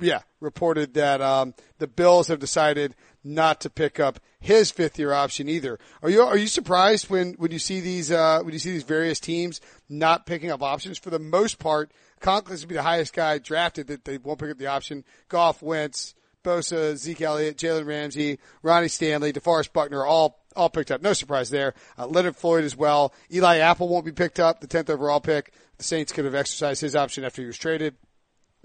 yeah, 0.00 0.20
reported 0.40 0.94
that, 0.94 1.22
um, 1.22 1.54
the 1.78 1.86
Bills 1.86 2.28
have 2.28 2.40
decided 2.40 2.94
not 3.24 3.60
to 3.60 3.70
pick 3.70 4.00
up 4.00 4.20
his 4.40 4.70
fifth 4.70 4.98
year 4.98 5.12
option 5.12 5.48
either. 5.48 5.78
Are 6.02 6.10
you, 6.10 6.22
are 6.22 6.36
you 6.36 6.48
surprised 6.48 7.08
when, 7.08 7.34
when 7.34 7.50
you 7.50 7.58
see 7.58 7.80
these, 7.80 8.10
uh, 8.10 8.40
when 8.42 8.52
you 8.52 8.58
see 8.58 8.72
these 8.72 8.82
various 8.82 9.20
teams 9.20 9.60
not 9.88 10.26
picking 10.26 10.50
up 10.50 10.62
options? 10.62 10.98
For 10.98 11.10
the 11.10 11.18
most 11.18 11.58
part, 11.58 11.92
Conklin's 12.22 12.62
will 12.62 12.70
be 12.70 12.74
the 12.76 12.82
highest 12.82 13.12
guy 13.12 13.38
drafted 13.38 13.88
that 13.88 14.04
they 14.04 14.18
won't 14.18 14.38
pick 14.38 14.50
up 14.50 14.58
the 14.58 14.68
option. 14.68 15.04
Goff, 15.28 15.62
Wentz, 15.62 16.14
Bosa, 16.42 16.96
Zeke 16.96 17.20
Elliott, 17.22 17.58
Jalen 17.58 17.86
Ramsey, 17.86 18.38
Ronnie 18.62 18.88
Stanley, 18.88 19.32
DeForest 19.32 19.72
Buckner, 19.72 20.04
all 20.04 20.40
all 20.54 20.68
picked 20.68 20.90
up. 20.90 21.00
No 21.00 21.14
surprise 21.14 21.48
there. 21.48 21.72
Uh, 21.98 22.06
Leonard 22.06 22.36
Floyd 22.36 22.64
as 22.64 22.76
well. 22.76 23.14
Eli 23.32 23.58
Apple 23.58 23.88
won't 23.88 24.04
be 24.04 24.12
picked 24.12 24.38
up, 24.38 24.60
the 24.60 24.66
tenth 24.66 24.90
overall 24.90 25.20
pick. 25.20 25.52
The 25.78 25.84
Saints 25.84 26.12
could 26.12 26.26
have 26.26 26.34
exercised 26.34 26.82
his 26.82 26.94
option 26.94 27.24
after 27.24 27.40
he 27.40 27.46
was 27.46 27.56
traded. 27.56 27.94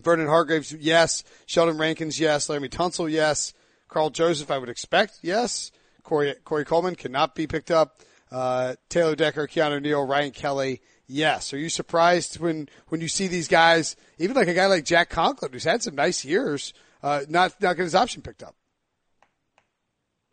Vernon 0.01 0.27
Hargreaves, 0.27 0.73
yes. 0.73 1.23
Sheldon 1.45 1.77
Rankins, 1.77 2.19
yes. 2.19 2.49
Larry 2.49 2.69
Tunsil, 2.69 3.09
yes. 3.09 3.53
Karl 3.88 4.09
Joseph, 4.09 4.51
I 4.51 4.57
would 4.57 4.69
expect, 4.69 5.19
yes. 5.21 5.71
Corey 6.03 6.36
Corey 6.43 6.65
Coleman 6.65 6.95
cannot 6.95 7.36
be 7.36 7.47
picked 7.47 7.71
up. 7.71 8.01
Uh, 8.29 8.75
Taylor 8.89 9.15
Decker, 9.15 9.47
Keanu 9.47 9.82
Neal, 9.82 10.05
Ryan 10.05 10.32
Kelly, 10.32 10.82
yes. 11.08 11.53
Are 11.53 11.58
you 11.58 11.70
surprised 11.70 12.39
when 12.39 12.70
when 12.89 13.01
you 13.01 13.08
see 13.08 13.28
these 13.28 13.47
guys, 13.47 13.95
even 14.18 14.36
like 14.36 14.47
a 14.47 14.53
guy 14.53 14.68
like 14.68 14.86
Jack 14.86 15.10
Conklin, 15.10 15.51
who's 15.51 15.64
had 15.64 15.84
some 15.84 15.95
nice 15.95 16.26
years? 16.26 16.74
uh, 17.03 17.22
not 17.30 17.53
not 17.62 17.78
get 17.78 17.84
his 17.84 17.95
option 17.95 18.22
picked 18.22 18.43
up. 18.43 18.55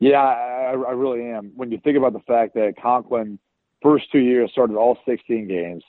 Yeah, 0.01 0.19
I, 0.19 0.73
I 0.73 0.93
really 0.93 1.25
am. 1.31 1.53
When 1.55 1.71
you 1.71 1.79
think 1.83 1.97
about 1.97 2.13
the 2.13 2.21
fact 2.21 2.55
that 2.55 2.75
Conklin, 2.83 3.39
first 3.83 4.11
two 4.13 4.19
years, 4.19 4.51
started 4.51 4.77
all 4.77 4.99
16 5.07 5.49
games, 5.49 5.83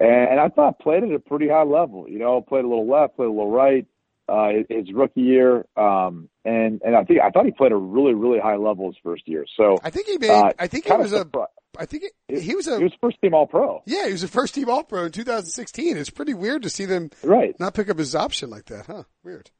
and, 0.00 0.30
and 0.30 0.40
I 0.40 0.48
thought 0.48 0.78
played 0.78 1.02
at 1.02 1.10
a 1.10 1.18
pretty 1.18 1.48
high 1.48 1.64
level. 1.64 2.08
You 2.08 2.18
know, 2.18 2.40
played 2.40 2.64
a 2.64 2.68
little 2.68 2.88
left, 2.88 3.16
played 3.16 3.26
a 3.26 3.30
little 3.30 3.50
right. 3.50 3.86
uh, 4.28 4.50
his 4.68 4.92
rookie 4.92 5.22
year, 5.22 5.66
um, 5.76 6.28
and 6.44 6.80
and 6.84 6.94
I 6.94 7.04
think 7.04 7.20
I 7.20 7.30
thought 7.30 7.46
he 7.46 7.52
played 7.52 7.72
a 7.72 7.76
really 7.76 8.14
really 8.14 8.38
high 8.38 8.56
level 8.56 8.86
his 8.86 8.96
first 9.02 9.26
year. 9.26 9.44
So 9.56 9.78
I 9.82 9.90
think 9.90 10.06
he 10.06 10.18
made. 10.18 10.30
uh, 10.30 10.52
I 10.58 10.66
think 10.66 10.86
he 10.86 10.92
was 10.92 11.12
a. 11.12 11.26
I 11.78 11.86
think 11.86 12.04
he, 12.28 12.40
he 12.40 12.54
was 12.56 12.66
a. 12.66 12.76
he 12.76 12.84
was 12.84 12.92
first 13.00 13.20
team 13.22 13.34
All 13.34 13.46
Pro, 13.46 13.82
yeah, 13.86 14.06
he 14.06 14.12
was 14.12 14.24
a 14.24 14.28
first 14.28 14.54
team 14.54 14.68
All 14.68 14.82
Pro 14.82 15.04
in 15.04 15.12
2016. 15.12 15.96
It's 15.96 16.10
pretty 16.10 16.34
weird 16.34 16.62
to 16.62 16.70
see 16.70 16.84
them 16.84 17.10
right? 17.22 17.58
not 17.60 17.74
pick 17.74 17.88
up 17.88 17.98
his 17.98 18.14
option 18.14 18.50
like 18.50 18.66
that, 18.66 18.86
huh? 18.86 19.04
Weird. 19.22 19.50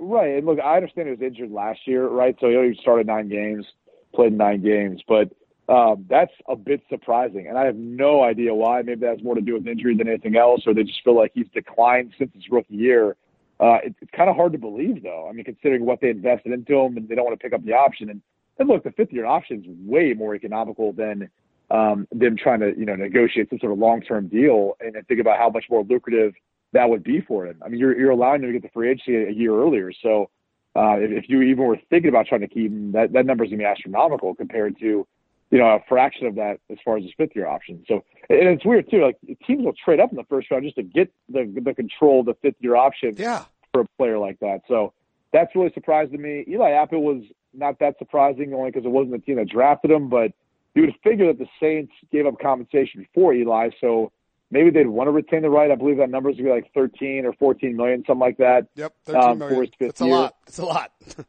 Right. 0.00 0.36
And 0.36 0.46
look, 0.46 0.58
I 0.60 0.76
understand 0.76 1.08
he 1.08 1.12
was 1.12 1.22
injured 1.22 1.50
last 1.50 1.80
year, 1.86 2.06
right? 2.06 2.36
So 2.40 2.48
he 2.48 2.56
only 2.56 2.78
started 2.80 3.06
nine 3.06 3.28
games, 3.28 3.66
played 4.14 4.32
nine 4.32 4.62
games, 4.62 5.02
but 5.06 5.30
um, 5.68 6.04
that's 6.08 6.32
a 6.48 6.56
bit 6.56 6.82
surprising. 6.88 7.46
And 7.48 7.56
I 7.56 7.64
have 7.64 7.76
no 7.76 8.22
idea 8.22 8.54
why. 8.54 8.82
Maybe 8.82 9.00
that 9.00 9.16
has 9.16 9.24
more 9.24 9.34
to 9.34 9.40
do 9.40 9.54
with 9.54 9.66
injury 9.66 9.96
than 9.96 10.08
anything 10.08 10.36
else, 10.36 10.62
or 10.66 10.74
they 10.74 10.82
just 10.82 11.02
feel 11.02 11.16
like 11.16 11.32
he's 11.34 11.48
declined 11.54 12.12
since 12.18 12.32
his 12.34 12.44
rookie 12.50 12.74
year. 12.74 13.16
Uh, 13.60 13.78
it, 13.84 13.94
it's 14.02 14.10
kind 14.10 14.28
of 14.28 14.36
hard 14.36 14.52
to 14.52 14.58
believe, 14.58 15.02
though. 15.02 15.28
I 15.28 15.32
mean, 15.32 15.44
considering 15.44 15.86
what 15.86 16.00
they 16.00 16.10
invested 16.10 16.52
into 16.52 16.76
him, 16.76 16.96
and 16.96 17.08
they 17.08 17.14
don't 17.14 17.24
want 17.24 17.38
to 17.38 17.42
pick 17.42 17.54
up 17.54 17.64
the 17.64 17.72
option. 17.72 18.10
And, 18.10 18.20
and 18.58 18.68
look, 18.68 18.84
the 18.84 18.90
fifth 18.90 19.12
year 19.12 19.26
option 19.26 19.60
is 19.60 19.66
way 19.88 20.12
more 20.12 20.34
economical 20.34 20.92
than 20.92 21.30
um, 21.70 22.06
them 22.12 22.36
trying 22.36 22.60
to, 22.60 22.72
you 22.78 22.84
know, 22.84 22.94
negotiate 22.96 23.48
some 23.50 23.58
sort 23.58 23.72
of 23.72 23.78
long 23.78 24.00
term 24.02 24.28
deal. 24.28 24.76
And 24.80 24.94
think 25.08 25.20
about 25.20 25.38
how 25.38 25.50
much 25.50 25.64
more 25.70 25.82
lucrative 25.84 26.34
that 26.72 26.88
would 26.88 27.02
be 27.04 27.20
for 27.20 27.46
him. 27.46 27.60
I 27.64 27.68
mean, 27.68 27.80
you're 27.80 27.98
you're 27.98 28.10
allowing 28.10 28.42
him 28.42 28.48
to 28.48 28.52
get 28.52 28.62
the 28.62 28.68
free 28.72 28.90
agency 28.90 29.16
a 29.16 29.30
year 29.30 29.54
earlier. 29.54 29.92
So 30.02 30.30
uh, 30.76 30.96
if, 30.98 31.24
if 31.24 31.28
you 31.28 31.42
even 31.42 31.64
were 31.64 31.78
thinking 31.90 32.08
about 32.08 32.26
trying 32.26 32.40
to 32.42 32.48
keep 32.48 32.70
him, 32.70 32.92
that 32.92 33.12
that 33.12 33.26
number 33.26 33.44
is 33.44 33.50
gonna 33.50 33.58
be 33.58 33.64
astronomical 33.64 34.34
compared 34.34 34.78
to, 34.80 35.06
you 35.50 35.58
know, 35.58 35.66
a 35.66 35.80
fraction 35.88 36.26
of 36.26 36.34
that 36.34 36.58
as 36.70 36.78
far 36.84 36.96
as 36.96 37.04
his 37.04 37.12
fifth 37.16 37.34
year 37.34 37.46
option. 37.46 37.84
So 37.86 38.04
and 38.28 38.48
it's 38.48 38.64
weird 38.64 38.90
too. 38.90 39.02
Like 39.04 39.16
teams 39.46 39.64
will 39.64 39.74
trade 39.84 40.00
up 40.00 40.10
in 40.10 40.16
the 40.16 40.24
first 40.24 40.50
round 40.50 40.64
just 40.64 40.76
to 40.76 40.82
get 40.82 41.12
the 41.28 41.44
the 41.64 41.74
control 41.74 42.20
of 42.20 42.26
the 42.26 42.34
fifth 42.42 42.56
year 42.60 42.76
option 42.76 43.14
Yeah. 43.16 43.44
for 43.72 43.82
a 43.82 43.86
player 43.96 44.18
like 44.18 44.40
that. 44.40 44.62
So 44.68 44.92
that's 45.32 45.54
really 45.54 45.72
surprised 45.74 46.12
to 46.12 46.18
me. 46.18 46.44
Eli 46.48 46.70
Apple 46.72 47.02
was 47.02 47.22
not 47.52 47.78
that 47.78 47.98
surprising 47.98 48.52
only 48.52 48.70
because 48.70 48.84
it 48.84 48.90
wasn't 48.90 49.12
the 49.12 49.18
team 49.18 49.36
that 49.36 49.48
drafted 49.48 49.90
him, 49.92 50.08
but 50.08 50.32
you 50.74 50.82
would 50.82 50.94
figure 51.02 51.26
that 51.28 51.38
the 51.38 51.46
Saints 51.60 51.92
gave 52.12 52.26
up 52.26 52.38
compensation 52.40 53.00
before 53.02 53.32
Eli, 53.34 53.70
so 53.80 54.10
maybe 54.50 54.70
they'd 54.70 54.86
want 54.86 55.06
to 55.08 55.12
retain 55.12 55.42
the 55.42 55.50
right. 55.50 55.70
I 55.70 55.74
believe 55.76 55.98
that 55.98 56.10
number 56.10 56.30
is 56.30 56.36
going 56.36 56.46
to 56.46 56.50
be 56.54 56.62
like 56.62 56.72
13 56.74 57.24
or 57.26 57.32
14 57.34 57.76
million, 57.76 58.04
something 58.06 58.20
like 58.20 58.36
that. 58.38 58.66
Yep. 58.74 58.92
13 59.06 59.22
Um, 59.22 59.38
million. 59.38 59.56
for 59.56 59.62
his 59.62 59.70
fifth 59.78 59.88
That's 59.88 60.00
a 60.00 60.06
lot. 60.06 60.34
It's 60.46 60.58
a 60.58 60.64
lot. 60.64 60.92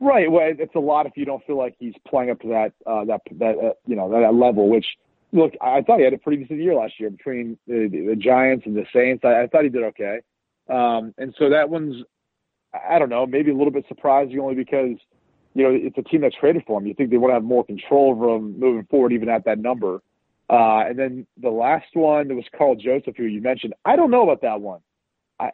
Right. 0.00 0.28
Well, 0.28 0.52
it's 0.58 0.74
a 0.74 0.80
lot 0.80 1.06
if 1.06 1.12
you 1.14 1.24
don't 1.24 1.44
feel 1.46 1.56
like 1.56 1.76
he's 1.78 1.94
playing 2.08 2.30
up 2.30 2.40
to 2.40 2.48
that 2.48 2.72
uh, 2.84 3.04
that 3.04 3.20
that 3.38 3.56
uh, 3.56 3.72
you 3.86 3.94
know 3.94 4.10
that 4.10 4.34
level. 4.34 4.68
Which 4.68 4.84
look, 5.30 5.52
I 5.60 5.76
I 5.76 5.82
thought 5.82 5.98
he 5.98 6.04
had 6.04 6.12
a 6.12 6.18
pretty 6.18 6.42
decent 6.42 6.58
year 6.60 6.74
last 6.74 6.98
year 6.98 7.08
between 7.08 7.56
the, 7.68 7.86
the 7.88 8.16
Giants 8.16 8.66
and 8.66 8.74
the 8.74 8.84
Saints. 8.92 9.24
I, 9.24 9.42
I 9.42 9.46
thought 9.46 9.62
he 9.62 9.68
did 9.70 9.84
okay. 9.84 10.18
Um, 10.68 11.14
and 11.18 11.32
so 11.38 11.50
that 11.50 11.70
one's 11.70 12.02
I 12.74 12.98
don't 12.98 13.10
know, 13.10 13.26
maybe 13.26 13.52
a 13.52 13.54
little 13.56 13.70
bit 13.72 13.84
surprising 13.86 14.40
only 14.40 14.56
because 14.56 14.96
you 15.54 15.62
know 15.62 15.70
it's 15.72 15.98
a 15.98 16.02
team 16.02 16.22
that 16.22 16.32
traded 16.38 16.64
for 16.66 16.80
him. 16.80 16.86
You 16.86 16.94
think 16.94 17.10
they 17.10 17.16
want 17.16 17.30
to 17.30 17.34
have 17.34 17.44
more 17.44 17.64
control 17.64 18.10
over 18.10 18.36
him 18.36 18.58
moving 18.58 18.86
forward, 18.90 19.12
even 19.12 19.28
at 19.28 19.44
that 19.44 19.58
number. 19.58 20.02
Uh, 20.50 20.84
and 20.86 20.98
then 20.98 21.26
the 21.40 21.50
last 21.50 21.86
one 21.94 22.28
that 22.28 22.34
was 22.34 22.44
Karl 22.56 22.74
Joseph, 22.74 23.16
who 23.16 23.24
you 23.24 23.40
mentioned. 23.40 23.74
I 23.84 23.96
don't 23.96 24.10
know 24.10 24.22
about 24.22 24.42
that 24.42 24.60
one. 24.60 24.80
I 25.40 25.50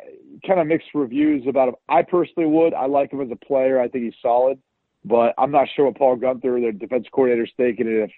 kind 0.46 0.60
of 0.60 0.66
mixed 0.66 0.88
reviews 0.94 1.46
about 1.46 1.68
him. 1.68 1.74
I 1.88 2.02
personally 2.02 2.48
would. 2.48 2.74
I 2.74 2.86
like 2.86 3.12
him 3.12 3.20
as 3.20 3.30
a 3.30 3.36
player. 3.36 3.80
I 3.80 3.88
think 3.88 4.04
he's 4.04 4.14
solid, 4.20 4.58
but 5.04 5.34
I'm 5.38 5.50
not 5.50 5.68
sure 5.74 5.86
what 5.86 5.96
Paul 5.96 6.16
Guenther, 6.16 6.60
their 6.60 6.72
defense 6.72 7.06
coordinator, 7.12 7.44
is 7.44 7.50
thinking. 7.56 7.86
If 7.86 8.10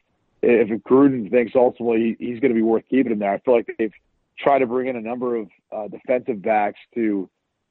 if 0.42 0.82
Gruden 0.82 1.30
thinks 1.30 1.52
ultimately 1.54 2.16
he's 2.18 2.40
going 2.40 2.50
to 2.50 2.54
be 2.54 2.62
worth 2.62 2.84
keeping 2.88 3.12
him 3.12 3.18
there, 3.18 3.34
I 3.34 3.38
feel 3.40 3.54
like 3.54 3.68
they've 3.78 3.92
tried 4.38 4.60
to 4.60 4.66
bring 4.66 4.88
in 4.88 4.96
a 4.96 5.00
number 5.00 5.36
of 5.36 5.48
uh, 5.70 5.88
defensive 5.88 6.40
backs 6.40 6.78
to, 6.94 7.28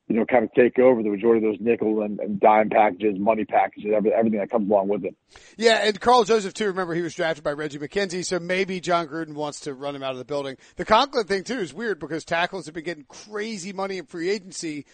you 0.09 0.15
know, 0.15 0.25
kind 0.25 0.43
of 0.43 0.51
take 0.53 0.79
over 0.79 1.03
the 1.03 1.09
majority 1.09 1.45
of 1.45 1.53
those 1.53 1.61
nickel 1.61 2.01
and, 2.01 2.19
and 2.19 2.39
dime 2.39 2.69
packages, 2.69 3.19
money 3.19 3.45
packages, 3.45 3.91
every, 3.95 4.11
everything 4.11 4.39
that 4.39 4.49
comes 4.49 4.67
along 4.67 4.87
with 4.87 5.05
it. 5.05 5.15
Yeah, 5.55 5.81
and 5.83 5.99
Karl 6.01 6.23
Joseph 6.23 6.55
too. 6.55 6.65
Remember, 6.65 6.95
he 6.95 7.03
was 7.03 7.13
drafted 7.13 7.43
by 7.43 7.51
Reggie 7.51 7.77
McKenzie, 7.77 8.25
so 8.25 8.39
maybe 8.39 8.79
Jon 8.79 9.07
Gruden 9.07 9.35
wants 9.35 9.59
to 9.61 9.73
run 9.75 9.95
him 9.95 10.01
out 10.01 10.11
of 10.11 10.17
the 10.17 10.25
building. 10.25 10.57
The 10.77 10.85
Conklin 10.85 11.27
thing 11.27 11.43
too 11.43 11.59
is 11.59 11.75
weird 11.75 11.99
because 11.99 12.25
tackles 12.25 12.65
have 12.65 12.73
been 12.73 12.83
getting 12.83 13.05
crazy 13.07 13.71
money 13.71 13.99
in 13.99 14.07
free 14.07 14.31
agency. 14.31 14.87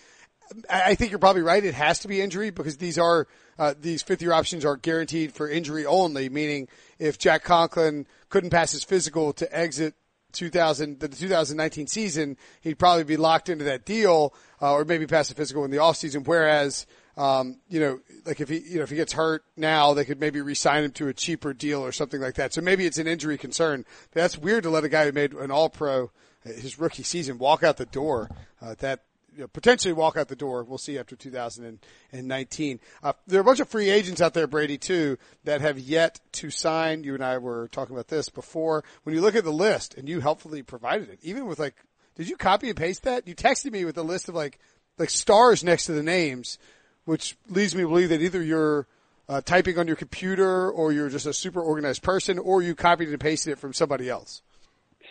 I 0.69 0.93
think 0.93 1.09
you're 1.09 1.19
probably 1.19 1.41
right. 1.41 1.63
It 1.63 1.73
has 1.73 1.99
to 1.99 2.07
be 2.07 2.21
injury 2.21 2.51
because 2.51 2.77
these 2.77 2.99
are 2.99 3.27
uh, 3.57 3.73
these 3.79 4.03
fifth 4.03 4.21
year 4.21 4.33
options 4.33 4.63
are 4.63 4.75
guaranteed 4.75 5.33
for 5.33 5.49
injury 5.49 5.85
only. 5.85 6.29
Meaning, 6.29 6.67
if 6.99 7.17
Jack 7.17 7.43
Conklin 7.43 8.05
couldn't 8.29 8.49
pass 8.49 8.73
his 8.73 8.83
physical 8.83 9.33
to 9.33 9.57
exit 9.57 9.95
2000 10.35 10.99
the 10.99 11.07
2019 11.07 11.87
season, 11.87 12.37
he'd 12.61 12.77
probably 12.77 13.03
be 13.03 13.17
locked 13.17 13.49
into 13.49 13.65
that 13.65 13.85
deal, 13.85 14.33
uh, 14.61 14.73
or 14.73 14.85
maybe 14.85 15.07
pass 15.07 15.29
the 15.29 15.35
physical 15.35 15.65
in 15.65 15.71
the 15.71 15.77
offseason. 15.77 16.25
Whereas, 16.25 16.85
um, 17.17 17.59
you 17.69 17.79
know, 17.79 17.99
like 18.25 18.41
if 18.41 18.49
he, 18.49 18.59
you 18.59 18.77
know, 18.77 18.83
if 18.83 18.89
he 18.89 18.95
gets 18.95 19.13
hurt 19.13 19.43
now, 19.57 19.93
they 19.93 20.05
could 20.05 20.19
maybe 20.19 20.41
re-sign 20.41 20.83
him 20.83 20.91
to 20.91 21.07
a 21.07 21.13
cheaper 21.13 21.53
deal 21.53 21.83
or 21.83 21.91
something 21.91 22.21
like 22.21 22.35
that. 22.35 22.53
So 22.53 22.61
maybe 22.61 22.85
it's 22.85 22.97
an 22.97 23.07
injury 23.07 23.37
concern. 23.37 23.85
But 24.11 24.21
that's 24.21 24.37
weird 24.37 24.63
to 24.63 24.69
let 24.69 24.83
a 24.83 24.89
guy 24.89 25.05
who 25.05 25.11
made 25.11 25.33
an 25.33 25.51
All 25.51 25.69
Pro 25.69 26.11
uh, 26.45 26.51
his 26.51 26.79
rookie 26.79 27.03
season 27.03 27.37
walk 27.37 27.63
out 27.63 27.77
the 27.77 27.85
door. 27.85 28.29
Uh, 28.61 28.75
that 28.79 29.01
you 29.35 29.41
know, 29.41 29.47
potentially 29.47 29.93
walk 29.93 30.17
out 30.17 30.27
the 30.27 30.35
door. 30.35 30.63
We'll 30.63 30.77
see 30.77 30.97
after 30.97 31.15
2019. 31.15 32.79
Uh, 33.03 33.13
there 33.27 33.39
are 33.39 33.41
a 33.41 33.45
bunch 33.45 33.59
of 33.59 33.67
free 33.67 33.89
agents 33.89 34.21
out 34.21 34.33
there, 34.33 34.47
Brady, 34.47 34.77
too, 34.77 35.17
that 35.43 35.61
have 35.61 35.77
yet 35.77 36.19
to 36.33 36.49
sign. 36.49 37.03
You 37.03 37.13
and 37.13 37.23
I 37.23 37.37
were 37.37 37.67
talking 37.69 37.95
about 37.95 38.07
this 38.07 38.29
before. 38.29 38.83
When 39.03 39.13
you 39.13 39.21
look 39.21 39.35
at 39.35 39.43
the 39.43 39.51
list, 39.51 39.95
and 39.95 40.07
you 40.07 40.21
helpfully 40.21 40.63
provided 40.63 41.09
it, 41.09 41.19
even 41.21 41.45
with 41.45 41.59
like, 41.59 41.75
did 42.15 42.29
you 42.29 42.37
copy 42.37 42.69
and 42.69 42.77
paste 42.77 43.03
that? 43.03 43.27
You 43.27 43.35
texted 43.35 43.71
me 43.71 43.83
with 43.83 43.97
a 43.97 44.03
list 44.03 44.29
of 44.29 44.35
like, 44.35 44.59
like 44.97 45.09
stars 45.09 45.63
next 45.63 45.87
to 45.87 45.91
the 45.91 46.03
names, 46.03 46.57
which 47.03 47.37
leads 47.49 47.75
me 47.75 47.81
to 47.81 47.87
believe 47.89 48.09
that 48.09 48.21
either 48.21 48.41
you're 48.41 48.87
uh, 49.27 49.41
typing 49.41 49.77
on 49.77 49.87
your 49.87 49.95
computer 49.95 50.69
or 50.71 50.91
you're 50.91 51.09
just 51.09 51.25
a 51.25 51.33
super 51.33 51.61
organized 51.61 52.03
person 52.03 52.39
or 52.39 52.61
you 52.61 52.75
copied 52.75 53.09
and 53.09 53.19
pasted 53.19 53.53
it 53.53 53.59
from 53.59 53.73
somebody 53.73 54.09
else. 54.09 54.41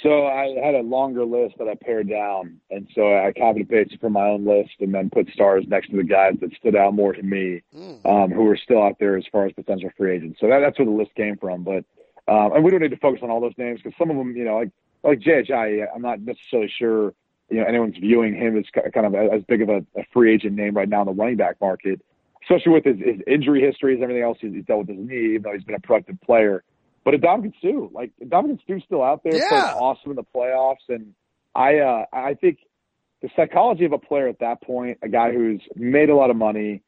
So 0.04 0.26
I 0.26 0.54
had 0.62 0.74
a 0.74 0.82
longer 0.82 1.24
list 1.24 1.54
that 1.58 1.66
I 1.66 1.76
pared 1.76 2.10
down, 2.10 2.60
and 2.70 2.86
so 2.94 3.16
I 3.16 3.32
copied 3.32 3.60
and 3.60 3.68
pasted 3.70 4.00
from 4.00 4.12
my 4.12 4.28
own 4.28 4.44
list, 4.44 4.72
and 4.80 4.92
then 4.92 5.08
put 5.08 5.30
stars 5.30 5.64
next 5.66 5.88
to 5.92 5.96
the 5.96 6.04
guys 6.04 6.34
that 6.42 6.52
stood 6.56 6.76
out 6.76 6.92
more 6.92 7.14
to 7.14 7.22
me, 7.22 7.62
um, 8.04 8.30
who 8.30 8.44
were 8.44 8.58
still 8.58 8.82
out 8.82 8.98
there 9.00 9.16
as 9.16 9.24
far 9.32 9.46
as 9.46 9.54
potential 9.54 9.88
free 9.96 10.16
agents. 10.16 10.40
So 10.40 10.48
that, 10.48 10.60
that's 10.60 10.78
where 10.78 10.84
the 10.84 10.92
list 10.92 11.14
came 11.14 11.38
from. 11.38 11.64
But 11.64 11.86
um, 12.28 12.52
and 12.52 12.62
we 12.62 12.70
don't 12.70 12.82
need 12.82 12.90
to 12.90 12.98
focus 12.98 13.20
on 13.22 13.30
all 13.30 13.40
those 13.40 13.56
names 13.56 13.80
because 13.82 13.96
some 13.98 14.10
of 14.10 14.16
them, 14.18 14.36
you 14.36 14.44
know, 14.44 14.58
like 14.58 14.70
like 15.02 15.20
Jay 15.20 15.42
Ajayi, 15.42 15.86
I'm 15.94 16.02
not 16.02 16.20
necessarily 16.20 16.70
sure 16.78 17.14
you 17.48 17.60
know 17.60 17.64
anyone's 17.64 17.96
viewing 17.96 18.34
him 18.34 18.58
as 18.58 18.64
kind 18.92 19.06
of 19.06 19.14
as 19.14 19.42
big 19.44 19.62
of 19.62 19.70
a, 19.70 19.86
a 19.96 20.04
free 20.12 20.34
agent 20.34 20.54
name 20.54 20.74
right 20.74 20.88
now 20.88 21.00
in 21.00 21.06
the 21.06 21.12
running 21.12 21.36
back 21.36 21.58
market, 21.62 22.00
especially 22.42 22.72
with 22.72 22.84
his, 22.84 22.98
his 22.98 23.22
injury 23.26 23.62
history 23.62 23.94
and 23.94 24.02
everything 24.02 24.22
else 24.22 24.36
he's, 24.38 24.52
he's 24.52 24.66
dealt 24.66 24.86
with 24.86 24.98
his 24.98 25.08
knee, 25.08 25.30
even 25.30 25.42
though 25.42 25.52
he's 25.54 25.64
been 25.64 25.74
a 25.74 25.80
productive 25.80 26.20
player. 26.20 26.62
But 27.04 27.14
Ndamukong 27.14 27.52
Suh, 27.60 27.88
like 27.92 28.12
Ndamukong 28.22 28.58
Suh's 28.66 28.82
still 28.84 29.02
out 29.02 29.22
there, 29.22 29.36
Yeah. 29.36 29.48
playing 29.48 29.64
awesome 29.64 30.10
in 30.12 30.16
the 30.16 30.24
playoffs, 30.24 30.88
and 30.88 31.14
I 31.54 31.78
uh, 31.78 32.06
I 32.12 32.34
think 32.34 32.58
the 33.22 33.28
psychology 33.36 33.84
of 33.84 33.92
a 33.92 33.98
player 33.98 34.28
at 34.28 34.38
that 34.40 34.62
point, 34.62 34.98
a 35.02 35.08
guy 35.08 35.32
who's 35.32 35.60
made 35.76 36.10
a 36.10 36.16
lot 36.16 36.30
of 36.30 36.36
money, 36.36 36.82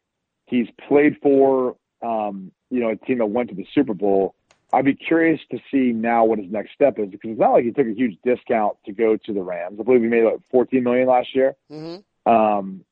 he's 0.46 0.68
played 0.88 1.16
for 1.22 1.76
um, 2.02 2.50
you 2.70 2.80
know 2.80 2.90
a 2.90 2.96
team 2.96 3.18
that 3.18 3.26
went 3.26 3.50
to 3.50 3.54
the 3.54 3.66
Super 3.74 3.94
Bowl. 3.94 4.34
I'd 4.72 4.84
be 4.84 4.94
curious 4.94 5.40
to 5.52 5.58
see 5.70 5.92
now 5.92 6.24
what 6.24 6.38
his 6.38 6.50
next 6.50 6.72
step 6.72 6.98
is 6.98 7.08
because 7.08 7.30
it's 7.30 7.40
not 7.40 7.52
like 7.52 7.64
he 7.64 7.70
took 7.70 7.86
a 7.86 7.94
huge 7.94 8.18
discount 8.24 8.76
to 8.86 8.92
go 8.92 9.16
to 9.16 9.32
the 9.32 9.42
Rams. 9.42 9.78
I 9.78 9.84
believe 9.84 10.02
he 10.02 10.08
made 10.08 10.24
like 10.24 10.40
14 10.50 10.82
million 10.82 11.06
last 11.06 11.34
year. 11.36 11.54
Mm-hmm. 11.70 12.30
Um, 12.30 12.84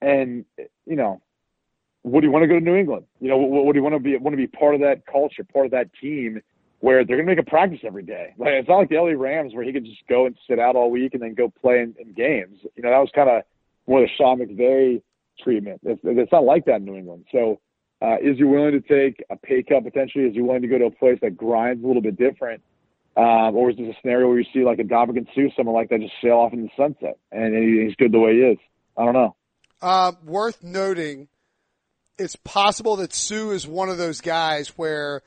and 0.00 0.44
you 0.86 0.96
know, 0.96 1.20
would 2.04 2.22
he 2.24 2.28
want 2.28 2.44
to 2.44 2.46
go 2.46 2.54
to 2.54 2.64
New 2.64 2.76
England? 2.76 3.04
You 3.20 3.28
know, 3.28 3.38
would, 3.38 3.64
would 3.64 3.76
he 3.76 3.80
want 3.80 3.94
to 3.94 3.98
be 3.98 4.16
want 4.16 4.32
to 4.32 4.38
be 4.38 4.46
part 4.46 4.74
of 4.74 4.80
that 4.80 5.04
culture, 5.06 5.44
part 5.44 5.66
of 5.66 5.72
that 5.72 5.90
team 6.00 6.40
where 6.80 7.04
they're 7.04 7.16
going 7.16 7.26
to 7.26 7.34
make 7.34 7.44
a 7.44 7.50
practice 7.50 7.80
every 7.84 8.02
day? 8.02 8.34
Like 8.38 8.50
it's 8.52 8.68
not 8.68 8.78
like 8.78 8.88
the 8.88 8.96
LA 8.96 9.20
Rams 9.20 9.54
where 9.54 9.64
he 9.64 9.72
could 9.72 9.84
just 9.84 10.06
go 10.08 10.26
and 10.26 10.36
sit 10.48 10.58
out 10.58 10.76
all 10.76 10.90
week 10.90 11.14
and 11.14 11.22
then 11.22 11.34
go 11.34 11.52
play 11.60 11.80
in, 11.80 11.94
in 11.98 12.12
games. 12.12 12.58
You 12.76 12.82
know, 12.82 12.90
that 12.90 12.98
was 12.98 13.10
kind 13.14 13.28
of 13.28 13.42
more 13.86 14.02
of 14.02 14.08
the 14.08 14.12
Sean 14.16 14.38
McVay 14.38 15.02
treatment. 15.42 15.80
It's, 15.84 16.00
it's 16.04 16.32
not 16.32 16.44
like 16.44 16.66
that 16.66 16.76
in 16.76 16.84
New 16.84 16.96
England. 16.96 17.24
So, 17.32 17.60
uh, 18.00 18.16
is 18.22 18.36
he 18.36 18.44
willing 18.44 18.72
to 18.72 18.80
take 18.80 19.24
a 19.28 19.36
pay 19.36 19.64
cut 19.64 19.82
potentially? 19.82 20.24
Is 20.24 20.34
he 20.34 20.40
willing 20.40 20.62
to 20.62 20.68
go 20.68 20.78
to 20.78 20.84
a 20.84 20.90
place 20.90 21.18
that 21.20 21.36
grinds 21.36 21.82
a 21.82 21.86
little 21.86 22.02
bit 22.02 22.16
different? 22.16 22.62
Um, 23.16 23.56
or 23.56 23.70
is 23.70 23.76
this 23.76 23.88
a 23.88 24.00
scenario 24.00 24.28
where 24.28 24.38
you 24.38 24.46
see 24.54 24.64
like 24.64 24.78
a 24.78 24.84
Ndamukong 24.84 25.26
Suh, 25.34 25.52
someone 25.56 25.74
like 25.74 25.88
that, 25.88 26.00
just 26.00 26.12
sail 26.22 26.36
off 26.36 26.52
in 26.52 26.62
the 26.62 26.68
sunset 26.76 27.18
and, 27.32 27.52
and 27.56 27.64
he, 27.64 27.84
he's 27.84 27.96
good 27.96 28.12
the 28.12 28.20
way 28.20 28.34
he 28.34 28.40
is? 28.40 28.58
I 28.96 29.04
don't 29.04 29.14
know. 29.14 29.34
Uh, 29.82 30.12
worth 30.24 30.62
noting, 30.62 31.26
it's 32.16 32.36
possible 32.36 32.96
that 32.96 33.12
Suh 33.12 33.50
is 33.50 33.66
one 33.66 33.88
of 33.88 33.98
those 33.98 34.20
guys 34.20 34.68
where 34.76 35.22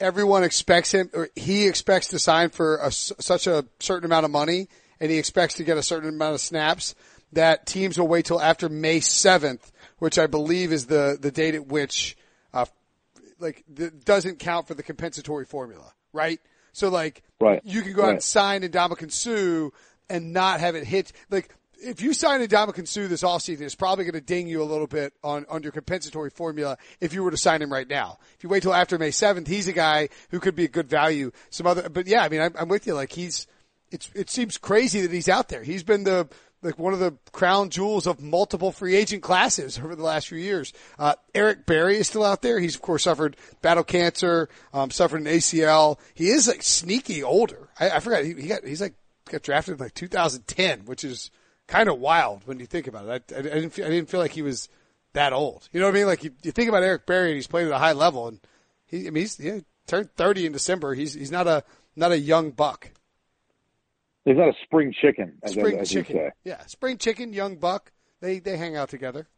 everyone 0.00 0.42
expects 0.42 0.92
him, 0.92 1.10
or 1.12 1.28
he 1.36 1.66
expects 1.68 2.08
to 2.08 2.18
sign 2.18 2.50
for 2.50 2.78
a, 2.78 2.90
such 2.90 3.46
a 3.46 3.64
certain 3.78 4.06
amount 4.06 4.24
of 4.24 4.30
money, 4.30 4.68
and 4.98 5.10
he 5.10 5.18
expects 5.18 5.54
to 5.54 5.64
get 5.64 5.76
a 5.78 5.82
certain 5.82 6.08
amount 6.08 6.34
of 6.34 6.40
snaps 6.40 6.94
that 7.32 7.66
teams 7.66 7.98
will 7.98 8.08
wait 8.08 8.24
till 8.24 8.40
after 8.40 8.68
May 8.68 9.00
seventh, 9.00 9.70
which 9.98 10.18
I 10.18 10.26
believe 10.26 10.72
is 10.72 10.86
the 10.86 11.16
the 11.20 11.30
date 11.30 11.54
at 11.54 11.66
which, 11.68 12.16
uh, 12.52 12.66
like, 13.38 13.64
th- 13.74 13.92
doesn't 14.04 14.38
count 14.40 14.66
for 14.66 14.74
the 14.74 14.82
compensatory 14.82 15.44
formula, 15.44 15.92
right? 16.12 16.40
So 16.72 16.88
like, 16.88 17.22
Right. 17.40 17.60
you 17.64 17.82
can 17.82 17.92
go 17.94 18.04
out 18.04 18.10
and 18.10 18.22
sign 18.22 18.62
Ndamukong 18.62 19.12
Suh 19.12 19.70
and 20.08 20.32
not 20.32 20.60
have 20.60 20.74
it 20.74 20.84
hit. 20.84 21.12
Like 21.30 21.54
if 21.82 22.02
you 22.02 22.12
sign 22.12 22.40
Ndamukong 22.40 22.86
Suh 22.86 23.08
this 23.08 23.22
offseason, 23.22 23.62
it's 23.62 23.74
probably 23.74 24.04
going 24.04 24.14
to 24.14 24.20
ding 24.20 24.46
you 24.46 24.62
a 24.62 24.64
little 24.64 24.86
bit 24.86 25.12
on, 25.24 25.46
on 25.48 25.62
your 25.62 25.72
compensatory 25.72 26.30
formula 26.30 26.76
if 27.00 27.14
you 27.14 27.22
were 27.22 27.30
to 27.30 27.36
sign 27.36 27.62
him 27.62 27.72
right 27.72 27.88
now. 27.88 28.18
If 28.36 28.44
you 28.44 28.50
wait 28.50 28.62
till 28.62 28.74
after 28.74 28.98
May 28.98 29.10
7th, 29.10 29.46
he's 29.46 29.68
a 29.68 29.72
guy 29.72 30.08
who 30.30 30.40
could 30.40 30.54
be 30.54 30.64
a 30.64 30.68
good 30.68 30.88
value. 30.88 31.32
Some 31.50 31.66
other, 31.66 31.88
but 31.88 32.06
yeah, 32.06 32.22
I 32.22 32.28
mean, 32.28 32.40
I'm, 32.40 32.54
I'm 32.58 32.68
with 32.68 32.86
you. 32.86 32.94
Like 32.94 33.12
he's, 33.12 33.46
it's, 33.90 34.10
it 34.14 34.30
seems 34.30 34.58
crazy 34.58 35.00
that 35.00 35.10
he's 35.10 35.28
out 35.28 35.48
there. 35.48 35.62
He's 35.62 35.82
been 35.82 36.04
the, 36.04 36.28
like 36.62 36.78
one 36.78 36.92
of 36.92 36.98
the 36.98 37.16
crown 37.32 37.70
jewels 37.70 38.06
of 38.06 38.20
multiple 38.20 38.72
free 38.72 38.94
agent 38.94 39.22
classes 39.22 39.78
over 39.82 39.96
the 39.96 40.02
last 40.02 40.28
few 40.28 40.38
years. 40.38 40.72
Uh, 40.98 41.14
Eric 41.34 41.66
Berry 41.66 41.96
is 41.96 42.08
still 42.08 42.24
out 42.24 42.42
there. 42.42 42.60
He's 42.60 42.74
of 42.74 42.82
course 42.82 43.04
suffered 43.04 43.36
battle 43.62 43.84
cancer, 43.84 44.48
um, 44.72 44.90
suffered 44.90 45.20
an 45.20 45.26
ACL. 45.26 45.98
He 46.14 46.28
is 46.28 46.46
like 46.46 46.62
sneaky 46.62 47.22
older. 47.22 47.68
I, 47.78 47.90
I 47.90 48.00
forgot 48.00 48.24
he, 48.24 48.34
he, 48.34 48.48
got 48.48 48.64
he's 48.64 48.80
like 48.80 48.94
got 49.30 49.42
drafted 49.42 49.74
in 49.74 49.80
like 49.80 49.94
2010, 49.94 50.80
which 50.80 51.04
is 51.04 51.30
kind 51.70 51.88
of 51.88 51.98
wild 51.98 52.42
when 52.44 52.58
you 52.58 52.66
think 52.66 52.86
about 52.86 53.06
it. 53.06 53.32
I, 53.34 53.38
I, 53.38 53.42
didn't 53.42 53.70
feel, 53.70 53.86
I 53.86 53.90
didn't 53.90 54.10
feel 54.10 54.20
like 54.20 54.32
he 54.32 54.42
was 54.42 54.68
that 55.14 55.32
old. 55.32 55.68
You 55.72 55.80
know 55.80 55.86
what 55.86 55.94
I 55.94 55.98
mean? 55.98 56.06
Like 56.06 56.24
you, 56.24 56.32
you 56.42 56.52
think 56.52 56.68
about 56.68 56.82
Eric 56.82 57.06
Berry 57.06 57.28
and 57.28 57.36
he's 57.36 57.46
played 57.46 57.66
at 57.66 57.72
a 57.72 57.78
high 57.78 57.92
level 57.92 58.28
and 58.28 58.40
he, 58.86 59.06
I 59.06 59.10
mean, 59.10 59.22
he's 59.22 59.36
he 59.36 59.64
turned 59.86 60.12
30 60.16 60.46
in 60.46 60.52
December. 60.52 60.94
He's, 60.94 61.14
he's 61.14 61.30
not 61.30 61.46
a, 61.46 61.64
not 61.96 62.12
a 62.12 62.18
young 62.18 62.50
buck. 62.50 62.90
He's 64.24 64.36
not 64.36 64.48
a 64.48 64.54
spring 64.64 64.92
chicken, 65.00 65.38
as, 65.42 65.52
spring 65.52 65.78
as 65.78 65.90
chicken. 65.90 66.16
you 66.16 66.22
say. 66.22 66.30
Yeah. 66.44 66.66
Spring 66.66 66.98
chicken, 66.98 67.32
young 67.32 67.56
buck. 67.56 67.92
They, 68.20 68.40
they 68.40 68.56
hang 68.56 68.76
out 68.76 68.90
together. 68.90 69.28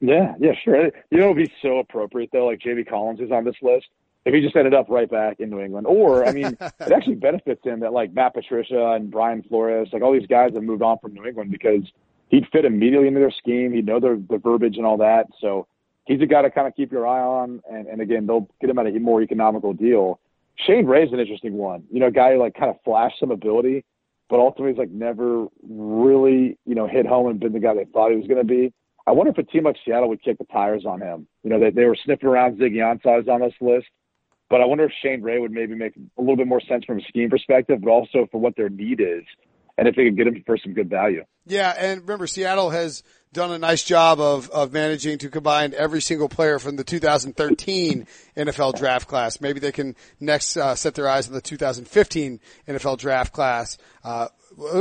Yeah, 0.00 0.34
yeah, 0.40 0.52
sure. 0.64 0.90
You 1.10 1.18
know, 1.18 1.30
it'd 1.30 1.36
be 1.48 1.52
so 1.62 1.78
appropriate 1.78 2.30
though. 2.32 2.46
Like 2.46 2.60
Jamie 2.60 2.84
Collins 2.84 3.20
is 3.20 3.30
on 3.30 3.44
this 3.44 3.56
list. 3.62 3.86
If 4.26 4.34
he 4.34 4.42
just 4.42 4.54
ended 4.54 4.74
up 4.74 4.86
right 4.90 5.10
back 5.10 5.40
in 5.40 5.48
New 5.48 5.60
England, 5.60 5.86
or 5.86 6.26
I 6.26 6.32
mean, 6.32 6.46
it 6.60 6.92
actually 6.92 7.14
benefits 7.14 7.64
him 7.64 7.80
that 7.80 7.92
like 7.92 8.12
Matt 8.12 8.34
Patricia 8.34 8.92
and 8.92 9.10
Brian 9.10 9.42
Flores, 9.42 9.88
like 9.92 10.02
all 10.02 10.12
these 10.12 10.26
guys 10.26 10.52
have 10.54 10.62
moved 10.62 10.82
on 10.82 10.98
from 10.98 11.14
New 11.14 11.24
England 11.24 11.50
because 11.50 11.82
he'd 12.28 12.46
fit 12.52 12.64
immediately 12.64 13.08
into 13.08 13.20
their 13.20 13.30
scheme. 13.30 13.72
He'd 13.72 13.86
know 13.86 14.00
their 14.00 14.16
the 14.16 14.38
verbiage 14.38 14.76
and 14.76 14.86
all 14.86 14.98
that. 14.98 15.26
So 15.40 15.66
he's 16.04 16.20
a 16.20 16.26
guy 16.26 16.42
to 16.42 16.50
kind 16.50 16.66
of 16.66 16.74
keep 16.74 16.90
your 16.90 17.06
eye 17.06 17.20
on. 17.20 17.62
And, 17.70 17.86
and 17.86 18.00
again, 18.00 18.26
they'll 18.26 18.48
get 18.60 18.70
him 18.70 18.78
at 18.78 18.86
a 18.86 18.98
more 18.98 19.22
economical 19.22 19.72
deal. 19.72 20.20
Shane 20.66 20.86
Ray's 20.86 21.12
an 21.12 21.20
interesting 21.20 21.54
one. 21.54 21.84
You 21.90 22.00
know, 22.00 22.06
a 22.06 22.12
guy 22.12 22.32
who 22.32 22.40
like 22.40 22.54
kind 22.54 22.70
of 22.70 22.76
flashed 22.84 23.18
some 23.18 23.30
ability, 23.30 23.84
but 24.28 24.38
ultimately 24.38 24.72
he's 24.72 24.78
like 24.78 24.90
never 24.90 25.46
really, 25.62 26.58
you 26.66 26.74
know, 26.74 26.86
hit 26.86 27.06
home 27.06 27.28
and 27.28 27.40
been 27.40 27.52
the 27.52 27.60
guy 27.60 27.74
they 27.74 27.86
thought 27.86 28.10
he 28.10 28.16
was 28.16 28.26
going 28.26 28.38
to 28.38 28.44
be. 28.44 28.72
I 29.06 29.12
wonder 29.12 29.30
if 29.30 29.38
a 29.38 29.42
team 29.42 29.64
like 29.64 29.76
Seattle 29.84 30.08
would 30.10 30.22
kick 30.22 30.38
the 30.38 30.44
tires 30.44 30.84
on 30.84 31.00
him. 31.00 31.26
You 31.42 31.50
know, 31.50 31.58
they, 31.58 31.70
they 31.70 31.86
were 31.86 31.96
sniffing 32.04 32.28
around 32.28 32.58
Ziggy 32.58 32.76
Ansah 32.76 33.28
on 33.28 33.40
this 33.40 33.54
list. 33.60 33.86
But 34.50 34.60
I 34.60 34.66
wonder 34.66 34.84
if 34.84 34.92
Shane 35.02 35.22
Ray 35.22 35.38
would 35.38 35.52
maybe 35.52 35.76
make 35.76 35.94
a 35.96 36.20
little 36.20 36.36
bit 36.36 36.48
more 36.48 36.60
sense 36.60 36.84
from 36.84 36.98
a 36.98 37.02
scheme 37.02 37.30
perspective, 37.30 37.80
but 37.82 37.88
also 37.88 38.26
for 38.30 38.38
what 38.40 38.56
their 38.56 38.68
need 38.68 39.00
is, 39.00 39.22
and 39.78 39.86
if 39.86 39.94
they 39.94 40.04
could 40.04 40.16
get 40.16 40.26
him 40.26 40.42
for 40.44 40.58
some 40.58 40.74
good 40.74 40.90
value. 40.90 41.24
Yeah, 41.46 41.72
and 41.78 42.02
remember, 42.02 42.26
Seattle 42.26 42.70
has 42.70 43.04
done 43.32 43.52
a 43.52 43.58
nice 43.58 43.84
job 43.84 44.18
of 44.18 44.50
of 44.50 44.72
managing 44.72 45.18
to 45.18 45.30
combine 45.30 45.72
every 45.74 46.02
single 46.02 46.28
player 46.28 46.58
from 46.58 46.74
the 46.74 46.82
2013 46.82 48.06
NFL 48.36 48.76
draft 48.76 49.06
class. 49.06 49.40
Maybe 49.40 49.60
they 49.60 49.72
can 49.72 49.94
next 50.18 50.56
uh, 50.56 50.74
set 50.74 50.96
their 50.96 51.08
eyes 51.08 51.28
on 51.28 51.34
the 51.34 51.40
2015 51.40 52.40
NFL 52.66 52.98
draft 52.98 53.32
class. 53.32 53.78
Uh, 54.02 54.26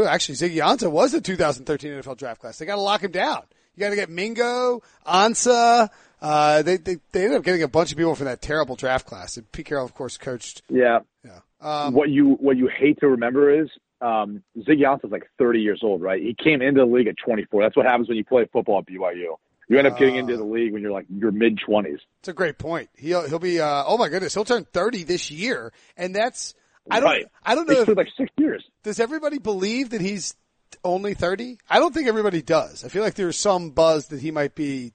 actually, 0.07 0.35
Ziggy 0.35 0.57
Ansah 0.57 0.91
was 0.91 1.11
the 1.11 1.21
2013 1.21 1.91
NFL 1.91 2.17
draft 2.17 2.41
class. 2.41 2.57
They 2.57 2.65
got 2.65 2.75
to 2.75 2.81
lock 2.81 3.03
him 3.03 3.11
down. 3.11 3.43
You 3.75 3.81
got 3.81 3.91
to 3.91 3.95
get 3.95 4.09
Mingo, 4.09 4.81
Ansah. 5.05 5.89
Uh, 6.21 6.61
they, 6.61 6.77
they, 6.77 6.97
they 7.11 7.23
ended 7.23 7.37
up 7.37 7.43
getting 7.43 7.63
a 7.63 7.67
bunch 7.67 7.91
of 7.91 7.97
people 7.97 8.15
from 8.15 8.25
that 8.25 8.41
terrible 8.41 8.75
draft 8.75 9.05
class. 9.05 9.37
And 9.37 9.49
Pete 9.51 9.67
Carroll, 9.67 9.85
of 9.85 9.93
course, 9.93 10.17
coached. 10.17 10.61
Yeah. 10.69 10.99
Yeah. 11.23 11.39
Um, 11.61 11.93
what 11.93 12.09
you, 12.09 12.31
what 12.39 12.57
you 12.57 12.69
hate 12.69 12.99
to 12.99 13.07
remember 13.07 13.61
is, 13.61 13.69
um, 14.01 14.43
Ziggy 14.57 14.83
Ansah's 14.83 15.11
like 15.11 15.29
30 15.37 15.59
years 15.59 15.81
old, 15.83 16.01
right? 16.01 16.21
He 16.21 16.33
came 16.33 16.61
into 16.61 16.81
the 16.81 16.85
league 16.85 17.07
at 17.07 17.15
24. 17.23 17.63
That's 17.63 17.75
what 17.75 17.85
happens 17.85 18.07
when 18.07 18.17
you 18.17 18.23
play 18.23 18.47
football 18.51 18.79
at 18.79 18.85
BYU. 18.85 19.35
You 19.69 19.77
end 19.77 19.85
up 19.85 19.99
getting 19.99 20.15
into 20.15 20.35
the 20.35 20.43
league 20.43 20.73
when 20.73 20.81
you're 20.81 20.91
like 20.91 21.05
your 21.15 21.31
mid 21.31 21.59
20s. 21.59 21.99
It's 22.19 22.27
a 22.27 22.33
great 22.33 22.57
point. 22.57 22.89
He'll 22.97 23.27
he'll 23.29 23.37
be 23.37 23.61
uh, 23.61 23.83
oh 23.85 23.99
my 23.99 24.09
goodness, 24.09 24.33
he'll 24.33 24.43
turn 24.43 24.65
30 24.65 25.03
this 25.03 25.29
year, 25.29 25.71
and 25.95 26.15
that's 26.15 26.55
I 26.89 26.99
don't 26.99 27.09
Right. 27.09 27.25
I 27.43 27.53
don't 27.53 27.69
know. 27.69 27.81
If, 27.81 27.87
like 27.89 28.07
six 28.17 28.31
years. 28.37 28.65
does 28.81 28.99
everybody 28.99 29.37
believe 29.37 29.91
that 29.91 30.01
he's 30.01 30.35
only 30.83 31.13
30? 31.13 31.59
I 31.69 31.77
don't 31.77 31.93
think 31.93 32.07
everybody 32.07 32.41
does. 32.41 32.83
I 32.83 32.87
feel 32.87 33.03
like 33.03 33.13
there's 33.13 33.37
some 33.37 33.69
buzz 33.69 34.07
that 34.07 34.19
he 34.19 34.31
might 34.31 34.55
be 34.55 34.93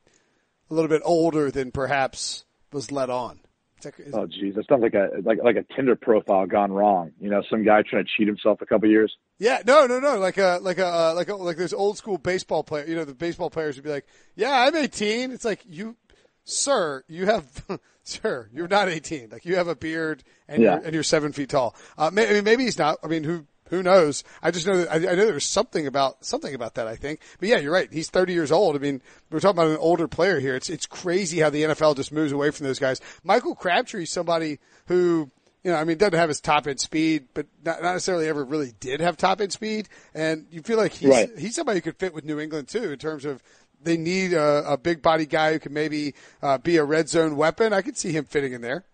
a 0.74 0.80
little 0.80 0.88
bit 0.88 1.02
older 1.04 1.50
than 1.50 1.70
perhaps 1.70 2.44
was 2.72 2.90
let 2.90 3.08
on. 3.10 3.40
Like, 3.84 3.94
Oh, 4.14 4.26
geez, 4.26 4.54
that 4.54 4.66
sounds 4.66 4.80
like 4.82 4.94
a 4.94 5.10
like 5.24 5.38
like 5.42 5.56
a 5.56 5.74
Tinder 5.76 5.94
profile 5.94 6.46
gone 6.46 6.72
wrong. 6.72 7.12
You 7.20 7.28
know, 7.28 7.42
some 7.50 7.64
guy 7.64 7.82
trying 7.82 8.02
to 8.04 8.10
cheat 8.16 8.26
himself 8.26 8.62
a 8.62 8.66
couple 8.66 8.88
years. 8.88 9.14
Yeah, 9.38 9.60
no, 9.66 9.86
no, 9.86 10.00
no. 10.00 10.18
Like 10.18 10.38
a, 10.38 10.58
like 10.62 10.78
a, 10.78 10.86
uh, 10.86 11.12
like 11.14 11.28
a, 11.28 11.34
like 11.34 11.58
those 11.58 11.74
old 11.74 11.98
school 11.98 12.16
baseball 12.16 12.64
player. 12.64 12.86
You 12.86 12.94
know, 12.96 13.04
the 13.04 13.14
baseball 13.14 13.50
players 13.50 13.76
would 13.76 13.84
be 13.84 13.90
like, 13.90 14.06
"Yeah, 14.36 14.52
I'm 14.52 14.74
18." 14.74 15.32
It's 15.32 15.44
like 15.44 15.60
you, 15.68 15.96
sir, 16.44 17.04
you 17.08 17.26
have, 17.26 17.44
sir, 18.04 18.48
you're 18.54 18.68
not 18.68 18.88
18. 18.88 19.28
Like 19.30 19.44
you 19.44 19.56
have 19.56 19.68
a 19.68 19.76
beard 19.76 20.24
and 20.48 20.62
Yeah. 20.62 20.76
you're 20.76 20.84
and 20.84 20.94
you're 20.94 21.02
seven 21.02 21.32
feet 21.32 21.50
tall. 21.50 21.74
Uh, 21.98 22.10
may, 22.10 22.26
I 22.26 22.32
mean, 22.32 22.44
maybe 22.44 22.64
he's 22.64 22.78
not. 22.78 22.98
I 23.02 23.08
mean, 23.08 23.22
who 23.24 23.44
who 23.70 23.82
knows? 23.82 24.24
I 24.42 24.50
just 24.50 24.66
know 24.66 24.76
that 24.78 24.90
I, 24.90 24.96
I 24.96 25.14
know 25.14 25.26
there's 25.26 25.48
something 25.48 25.86
about 25.86 26.24
something 26.24 26.54
about 26.54 26.74
that. 26.74 26.86
I 26.86 26.96
think, 26.96 27.20
but 27.40 27.48
yeah, 27.48 27.58
you're 27.58 27.72
right. 27.72 27.92
He's 27.92 28.10
30 28.10 28.32
years 28.32 28.52
old. 28.52 28.76
I 28.76 28.78
mean, 28.78 29.00
we're 29.30 29.40
talking 29.40 29.58
about 29.58 29.70
an 29.70 29.78
older 29.78 30.06
player 30.08 30.40
here. 30.40 30.54
It's 30.56 30.68
it's 30.70 30.86
crazy 30.86 31.40
how 31.40 31.50
the 31.50 31.62
NFL 31.62 31.96
just 31.96 32.12
moves 32.12 32.32
away 32.32 32.50
from 32.50 32.66
those 32.66 32.78
guys. 32.78 33.00
Michael 33.22 33.54
Crabtree's 33.54 34.10
somebody 34.12 34.58
who 34.86 35.30
you 35.62 35.70
know, 35.70 35.78
I 35.78 35.84
mean, 35.84 35.96
doesn't 35.96 36.12
have 36.18 36.28
his 36.28 36.42
top 36.42 36.66
end 36.66 36.78
speed, 36.78 37.28
but 37.32 37.46
not, 37.64 37.82
not 37.82 37.92
necessarily 37.94 38.28
ever 38.28 38.44
really 38.44 38.74
did 38.80 39.00
have 39.00 39.16
top 39.16 39.40
end 39.40 39.50
speed. 39.50 39.88
And 40.14 40.44
you 40.50 40.60
feel 40.60 40.76
like 40.76 40.92
he's, 40.92 41.08
Right. 41.08 41.30
he's 41.38 41.54
somebody 41.54 41.78
who 41.78 41.82
could 41.82 41.96
fit 41.98 42.12
with 42.12 42.22
New 42.26 42.38
England 42.38 42.68
too 42.68 42.92
in 42.92 42.98
terms 42.98 43.24
of 43.24 43.42
they 43.82 43.96
need 43.96 44.34
a, 44.34 44.72
a 44.72 44.76
big 44.76 45.00
body 45.00 45.24
guy 45.24 45.52
who 45.54 45.58
can 45.58 45.72
maybe 45.72 46.14
uh, 46.42 46.58
be 46.58 46.76
a 46.76 46.84
red 46.84 47.08
zone 47.08 47.36
weapon. 47.36 47.72
I 47.72 47.80
could 47.80 47.96
see 47.96 48.12
him 48.12 48.26
fitting 48.26 48.52
in 48.52 48.60
there. 48.60 48.84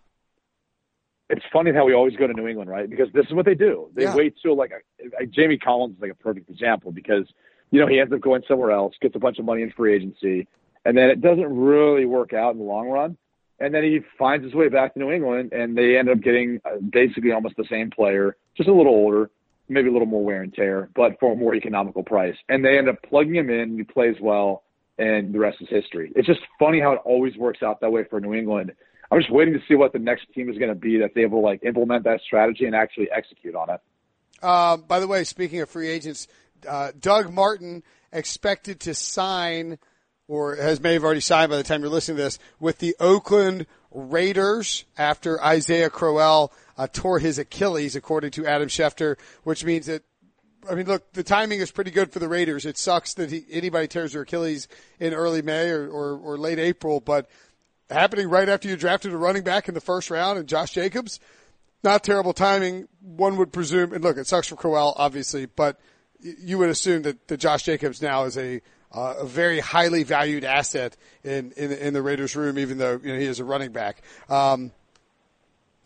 It's 1.31 1.45
funny 1.51 1.71
how 1.71 1.85
we 1.85 1.93
always 1.93 2.15
go 2.17 2.27
to 2.27 2.33
New 2.33 2.47
England, 2.47 2.69
right? 2.69 2.89
Because 2.89 3.07
this 3.13 3.25
is 3.25 3.33
what 3.33 3.45
they 3.45 3.55
do. 3.55 3.89
They 3.95 4.03
Yeah. 4.03 4.15
wait 4.15 4.35
till 4.41 4.55
like, 4.55 4.71
like 5.19 5.29
Jamie 5.31 5.57
Collins 5.57 5.95
is 5.95 6.01
like 6.01 6.11
a 6.11 6.15
perfect 6.15 6.49
example 6.49 6.91
because 6.91 7.25
you 7.71 7.79
know 7.79 7.87
he 7.87 7.99
ends 7.99 8.11
up 8.13 8.19
going 8.19 8.43
somewhere 8.47 8.71
else, 8.71 8.95
gets 9.01 9.15
a 9.15 9.19
bunch 9.19 9.39
of 9.39 9.45
money 9.45 9.61
in 9.61 9.71
free 9.71 9.93
agency, 9.95 10.47
and 10.85 10.97
then 10.97 11.09
it 11.09 11.21
doesn't 11.21 11.47
really 11.47 12.05
work 12.05 12.33
out 12.33 12.51
in 12.51 12.57
the 12.59 12.65
long 12.65 12.89
run. 12.89 13.17
And 13.59 13.73
then 13.73 13.83
he 13.83 14.01
finds 14.17 14.43
his 14.43 14.55
way 14.55 14.69
back 14.69 14.93
to 14.93 14.99
New 14.99 15.11
England, 15.11 15.53
and 15.53 15.77
they 15.77 15.95
end 15.97 16.09
up 16.09 16.19
getting 16.19 16.59
uh, 16.65 16.77
basically 16.91 17.31
almost 17.31 17.55
the 17.57 17.65
same 17.69 17.91
player, 17.91 18.35
just 18.57 18.67
a 18.67 18.73
little 18.73 18.93
older, 18.93 19.29
maybe 19.69 19.87
a 19.87 19.91
little 19.91 20.07
more 20.07 20.25
wear 20.25 20.41
and 20.41 20.53
tear, 20.53 20.89
but 20.95 21.17
for 21.19 21.33
a 21.33 21.35
more 21.35 21.53
economical 21.55 22.03
price. 22.03 22.35
And 22.49 22.65
they 22.65 22.77
end 22.77 22.89
up 22.89 23.01
plugging 23.03 23.35
him 23.35 23.49
in. 23.51 23.77
He 23.77 23.83
plays 23.83 24.15
well, 24.19 24.63
and 24.97 25.31
the 25.31 25.39
rest 25.39 25.61
is 25.61 25.69
history. 25.69 26.11
It's 26.15 26.27
just 26.27 26.41
funny 26.59 26.79
how 26.81 26.93
it 26.93 27.01
always 27.05 27.37
works 27.37 27.61
out 27.61 27.79
that 27.81 27.91
way 27.91 28.03
for 28.09 28.19
New 28.19 28.33
England. 28.33 28.73
I'm 29.11 29.19
just 29.19 29.31
waiting 29.31 29.53
to 29.53 29.59
see 29.67 29.75
what 29.75 29.91
the 29.91 29.99
next 29.99 30.31
team 30.33 30.49
is 30.49 30.57
going 30.57 30.69
to 30.69 30.75
be 30.75 30.97
that's 30.97 31.17
able 31.17 31.41
to 31.41 31.45
like 31.45 31.63
implement 31.63 32.05
that 32.05 32.21
strategy 32.25 32.65
and 32.65 32.73
actually 32.73 33.09
execute 33.11 33.55
on 33.55 33.69
it. 33.69 33.81
Um, 34.43 34.85
by 34.87 34.99
the 34.99 35.07
way, 35.07 35.25
speaking 35.25 35.59
of 35.59 35.69
free 35.69 35.89
agents, 35.89 36.27
uh, 36.67 36.91
Doug 36.97 37.31
Martin 37.31 37.83
expected 38.13 38.79
to 38.81 38.93
sign, 38.93 39.77
or 40.27 40.55
has 40.55 40.79
may 40.79 40.93
have 40.93 41.03
already 41.03 41.19
signed 41.19 41.49
by 41.51 41.57
the 41.57 41.63
time 41.63 41.81
you're 41.81 41.89
listening 41.89 42.17
to 42.17 42.23
this, 42.23 42.39
with 42.59 42.79
the 42.79 42.95
Oakland 42.99 43.67
Raiders 43.91 44.85
after 44.97 45.43
Isaiah 45.43 45.89
Crowell 45.89 46.53
uh, 46.77 46.87
tore 46.91 47.19
his 47.19 47.37
Achilles, 47.37 47.95
according 47.95 48.31
to 48.31 48.47
Adam 48.47 48.69
Schefter, 48.69 49.17
which 49.43 49.65
means 49.65 49.87
that. 49.87 50.03
I 50.69 50.75
mean, 50.75 50.85
look, 50.85 51.13
the 51.13 51.23
timing 51.23 51.59
is 51.59 51.71
pretty 51.71 51.89
good 51.89 52.13
for 52.13 52.19
the 52.19 52.29
Raiders. 52.29 52.67
It 52.67 52.77
sucks 52.77 53.15
that 53.15 53.31
he, 53.31 53.43
anybody 53.49 53.87
tears 53.87 54.13
their 54.13 54.21
Achilles 54.21 54.67
in 54.99 55.11
early 55.11 55.41
May 55.41 55.71
or, 55.71 55.89
or, 55.89 56.17
or 56.19 56.37
late 56.37 56.59
April, 56.59 56.99
but 56.99 57.27
happening 57.91 58.29
right 58.29 58.47
after 58.47 58.67
you 58.67 58.75
drafted 58.75 59.13
a 59.13 59.17
running 59.17 59.43
back 59.43 59.67
in 59.67 59.73
the 59.73 59.81
first 59.81 60.09
round 60.09 60.39
and 60.39 60.47
Josh 60.47 60.71
Jacobs, 60.71 61.19
not 61.83 62.03
terrible 62.03 62.33
timing. 62.33 62.87
One 63.01 63.37
would 63.37 63.51
presume, 63.51 63.93
and 63.93 64.03
look, 64.03 64.17
it 64.17 64.27
sucks 64.27 64.47
for 64.47 64.55
Crowell, 64.55 64.93
obviously, 64.97 65.45
but 65.45 65.79
you 66.19 66.57
would 66.57 66.69
assume 66.69 67.03
that, 67.03 67.27
that 67.27 67.37
Josh 67.37 67.63
Jacobs 67.63 68.01
now 68.01 68.25
is 68.25 68.37
a 68.37 68.61
uh, 68.93 69.15
a 69.19 69.25
very 69.25 69.61
highly 69.61 70.03
valued 70.03 70.43
asset 70.43 70.97
in, 71.23 71.53
in 71.55 71.71
in 71.71 71.93
the 71.93 72.01
Raiders 72.01 72.35
room, 72.35 72.59
even 72.59 72.77
though 72.77 72.99
you 73.01 73.13
know 73.13 73.19
he 73.19 73.25
is 73.25 73.39
a 73.39 73.45
running 73.45 73.71
back. 73.71 74.01
Um, 74.29 74.71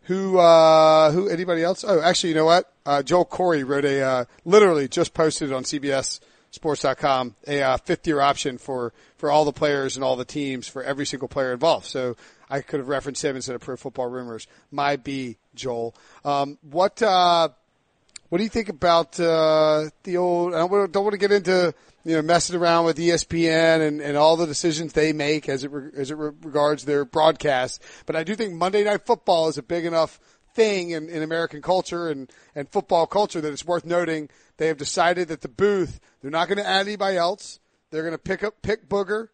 who 0.03 0.39
uh, 0.39 1.11
who 1.11 1.29
anybody 1.29 1.63
else? 1.63 1.85
Oh, 1.87 2.01
actually, 2.01 2.29
you 2.29 2.35
know 2.35 2.45
what? 2.45 2.71
Uh, 2.85 3.03
Joel 3.03 3.25
Corry 3.25 3.67
wrote 3.67 3.85
a 3.85 4.01
uh, 4.01 4.25
literally 4.43 4.87
just 4.87 5.13
posted 5.13 5.53
on 5.53 5.63
CBS 5.63 6.19
Sports.com 6.55 7.35
a 7.47 7.61
uh, 7.61 7.77
fifth 7.77 8.07
year 8.07 8.21
option 8.21 8.57
for 8.57 8.93
for 9.17 9.29
all 9.29 9.45
the 9.45 9.53
players 9.53 9.95
and 9.95 10.03
all 10.03 10.15
the 10.15 10.25
teams 10.25 10.67
for 10.67 10.83
every 10.83 11.05
single 11.05 11.27
player 11.27 11.53
involved. 11.53 11.85
So 11.85 12.15
I 12.49 12.61
could 12.61 12.79
have 12.79 12.87
referenced 12.87 13.23
him 13.23 13.35
instead 13.35 13.55
of 13.55 13.61
Pro 13.61 13.75
Football 13.75 14.07
Rumors. 14.07 14.47
My 14.71 14.95
B, 14.95 15.37
Joel. 15.53 15.95
Um, 16.23 16.57
what 16.61 17.01
uh, 17.01 17.49
what 18.29 18.37
do 18.37 18.43
you 18.43 18.49
think 18.49 18.69
about 18.69 19.19
uh, 19.19 19.89
the 20.03 20.17
old? 20.17 20.53
I 20.55 20.59
don't, 20.59 20.91
don't 20.91 21.03
want 21.03 21.13
to 21.13 21.19
get 21.19 21.31
into 21.31 21.73
you 22.03 22.15
know 22.15 22.21
messing 22.21 22.55
around 22.55 22.85
with 22.85 22.97
ESPN 22.97 23.87
and, 23.87 24.01
and 24.01 24.17
all 24.17 24.37
the 24.37 24.47
decisions 24.47 24.93
they 24.93 25.13
make 25.13 25.49
as 25.49 25.63
it 25.63 25.71
re, 25.71 25.91
as 25.95 26.11
it 26.11 26.15
re- 26.15 26.31
regards 26.41 26.85
their 26.85 27.05
broadcast, 27.05 27.83
but 28.05 28.15
I 28.15 28.23
do 28.23 28.35
think 28.35 28.53
Monday 28.53 28.83
Night 28.83 29.05
Football 29.05 29.49
is 29.49 29.57
a 29.57 29.63
big 29.63 29.85
enough 29.85 30.19
thing 30.55 30.91
in, 30.91 31.09
in 31.09 31.21
American 31.21 31.61
culture 31.61 32.09
and, 32.09 32.31
and 32.55 32.67
football 32.69 33.05
culture 33.05 33.41
that 33.41 33.51
it's 33.51 33.65
worth 33.65 33.85
noting. 33.85 34.29
They 34.57 34.67
have 34.67 34.77
decided 34.77 35.27
that 35.27 35.41
the 35.41 35.49
booth, 35.49 35.99
they're 36.21 36.31
not 36.31 36.47
going 36.47 36.57
to 36.57 36.67
add 36.67 36.87
anybody 36.87 37.17
else. 37.17 37.59
They're 37.91 38.03
going 38.03 38.13
to 38.13 38.17
pick 38.17 38.43
up, 38.43 38.61
pick 38.61 38.87
Booger, 38.89 39.29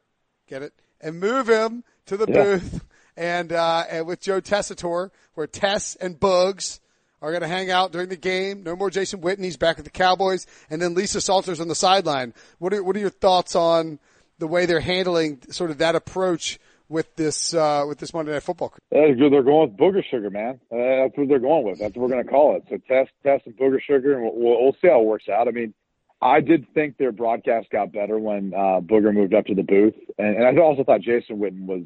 get 0.48 0.62
it, 0.62 0.74
and 1.00 1.20
move 1.20 1.48
him 1.48 1.84
to 2.08 2.18
the 2.18 2.26
yeah. 2.28 2.44
booth. 2.44 2.84
And, 3.18 3.52
uh, 3.52 3.84
and 3.90 4.08
with 4.08 4.22
Joe 4.22 4.42
Tessitore, 4.42 5.12
where 5.36 5.48
Tess 5.48 5.96
and 5.96 6.20
Bugs 6.20 6.80
are 7.22 7.30
going 7.30 7.42
to 7.42 7.48
hang 7.48 7.70
out 7.70 7.92
during 7.92 8.10
the 8.10 8.16
game. 8.16 8.64
No 8.64 8.76
more 8.76 8.90
Jason 8.90 9.22
Witten's 9.22 9.58
back 9.58 9.78
at 9.78 9.84
the 9.84 9.92
Cowboys. 9.92 10.48
And 10.70 10.82
then 10.82 10.96
Lisa 10.96 11.22
Salters 11.22 11.60
on 11.60 11.68
the 11.68 11.76
sideline. 11.76 12.34
What 12.58 12.74
are, 12.74 12.84
what 12.84 12.96
are 12.96 13.00
your 13.00 13.10
thoughts 13.10 13.56
on 13.56 14.00
the 14.40 14.48
way 14.48 14.66
they're 14.66 14.80
handling 14.80 15.40
sort 15.52 15.70
of 15.70 15.78
that 15.78 15.96
approach 15.96 16.60
with 16.92 17.16
this 17.16 17.54
uh, 17.54 17.86
with 17.88 17.98
this 17.98 18.14
Monday 18.14 18.34
Night 18.34 18.44
Football. 18.44 18.74
They're 18.92 19.16
going 19.16 19.72
with 19.72 19.78
booger 19.78 20.04
sugar, 20.10 20.30
man. 20.30 20.60
Uh, 20.72 21.04
that's 21.04 21.18
what 21.18 21.30
they're 21.30 21.40
going 21.40 21.66
with. 21.66 21.80
That's 21.80 21.96
what 21.96 22.04
we're 22.04 22.14
going 22.14 22.24
to 22.24 22.30
call 22.30 22.58
it. 22.58 22.64
So 22.70 22.78
test 22.88 23.12
test 23.24 23.48
and 23.48 23.58
booger 23.58 23.82
sugar, 23.82 24.14
and 24.14 24.24
we'll, 24.24 24.62
we'll 24.62 24.76
see 24.82 24.90
how 24.90 25.02
it 25.02 25.06
works 25.06 25.30
out. 25.30 25.48
I 25.48 25.52
mean, 25.52 25.74
I 26.22 26.42
did 26.42 26.72
think 26.74 26.98
their 26.98 27.12
broadcast 27.12 27.70
got 27.72 27.92
better 27.92 28.20
when 28.20 28.54
uh, 28.54 28.82
Booger 28.82 29.14
moved 29.14 29.34
up 29.34 29.46
to 29.48 29.56
the 29.56 29.64
booth, 29.64 29.96
and, 30.20 30.38
and 30.38 30.60
I 30.60 30.62
also 30.62 30.84
thought 30.84 31.02
Jason 31.02 31.38
Witten 31.38 31.66
was 31.66 31.84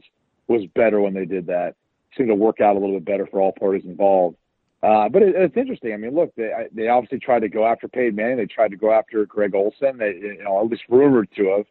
was 0.48 0.66
better 0.76 1.00
when 1.00 1.14
they 1.14 1.26
did 1.26 1.48
that. 1.48 1.76
seemed 2.18 2.30
to 2.30 2.36
work 2.36 2.60
out 2.60 2.76
a 2.76 2.80
little 2.80 2.96
bit 2.96 3.06
better 3.06 3.26
for 3.26 3.42
all 3.42 3.52
parties 3.52 3.86
involved. 3.86 4.36
Uh, 4.84 5.10
but 5.10 5.24
it, 5.24 5.34
it's 5.36 5.58
interesting. 5.58 5.94
I 5.94 5.98
mean, 5.98 6.16
look, 6.16 6.36
they 6.36 6.52
they 6.74 6.88
obviously 6.88 7.20
tried 7.20 7.42
to 7.42 7.50
go 7.50 7.66
after 7.66 7.88
Peyton 7.88 8.16
Manning. 8.16 8.38
They 8.38 8.46
tried 8.46 8.72
to 8.72 8.78
go 8.78 8.92
after 8.92 9.26
Greg 9.26 9.56
Olsen. 9.56 9.98
They, 9.98 10.16
you 10.16 10.44
know, 10.44 10.62
at 10.64 10.70
least 10.70 10.84
rumored 10.90 11.30
to 11.38 11.58
have. 11.58 11.66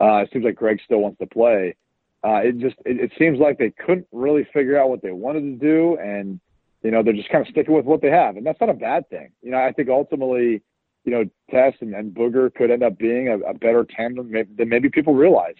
Uh, 0.00 0.22
it 0.22 0.30
seems 0.32 0.44
like 0.44 0.56
Greg 0.56 0.80
still 0.84 0.98
wants 0.98 1.18
to 1.18 1.26
play 1.26 1.76
uh, 2.24 2.40
it 2.42 2.58
just 2.58 2.76
it, 2.86 2.98
it 2.98 3.12
seems 3.18 3.38
like 3.38 3.58
they 3.58 3.70
couldn't 3.70 4.06
really 4.10 4.46
figure 4.52 4.78
out 4.78 4.88
what 4.88 5.02
they 5.02 5.12
wanted 5.12 5.42
to 5.42 5.56
do, 5.56 5.98
and 5.98 6.40
you 6.82 6.90
know 6.90 7.02
they're 7.02 7.12
just 7.12 7.28
kind 7.28 7.46
of 7.46 7.50
sticking 7.50 7.74
with 7.74 7.84
what 7.84 8.00
they 8.00 8.10
have, 8.10 8.36
and 8.36 8.46
that's 8.46 8.60
not 8.60 8.70
a 8.70 8.74
bad 8.74 9.08
thing. 9.10 9.30
You 9.42 9.50
know, 9.50 9.58
I 9.58 9.72
think 9.72 9.90
ultimately, 9.90 10.62
you 11.04 11.12
know, 11.12 11.24
Tess 11.50 11.74
and, 11.80 11.94
and 11.94 12.14
Booger 12.14 12.52
could 12.54 12.70
end 12.70 12.82
up 12.82 12.98
being 12.98 13.28
a, 13.28 13.38
a 13.40 13.54
better 13.54 13.84
tandem 13.84 14.32
than 14.32 14.68
maybe 14.68 14.88
people 14.88 15.14
realize. 15.14 15.56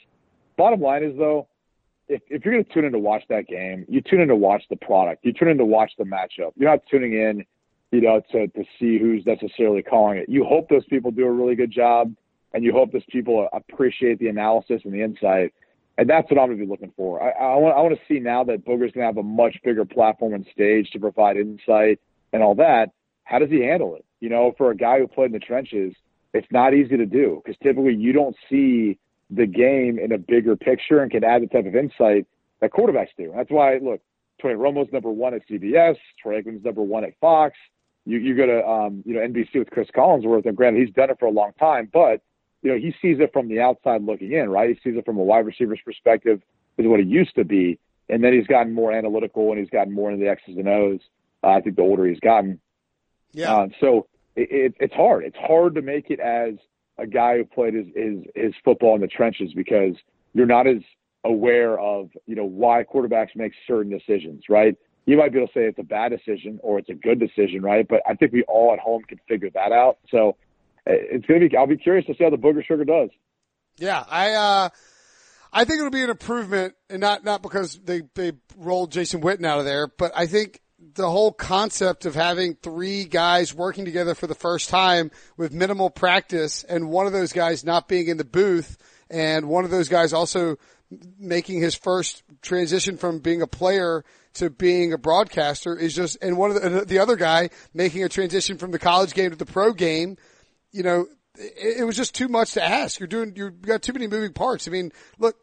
Bottom 0.57 0.81
line 0.81 1.03
is 1.03 1.17
though, 1.19 1.49
if, 2.09 2.23
if 2.29 2.45
you're 2.45 2.55
going 2.55 2.65
to 2.65 2.73
tune 2.73 2.85
in 2.87 2.93
to 2.93 2.99
watch 2.99 3.25
that 3.29 3.47
game, 3.47 3.85
you 3.89 4.01
tune 4.01 4.21
in 4.21 4.29
to 4.29 4.37
watch 4.37 4.63
the 4.71 4.77
product. 4.77 5.25
You 5.25 5.33
tune 5.33 5.49
in 5.49 5.59
to 5.59 5.65
watch 5.67 5.93
the 5.99 6.05
matchup. 6.05 6.53
You're 6.57 6.71
not 6.71 6.81
tuning 6.91 7.13
in, 7.13 7.45
you 7.93 8.01
know, 8.01 8.23
to 8.33 8.49
to 8.49 8.65
see 8.79 8.99
who's 8.99 9.27
necessarily 9.27 9.83
calling 9.83 10.17
it. 10.17 10.31
You 10.31 10.45
hope 10.45 10.71
those 10.71 10.85
people 10.87 11.11
do 11.11 11.27
a 11.27 11.31
really 11.31 11.57
good 11.57 11.71
job, 11.71 12.15
and 12.55 12.65
you 12.65 12.73
hope 12.73 12.93
those 12.93 13.05
people 13.11 13.49
appreciate 13.53 14.19
the 14.19 14.29
analysis 14.29 14.81
and 14.85 14.95
the 14.95 15.03
insight. 15.03 15.53
And 15.97 16.11
that's 16.11 16.29
what 16.31 16.41
I'm 16.41 16.49
going 16.49 16.59
to 16.59 16.65
be 16.65 16.71
looking 16.71 16.93
for. 16.97 17.23
I, 17.23 17.31
I 17.31 17.57
want 17.57 17.77
I 17.77 17.81
want 17.81 17.95
to 17.95 18.01
see 18.13 18.19
now 18.19 18.43
that 18.45 18.65
Booger's 18.65 18.93
going 18.93 19.03
to 19.03 19.07
have 19.07 19.17
a 19.17 19.23
much 19.23 19.57
bigger 19.63 19.85
platform 19.85 20.35
and 20.35 20.47
stage 20.53 20.91
to 20.91 20.99
provide 20.99 21.37
insight 21.37 22.01
and 22.33 22.43
all 22.43 22.55
that. 22.57 22.91
How 23.23 23.39
does 23.39 23.51
he 23.51 23.61
handle 23.61 23.95
it? 23.95 24.05
You 24.21 24.29
know, 24.29 24.55
for 24.59 24.71
a 24.71 24.77
guy 24.77 24.99
who 24.99 25.07
played 25.07 25.27
in 25.27 25.33
the 25.33 25.39
trenches, 25.39 25.95
it's 26.33 26.47
not 26.51 26.75
easy 26.75 26.97
to 26.97 27.07
do 27.07 27.43
because 27.45 27.57
typically 27.63 27.95
you 27.95 28.13
don't 28.13 28.37
see 28.51 28.99
the 29.31 29.47
game 29.47 29.99
in 29.99 30.13
a 30.13 30.19
bigger 30.19 30.57
picture 30.57 31.01
and 31.01 31.11
can 31.11 31.25
add 31.25 31.43
the 31.43 31.47
type 31.47 31.67
of 31.67 31.75
insight 31.75 32.27
that 32.61 32.73
quarterbacks 32.73 33.09
do. 33.17 33.33
That's 33.35 33.51
why, 33.51 33.79
look, 33.79 34.01
Tony 34.43 34.55
Romo's 34.55 34.93
number 34.93 35.11
one 35.11 35.35
at 35.35 35.47
CBS, 35.49 35.97
Troy 36.21 36.41
Aikman's 36.41 36.65
number 36.65 36.83
one 36.83 37.05
at 37.05 37.13
Fox. 37.21 37.57
You 38.05 38.19
you 38.19 38.37
go 38.37 38.47
to 38.47 38.67
um, 38.67 39.03
you 39.07 39.15
know 39.15 39.21
NBC 39.21 39.55
with 39.55 39.71
Cris 39.71 39.89
Collinsworth, 39.97 40.45
and 40.45 40.57
granted 40.57 40.85
he's 40.85 40.95
done 40.95 41.11
it 41.11 41.19
for 41.19 41.27
a 41.27 41.31
long 41.31 41.53
time, 41.59 41.89
but 41.93 42.21
you 42.65 42.73
know, 42.73 42.79
he 42.79 42.95
sees 43.03 43.21
it 43.21 43.31
from 43.33 43.49
the 43.49 43.61
outside 43.61 44.03
looking 44.03 44.33
in, 44.33 44.49
right? 44.49 44.71
He 44.71 44.75
sees 44.83 44.99
it 44.99 45.05
from 45.05 45.19
a 45.19 45.23
wide 45.23 45.45
receiver's 45.45 45.81
perspective, 45.85 46.41
is 46.79 46.87
what 46.87 46.99
it 46.99 47.07
used 47.07 47.35
to 47.37 47.45
be. 47.45 47.79
And 48.09 48.25
then 48.25 48.33
he's 48.33 48.47
gotten 48.47 48.73
more 48.73 48.91
analytical 48.91 49.51
and 49.51 49.61
he's 49.61 49.69
gotten 49.69 49.93
more 49.93 50.11
into 50.11 50.25
the 50.25 50.31
X's 50.31 50.57
and 50.57 50.67
O's. 50.67 51.01
Uh, 51.43 51.49
I 51.49 51.61
think 51.61 51.77
the 51.77 51.83
older 51.83 52.07
he's 52.07 52.21
gotten. 52.21 52.59
Yeah. 53.33 53.55
Uh, 53.55 53.67
so 53.81 54.07
it, 54.35 54.49
it, 54.51 54.75
it's 54.81 54.95
hard. 54.95 55.25
It's 55.25 55.37
hard 55.37 55.75
to 55.75 55.83
make 55.83 56.11
it 56.11 56.21
as 56.21 56.55
a 56.97 57.07
guy 57.07 57.37
who 57.37 57.45
played 57.45 57.75
his, 57.75 57.87
his, 57.95 58.19
his 58.35 58.55
football 58.65 58.95
in 58.95 59.03
the 59.03 59.09
trenches 59.09 59.53
because 59.55 59.95
you're 60.33 60.47
not 60.47 60.67
as 60.67 60.79
aware 61.23 61.79
of, 61.79 62.09
you 62.27 62.35
know, 62.35 62.47
why 62.47 62.83
quarterbacks 62.83 63.37
make 63.37 63.53
certain 63.67 63.91
decisions, 63.91 64.45
right? 64.49 64.75
You 65.05 65.19
might 65.19 65.33
be 65.33 65.39
able 65.39 65.49
to 65.49 65.53
say 65.53 65.65
it's 65.65 65.79
a 65.79 65.83
bad 65.83 66.13
decision 66.13 66.61
or 66.63 66.79
it's 66.79 66.89
a 66.89 66.95
good 66.95 67.21
decision, 67.21 67.61
right? 67.61 67.87
But 67.87 68.01
I 68.09 68.15
think 68.15 68.33
we 68.33 68.43
all 68.45 68.73
at 68.73 68.79
home 68.79 69.03
can 69.03 69.21
figure 69.29 69.51
that 69.51 69.71
out. 69.71 69.99
So 70.11 70.37
it's 70.87 71.27
gonna 71.27 71.41
be. 71.41 71.57
I'll 71.57 71.67
be 71.67 71.77
curious 71.77 72.07
to 72.07 72.15
see 72.15 72.25
how 72.25 72.31
the 72.31 72.37
booger 72.37 72.65
sugar 72.65 72.85
does. 72.85 73.11
Yeah, 73.77 74.05
I 74.09 74.33
uh, 74.33 74.69
I 75.53 75.65
think 75.65 75.79
it'll 75.79 75.91
be 75.91 76.03
an 76.03 76.11
improvement, 76.11 76.75
and 76.91 77.01
not 77.01 77.25
not 77.25 77.43
because 77.43 77.79
they 77.79 78.03
they 78.15 78.33
rolled 78.57 78.93
Jason 78.93 79.21
Witten 79.23 79.47
out 79.47 79.59
of 79.59 79.65
there, 79.65 79.87
but 79.87 80.13
I 80.15 80.27
think 80.27 80.61
the 80.95 81.11
whole 81.11 81.33
concept 81.33 82.07
of 82.07 82.15
having 82.15 82.55
three 82.57 83.05
guys 83.05 83.55
working 83.55 83.85
together 83.85 84.15
for 84.15 84.27
the 84.27 84.35
first 84.35 84.69
time 84.69 85.11
with 85.37 85.53
minimal 85.53 85.91
practice, 85.91 86.65
and 86.65 86.89
one 86.89 87.07
of 87.07 87.13
those 87.13 87.33
guys 87.33 87.65
not 87.65 87.89
being 87.89 88.09
in 88.09 88.17
the 88.17 88.25
booth, 88.25 88.77
and 89.11 89.49
one 89.49 89.65
of 89.65 89.71
those 89.71 89.89
guys 89.89 90.13
also 90.13 90.57
making 91.19 91.61
his 91.61 91.75
first 91.75 92.23
transition 92.43 92.97
from 92.97 93.19
being 93.19 93.43
a 93.43 93.47
player 93.47 94.05
to 94.35 94.51
being 94.51 94.93
a 94.93 94.99
broadcaster 94.99 95.77
is 95.77 95.95
just, 95.95 96.19
and 96.21 96.37
one 96.37 96.51
of 96.51 96.61
the, 96.61 96.85
the 96.85 96.99
other 96.99 97.17
guy 97.17 97.49
making 97.73 98.05
a 98.05 98.09
transition 98.09 98.59
from 98.59 98.71
the 98.71 98.79
college 98.79 99.15
game 99.15 99.31
to 99.31 99.37
the 99.37 99.47
pro 99.47 99.73
game 99.73 100.17
you 100.75 100.83
know, 100.83 101.07
it, 101.39 101.79
it 101.79 101.85
was 101.85 101.97
just 101.97 102.15
too 102.15 102.29
much 102.29 102.53
to 102.55 102.63
ask. 102.63 102.99
You're 102.99 103.07
doing, 103.07 103.33
you've 103.37 103.63
got 103.63 103.81
too 103.81 103.93
many 103.93 104.09
moving 104.09 104.33
parts. 104.33 104.67
I 104.67 104.73
mean, 104.73 104.93
look, 105.19 105.37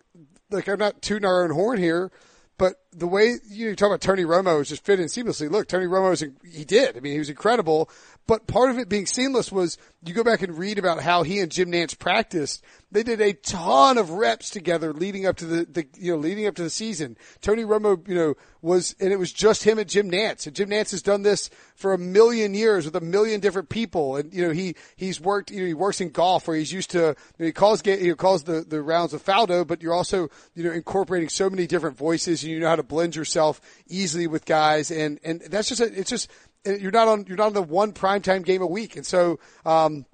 like 0.52 0.68
I'm 0.68 0.78
not 0.78 1.02
tooting 1.02 1.26
our 1.26 1.44
own 1.44 1.52
horn 1.52 1.80
here, 1.80 2.12
but 2.58 2.76
the 2.92 3.08
way 3.08 3.38
you, 3.48 3.66
know, 3.66 3.70
you 3.72 3.76
talk 3.76 3.88
about 3.88 4.02
Tony 4.02 4.24
Romo 4.24 4.60
is 4.62 4.70
just 4.70 4.86
fitting 4.86 5.08
seamlessly. 5.08 5.50
Look, 5.50 5.68
Tony 5.68 5.86
Romo 5.86 6.12
is, 6.12 6.24
he 6.44 6.66
did. 6.66 6.98
I 6.98 7.00
mean, 7.00 7.14
he 7.14 7.20
was 7.20 7.30
incredible, 7.30 7.90
but 8.32 8.48
part 8.48 8.70
of 8.70 8.78
it 8.78 8.88
being 8.88 9.08
seamless 9.08 9.52
was 9.52 9.78
you 10.06 10.14
go 10.14 10.24
back 10.24 10.42
and 10.42 10.58
read 10.58 10.80
about 10.80 11.02
how 11.02 11.24
he 11.24 11.40
and 11.40 11.52
Jim 11.52 11.70
Nantz 11.70 12.00
practiced. 12.00 12.64
They 12.90 13.04
did 13.04 13.20
a 13.20 13.34
ton 13.34 13.98
of 13.98 14.12
reps 14.12 14.50
together 14.50 14.94
leading 14.94 15.26
up 15.26 15.36
to 15.38 15.46
the, 15.46 15.66
the 15.66 15.86
you 16.00 16.14
know, 16.14 16.18
leading 16.18 16.48
up 16.48 16.56
to 16.56 16.64
the 16.64 16.70
season. 16.70 17.18
Tony 17.42 17.64
Romo, 17.64 18.08
you 18.08 18.16
know, 18.16 18.36
was, 18.62 18.96
and 19.02 19.12
it 19.12 19.20
was 19.20 19.34
just 19.34 19.66
him 19.66 19.80
and 19.80 19.90
Jim 19.90 20.10
Nantz. 20.10 20.48
And 20.48 20.56
Jim 20.56 20.70
Nantz 20.70 20.92
has 20.92 21.02
done 21.02 21.24
this 21.24 21.50
for 21.76 21.92
a 21.92 21.98
million 21.98 22.54
years 22.54 22.86
with 22.86 22.96
a 22.96 23.02
million 23.02 23.42
different 23.42 23.68
people. 23.68 24.16
And, 24.16 24.34
you 24.34 24.48
know, 24.48 24.54
he, 24.54 24.76
he's 24.96 25.20
worked, 25.20 25.52
you 25.52 25.60
know, 25.60 25.68
he 25.68 25.74
works 25.74 26.00
in 26.00 26.10
golf 26.10 26.48
where 26.48 26.56
he's 26.56 26.72
used 26.72 26.92
to, 26.92 27.00
you 27.00 27.40
know, 27.40 27.46
he 27.48 27.52
calls, 27.52 27.82
he 27.82 28.14
calls 28.14 28.44
the, 28.44 28.62
the 28.62 28.82
rounds 28.82 29.14
of 29.14 29.24
Faldo, 29.26 29.68
but 29.68 29.82
you're 29.82 29.94
also, 29.94 30.30
you 30.56 30.64
know, 30.64 30.72
incorporating 30.72 31.28
so 31.28 31.50
many 31.50 31.68
different 31.68 31.98
voices 31.98 32.44
and 32.44 32.52
you 32.54 32.62
know 32.62 32.68
how 32.70 32.78
to 32.78 32.84
blend 32.84 33.14
yourself 33.14 33.60
easily 33.88 34.26
with 34.26 34.46
guys. 34.46 34.90
And, 34.90 35.20
and 35.24 35.42
that's 35.42 35.68
just, 35.68 35.82
a, 35.82 35.86
it's 35.86 36.10
just, 36.10 36.32
you're 36.66 36.92
not 36.92 37.08
on, 37.08 37.26
you're 37.28 37.38
not 37.38 37.48
on 37.48 37.54
the 37.54 37.64
one 37.64 37.94
primetime 37.94 38.44
game 38.44 38.62
a 38.62 38.68
week. 38.68 38.96
And 38.96 39.06
so, 39.06 39.40
um, 39.66 40.06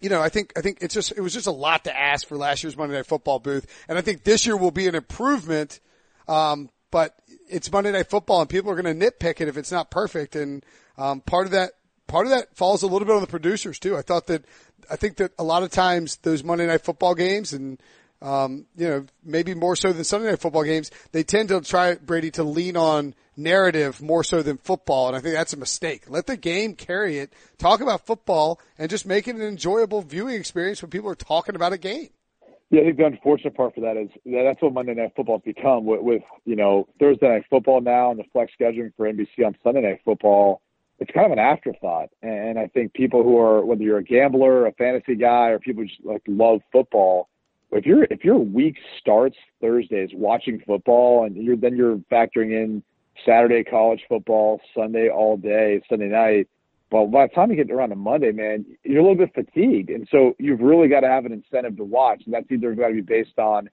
you 0.00 0.10
know, 0.10 0.20
I 0.20 0.28
think 0.28 0.52
I 0.56 0.60
think 0.60 0.78
it's 0.82 0.92
just 0.92 1.12
it 1.12 1.20
was 1.20 1.32
just 1.32 1.46
a 1.46 1.52
lot 1.52 1.84
to 1.84 1.98
ask 1.98 2.26
for 2.26 2.36
last 2.36 2.62
year's 2.62 2.76
Monday 2.76 2.94
Night 2.94 3.06
Football 3.06 3.38
booth, 3.38 3.66
and 3.88 3.96
I 3.96 4.02
think 4.02 4.22
this 4.22 4.44
year 4.44 4.54
will 4.56 4.70
be 4.70 4.86
an 4.86 4.94
improvement. 4.94 5.80
Um, 6.28 6.68
but 6.90 7.16
it's 7.48 7.72
Monday 7.72 7.90
Night 7.90 8.10
Football, 8.10 8.42
and 8.42 8.50
people 8.50 8.70
are 8.70 8.80
going 8.80 8.98
to 8.98 9.10
nitpick 9.10 9.40
it 9.40 9.48
if 9.48 9.56
it's 9.56 9.72
not 9.72 9.90
perfect, 9.90 10.36
and 10.36 10.64
um, 10.98 11.22
part 11.22 11.46
of 11.46 11.52
that 11.52 11.72
part 12.06 12.26
of 12.26 12.30
that 12.30 12.54
falls 12.54 12.82
a 12.82 12.86
little 12.86 13.06
bit 13.06 13.14
on 13.14 13.22
the 13.22 13.26
producers 13.26 13.78
too. 13.78 13.96
I 13.96 14.02
thought 14.02 14.26
that 14.26 14.44
I 14.90 14.96
think 14.96 15.16
that 15.16 15.32
a 15.38 15.44
lot 15.44 15.62
of 15.62 15.70
times 15.70 16.16
those 16.16 16.44
Monday 16.44 16.66
Night 16.66 16.82
Football 16.82 17.14
games 17.14 17.52
and 17.54 17.80
um, 18.22 18.66
you 18.76 18.88
know, 18.88 19.06
maybe 19.22 19.54
more 19.54 19.76
so 19.76 19.92
than 19.92 20.04
Sunday 20.04 20.30
night 20.30 20.40
football 20.40 20.64
games, 20.64 20.90
they 21.12 21.22
tend 21.22 21.48
to 21.50 21.60
try 21.60 21.94
Brady 21.94 22.30
to 22.32 22.42
lean 22.42 22.76
on 22.76 23.14
narrative 23.36 24.00
more 24.00 24.24
so 24.24 24.42
than 24.42 24.58
football. 24.58 25.08
And 25.08 25.16
I 25.16 25.20
think 25.20 25.34
that's 25.34 25.52
a 25.52 25.58
mistake. 25.58 26.04
Let 26.08 26.26
the 26.26 26.36
game 26.36 26.74
carry 26.74 27.18
it. 27.18 27.32
Talk 27.58 27.80
about 27.80 28.06
football 28.06 28.60
and 28.78 28.88
just 28.88 29.06
make 29.06 29.28
it 29.28 29.36
an 29.36 29.42
enjoyable 29.42 30.02
viewing 30.02 30.36
experience 30.36 30.82
when 30.82 30.90
people 30.90 31.10
are 31.10 31.16
talking 31.16 31.54
about 31.54 31.72
a 31.72 31.78
game. 31.78 32.10
Yeah, 32.70 32.80
I 32.80 32.84
think 32.84 32.96
the 32.96 33.06
unfortunate 33.06 33.54
part 33.54 33.74
for 33.74 33.82
that 33.82 33.96
is 33.96 34.08
that's 34.24 34.60
what 34.60 34.72
Monday 34.72 34.94
Night 34.94 35.12
Football 35.14 35.40
has 35.44 35.54
become 35.54 35.84
with, 35.84 36.00
with 36.00 36.22
you 36.44 36.56
know 36.56 36.88
Thursday 36.98 37.28
Night 37.28 37.44
Football 37.50 37.80
now 37.80 38.10
and 38.10 38.18
the 38.18 38.24
flex 38.32 38.52
scheduling 38.60 38.92
for 38.96 39.06
NBC 39.06 39.46
on 39.46 39.54
Sunday 39.62 39.82
Night 39.82 40.00
Football. 40.04 40.60
It's 40.98 41.10
kind 41.12 41.26
of 41.26 41.32
an 41.32 41.38
afterthought, 41.38 42.08
and 42.22 42.58
I 42.58 42.68
think 42.68 42.92
people 42.94 43.22
who 43.22 43.38
are 43.38 43.64
whether 43.64 43.82
you're 43.82 43.98
a 43.98 44.04
gambler, 44.04 44.66
a 44.66 44.72
fantasy 44.72 45.14
guy, 45.14 45.48
or 45.48 45.58
people 45.58 45.82
who 45.82 45.88
just 45.88 46.04
like 46.04 46.22
love 46.26 46.62
football, 46.72 47.28
if 47.74 47.86
you're 47.86 48.04
if 48.04 48.24
your 48.24 48.38
week 48.38 48.76
starts 48.98 49.36
Thursdays 49.60 50.10
watching 50.14 50.60
football 50.66 51.24
and 51.24 51.36
you're 51.36 51.56
then 51.56 51.76
you're 51.76 51.96
factoring 52.10 52.52
in 52.52 52.82
Saturday 53.24 53.64
college 53.64 54.00
football, 54.08 54.60
Sunday 54.74 55.08
all 55.08 55.36
day, 55.36 55.80
Sunday 55.88 56.08
night. 56.08 56.48
Well, 56.90 57.06
by 57.08 57.26
the 57.26 57.34
time 57.34 57.50
you 57.50 57.56
get 57.56 57.70
around 57.72 57.88
to 57.90 57.96
Monday, 57.96 58.30
man, 58.30 58.64
you're 58.84 59.00
a 59.00 59.02
little 59.02 59.16
bit 59.16 59.34
fatigued, 59.34 59.90
and 59.90 60.06
so 60.10 60.36
you've 60.38 60.60
really 60.60 60.86
got 60.86 61.00
to 61.00 61.08
have 61.08 61.24
an 61.24 61.32
incentive 61.32 61.76
to 61.78 61.84
watch, 61.84 62.22
and 62.24 62.32
that's 62.32 62.46
either 62.50 62.72
got 62.74 62.88
to 62.88 62.94
be 62.94 63.00
based 63.00 63.38
on, 63.38 63.68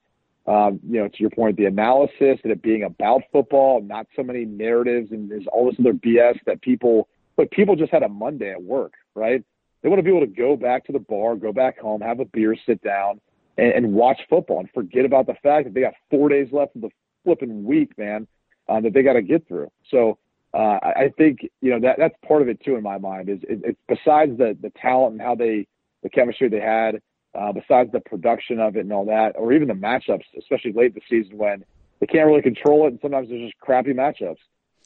um, 0.48 0.80
you 0.88 1.00
know, 1.00 1.08
to 1.08 1.18
your 1.20 1.30
point, 1.30 1.56
the 1.56 1.66
analysis 1.66 2.40
and 2.44 2.52
it 2.52 2.64
being 2.64 2.84
about 2.84 3.22
football, 3.32 3.80
not 3.82 4.08
so 4.16 4.24
many 4.24 4.46
narratives 4.46 5.12
and 5.12 5.30
there's 5.30 5.46
all 5.52 5.66
this 5.66 5.76
other 5.80 5.94
BS 5.94 6.40
that 6.48 6.62
people, 6.62 7.10
but 7.36 7.52
people 7.52 7.76
just 7.76 7.92
had 7.92 8.02
a 8.02 8.10
Monday 8.10 8.52
at 8.52 8.64
work, 8.64 8.94
right? 9.14 9.44
They 9.82 9.90
want 9.90 10.00
to 10.00 10.04
be 10.04 10.10
able 10.10 10.22
to 10.22 10.28
go 10.28 10.56
back 10.56 10.86
to 10.86 10.92
the 10.92 11.00
bar, 11.00 11.36
go 11.36 11.54
back 11.54 11.78
home, 11.80 12.02
have 12.02 12.22
a 12.22 12.26
beer, 12.26 12.56
sit 12.66 12.82
down, 12.82 13.20
and, 13.62 13.74
and 13.74 13.94
watch 13.94 14.20
football 14.30 14.60
and 14.60 14.70
forget 14.74 15.06
about 15.06 15.28
the 15.28 15.36
fact 15.44 15.66
that 15.66 15.74
they 15.74 15.82
got 15.82 15.94
four 16.10 16.30
days 16.30 16.48
left 16.52 16.76
of 16.76 16.82
the 16.82 16.90
flipping 17.24 17.64
week, 17.64 17.98
man, 17.98 18.28
uh, 18.68 18.82
that 18.82 18.94
they 18.94 19.04
got 19.04 19.14
to 19.14 19.22
get 19.22 19.48
through. 19.48 19.72
So 19.90 20.18
uh, 20.54 20.80
I 20.82 21.14
think 21.18 21.40
you 21.62 21.72
know 21.72 21.80
that 21.82 21.96
that's 21.98 22.16
part 22.28 22.42
of 22.42 22.50
it 22.50 22.60
too 22.66 22.76
in 22.76 22.84
my 22.84 22.98
mind. 22.98 23.30
Is 23.30 23.40
it, 23.44 23.62
it's 23.64 23.80
besides 23.88 24.38
the 24.38 24.58
the 24.60 24.72
talent 24.82 25.14
and 25.14 25.22
how 25.22 25.36
they 25.36 25.68
the 26.04 26.10
chemistry 26.10 26.50
they 26.50 26.60
had, 26.60 27.02
uh, 27.36 27.54
besides 27.54 27.92
the 27.92 28.02
production 28.02 28.60
of 28.60 28.76
it 28.76 28.82
and 28.82 28.92
all 28.92 29.06
that, 29.06 29.34
or 29.36 29.54
even 29.54 29.68
the 29.68 29.74
matchups, 29.76 30.26
especially 30.38 30.74
late 30.74 30.94
in 30.94 30.96
the 30.96 31.02
season 31.10 31.38
when 31.38 31.64
they 32.00 32.08
can't 32.08 32.28
really 32.28 32.42
control 32.42 32.86
it, 32.86 32.92
and 32.92 33.00
sometimes 33.02 33.30
there's 33.30 33.44
just 33.44 33.60
crappy 33.60 33.94
matchups. 33.94 34.38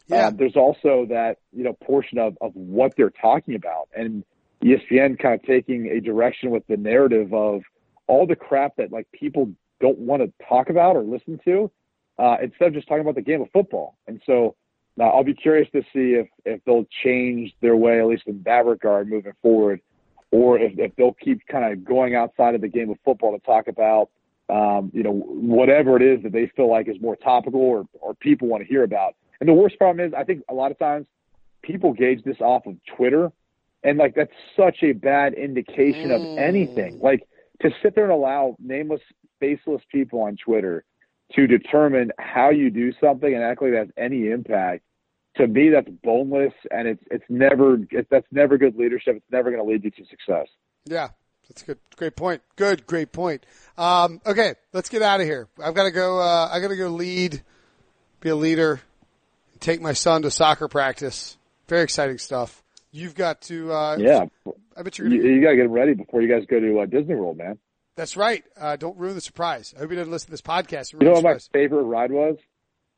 Yeah. 0.08 0.28
Um, 0.28 0.38
there's 0.38 0.56
also 0.56 1.08
that 1.10 1.38
you 1.52 1.64
know 1.64 1.74
portion 1.74 2.20
of 2.20 2.38
of 2.42 2.52
what 2.54 2.94
they're 2.96 3.10
talking 3.10 3.56
about, 3.56 3.88
and 3.96 4.24
ESPN 4.62 5.18
kind 5.18 5.34
of 5.34 5.44
taking 5.44 5.88
a 5.88 6.00
direction 6.00 6.52
with 6.52 6.68
the 6.68 6.78
narrative 6.78 7.34
of 7.34 7.62
all 8.08 8.26
the 8.28 8.36
crap 8.36 8.76
that 8.78 8.92
like 8.92 9.08
people 9.12 9.52
don't 9.82 9.98
want 10.00 10.22
to 10.22 10.32
talk 10.48 10.70
about 10.70 10.96
or 10.96 11.04
listen 11.04 11.40
to, 11.46 11.72
uh, 12.18 12.38
instead 12.42 12.70
of 12.70 12.74
just 12.74 12.88
talking 12.88 13.02
about 13.02 13.16
the 13.16 13.22
game 13.22 13.42
of 13.42 13.50
football. 13.52 13.98
And 14.08 14.22
so 14.26 14.56
uh, 15.00 15.04
I'll 15.04 15.24
be 15.24 15.34
curious 15.34 15.68
to 15.74 15.82
see 15.94 16.14
if 16.14 16.28
if 16.46 16.64
they'll 16.66 16.88
change 17.04 17.54
their 17.62 17.76
way, 17.76 18.00
at 18.00 18.08
least 18.08 18.24
in 18.28 18.42
that 18.44 18.66
regard, 18.66 19.10
moving 19.10 19.34
forward, 19.42 19.82
or 20.32 20.58
if, 20.58 20.78
if 20.78 20.96
they'll 20.96 21.14
keep 21.14 21.46
kind 21.48 21.72
of 21.72 21.84
going 21.84 22.16
outside 22.16 22.56
of 22.56 22.62
the 22.62 22.68
game 22.68 22.90
of 22.90 22.98
football 23.04 23.38
to 23.38 23.46
talk 23.46 23.68
about, 23.68 24.10
um, 24.50 24.92
you 24.94 25.04
know, 25.04 25.12
whatever 25.12 25.98
it 25.98 26.02
is 26.02 26.24
that 26.24 26.32
they 26.32 26.48
feel 26.56 26.70
like 26.70 26.88
is 26.88 27.00
more 27.02 27.16
topical 27.18 27.62
or 27.62 27.86
or 28.00 28.14
people 28.14 28.48
want 28.48 28.64
to 28.64 28.68
hear 28.68 28.84
about. 28.84 29.16
And 29.40 29.50
the 29.50 29.54
worst 29.54 29.78
problem 29.78 30.06
is, 30.06 30.14
I 30.14 30.24
think 30.24 30.44
a 30.50 30.54
lot 30.54 30.72
of 30.72 30.80
times 30.80 31.08
people 31.62 31.94
gauge 31.94 32.24
this 32.24 32.40
off 32.40 32.66
of 32.66 32.76
Twitter, 32.96 33.32
and 33.84 33.98
like 33.98 34.16
that's 34.16 34.32
such 34.56 34.78
a 34.82 34.94
bad 34.94 35.34
indication 35.34 36.12
of 36.12 36.22
anything. 36.38 37.00
Like 37.02 37.28
to 37.62 37.70
sit 37.82 37.96
there 37.96 38.06
and 38.06 38.14
allow 38.14 38.56
nameless, 38.60 39.02
faceless 39.40 39.82
people 39.92 40.22
on 40.22 40.38
Twitter 40.38 40.84
to 41.34 41.48
determine 41.48 42.12
how 42.20 42.50
you 42.50 42.70
do 42.70 42.94
something 43.02 43.34
and 43.34 43.44
act 43.44 43.62
like 43.62 43.74
has 43.74 43.88
any 43.98 44.28
impact. 44.28 44.84
To 45.38 45.48
me, 45.48 45.70
that's 45.70 45.90
boneless, 46.02 46.54
and 46.72 46.88
it's 46.88 47.04
it's 47.12 47.26
never 47.28 47.78
it, 47.92 48.08
that's 48.10 48.28
never 48.32 48.58
good 48.58 48.78
leadership. 48.78 49.18
It's 49.18 49.32
never 49.32 49.52
going 49.52 49.62
to 49.62 49.70
lead 49.70 49.84
you 49.84 49.92
to 49.92 50.06
success. 50.10 50.48
Yeah, 50.86 51.10
that's 51.50 51.62
a 51.64 51.66
good. 51.66 51.80
Great 51.98 52.16
point. 52.16 52.42
Good, 52.56 52.88
great 52.88 53.12
point. 53.12 53.46
Um, 53.78 54.22
okay, 54.26 54.56
let's 54.72 54.88
get 54.88 55.02
out 55.02 55.20
of 55.20 55.26
here. 55.26 55.50
I've 55.62 55.76
got 55.76 55.84
to 55.84 55.92
go. 55.92 56.20
Uh, 56.20 56.50
I 56.50 56.62
got 56.62 56.70
to 56.70 56.78
go 56.78 56.88
lead, 56.88 57.42
be 58.22 58.30
a 58.30 58.36
leader, 58.36 58.80
take 59.60 59.82
my 59.82 59.92
son 59.92 60.22
to 60.22 60.32
soccer 60.32 60.70
practice. 60.70 61.36
Very 61.68 61.84
exciting 61.84 62.18
stuff. 62.18 62.64
You've 62.96 63.14
got 63.16 63.42
to. 63.44 63.74
Uh, 63.74 63.98
Yeah, 64.00 64.26
I 64.78 64.82
bet 64.84 64.98
you're 64.98 65.10
you, 65.10 65.22
gonna. 65.22 65.34
you 65.34 65.42
got 65.42 65.50
to 65.50 65.56
get 65.58 65.64
them 65.64 65.72
ready 65.74 65.94
before 65.94 66.22
you 66.22 66.30
guys 66.34 66.46
go 66.50 66.60
to 66.62 66.80
uh, 66.80 66.86
Disney 66.86 67.16
World, 67.16 67.38
man. 67.38 67.60
That's 67.98 68.16
right. 68.16 68.44
Uh, 68.58 68.78
don't 68.78 68.98
ruin 68.98 69.16
the 69.16 69.22
surprise. 69.22 69.74
I 69.76 69.82
hope 69.82 69.90
you 69.90 69.98
didn't 69.98 70.12
listen 70.12 70.28
to 70.28 70.32
this 70.32 70.42
podcast. 70.42 70.94
You 70.94 71.00
know 71.00 71.12
what 71.12 71.24
my 71.24 71.30
Ruin 71.32 71.36
the 71.36 71.40
surprise. 71.42 71.50
favorite 71.52 71.84
ride 71.84 72.12
was? 72.12 72.38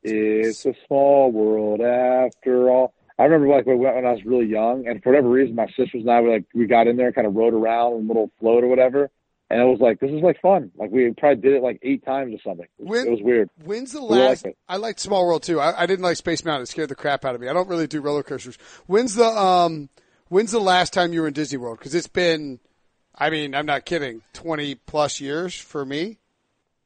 It's 0.04 0.66
a 0.68 0.74
small 0.88 1.32
world 1.32 1.82
after 1.82 2.70
all. 2.70 2.94
I 3.20 3.24
remember 3.24 3.48
like 3.48 3.66
when, 3.66 3.80
when 3.80 4.06
I 4.06 4.12
was 4.12 4.24
really 4.24 4.46
young, 4.46 4.88
and 4.88 5.02
for 5.02 5.10
whatever 5.12 5.30
reason, 5.30 5.56
my 5.56 5.66
sisters 5.68 6.02
and 6.04 6.12
I 6.12 6.22
were 6.22 6.30
like 6.34 6.46
we 6.54 6.68
got 6.68 6.86
in 6.88 6.96
there, 6.98 7.08
and 7.08 7.16
kind 7.16 7.26
of 7.26 7.36
rode 7.36 7.56
around 7.56 7.94
in 7.98 8.06
a 8.06 8.08
little 8.08 8.32
float 8.40 8.64
or 8.64 8.68
whatever, 8.68 9.10
and 9.50 9.62
it 9.62 9.66
was 9.66 9.80
like 9.80 10.00
this 10.00 10.12
is 10.12 10.22
like 10.22 10.42
fun. 10.42 10.72
Like 10.76 10.92
we 10.92 11.14
probably 11.18 11.42
did 11.42 11.54
it 11.54 11.64
like 11.64 11.80
eight 11.82 12.04
times 12.06 12.34
or 12.34 12.40
something. 12.44 12.68
It 12.80 12.86
was, 12.86 12.90
When- 12.90 13.08
it 13.08 13.12
was 13.12 13.22
weird. 13.22 13.50
When's 13.64 13.92
the 13.94 14.02
last? 14.02 14.46
like. 14.46 14.58
I 14.68 14.78
liked 14.78 15.00
Small 15.00 15.26
World 15.26 15.44
too. 15.44 15.60
I, 15.60 15.84
I 15.84 15.86
didn't 15.86 16.04
like 16.04 16.18
Space 16.18 16.44
Mountain. 16.44 16.64
It 16.64 16.68
scared 16.68 16.90
the 16.90 16.96
crap 16.96 17.26
out 17.26 17.36
of 17.36 17.42
me. 17.42 17.48
I 17.48 17.54
don't 17.54 17.68
really 17.70 17.88
do 17.88 18.02
roller 18.02 18.24
coasters. 18.24 18.58
When's 18.88 19.16
the 19.16 19.26
um? 19.26 19.90
When's 20.30 20.52
the 20.52 20.60
last 20.60 20.92
time 20.92 21.14
you 21.14 21.22
were 21.22 21.28
in 21.28 21.34
Disney 21.34 21.58
World? 21.58 21.78
Because 21.80 21.96
it's 21.96 22.08
been, 22.08 22.60
I 23.16 23.30
mean, 23.30 23.56
I'm 23.56 23.66
not 23.66 23.86
kidding, 23.86 24.22
twenty 24.34 24.76
plus 24.76 25.22
years 25.22 25.56
for 25.56 25.86
me. 25.86 26.18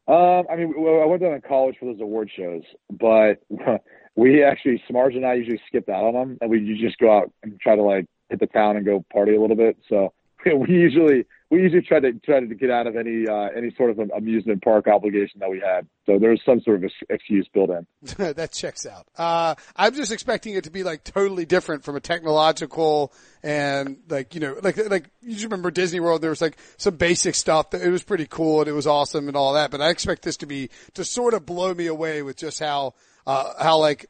Um, 0.07 0.43
I 0.51 0.55
mean, 0.55 0.74
well, 0.78 1.01
I 1.01 1.05
went 1.05 1.22
down 1.22 1.32
to 1.32 1.41
college 1.41 1.78
for 1.80 1.86
those 1.86 2.01
award 2.01 2.30
shows, 2.36 2.64
but 2.91 3.41
we 4.16 4.43
actually, 4.43 4.84
Smarge 4.89 5.16
and 5.16 5.26
I 5.26 5.36
usually 5.36 5.62
skipped 5.68 5.89
out 5.89 6.03
on 6.03 6.14
them, 6.14 6.38
and 6.41 6.49
we 6.51 6.78
just 6.82 6.97
go 6.97 7.16
out 7.16 7.32
and 7.43 7.59
try 7.59 7.76
to 7.76 7.82
like 7.82 8.05
hit 8.30 8.39
the 8.39 8.47
town 8.47 8.76
and 8.78 8.86
go 8.86 9.05
party 9.12 9.36
a 9.36 9.41
little 9.41 9.55
bit. 9.55 9.78
So 9.89 10.14
we 10.45 10.70
usually 10.70 11.26
we 11.51 11.61
usually 11.61 11.81
try 11.81 11.99
to 11.99 12.13
try 12.13 12.39
to 12.39 12.47
get 12.47 12.71
out 12.71 12.87
of 12.87 12.95
any 12.95 13.27
uh, 13.27 13.49
any 13.55 13.75
sort 13.75 13.91
of 13.91 13.99
amusement 13.99 14.63
park 14.63 14.87
obligation 14.87 15.41
that 15.41 15.49
we 15.49 15.59
had. 15.59 15.85
So 16.05 16.17
there's 16.17 16.41
some 16.45 16.61
sort 16.61 16.83
of 16.83 16.91
excuse 17.09 17.47
built 17.53 17.69
in. 17.69 17.85
that 18.33 18.53
checks 18.53 18.85
out. 18.85 19.07
Uh, 19.17 19.55
I'm 19.75 19.93
just 19.93 20.11
expecting 20.11 20.55
it 20.55 20.63
to 20.63 20.71
be 20.71 20.83
like 20.83 21.03
totally 21.03 21.45
different 21.45 21.83
from 21.83 21.97
a 21.97 21.99
technological 21.99 23.13
and 23.43 23.97
like, 24.09 24.33
you 24.33 24.41
know, 24.41 24.57
like, 24.61 24.77
like 24.89 25.09
you 25.21 25.33
just 25.33 25.43
remember 25.43 25.71
Disney 25.71 25.99
World, 25.99 26.21
there 26.21 26.29
was 26.29 26.41
like 26.41 26.57
some 26.77 26.95
basic 26.95 27.35
stuff 27.35 27.71
that 27.71 27.81
it 27.81 27.89
was 27.89 28.03
pretty 28.03 28.27
cool 28.27 28.61
and 28.61 28.69
it 28.69 28.73
was 28.73 28.87
awesome 28.87 29.27
and 29.27 29.35
all 29.35 29.53
that, 29.53 29.71
but 29.71 29.81
I 29.81 29.89
expect 29.89 30.21
this 30.23 30.37
to 30.37 30.45
be, 30.45 30.69
to 30.93 31.03
sort 31.03 31.33
of 31.33 31.45
blow 31.45 31.73
me 31.73 31.87
away 31.87 32.21
with 32.21 32.37
just 32.37 32.59
how, 32.59 32.93
uh, 33.25 33.53
how 33.61 33.79
like, 33.79 34.05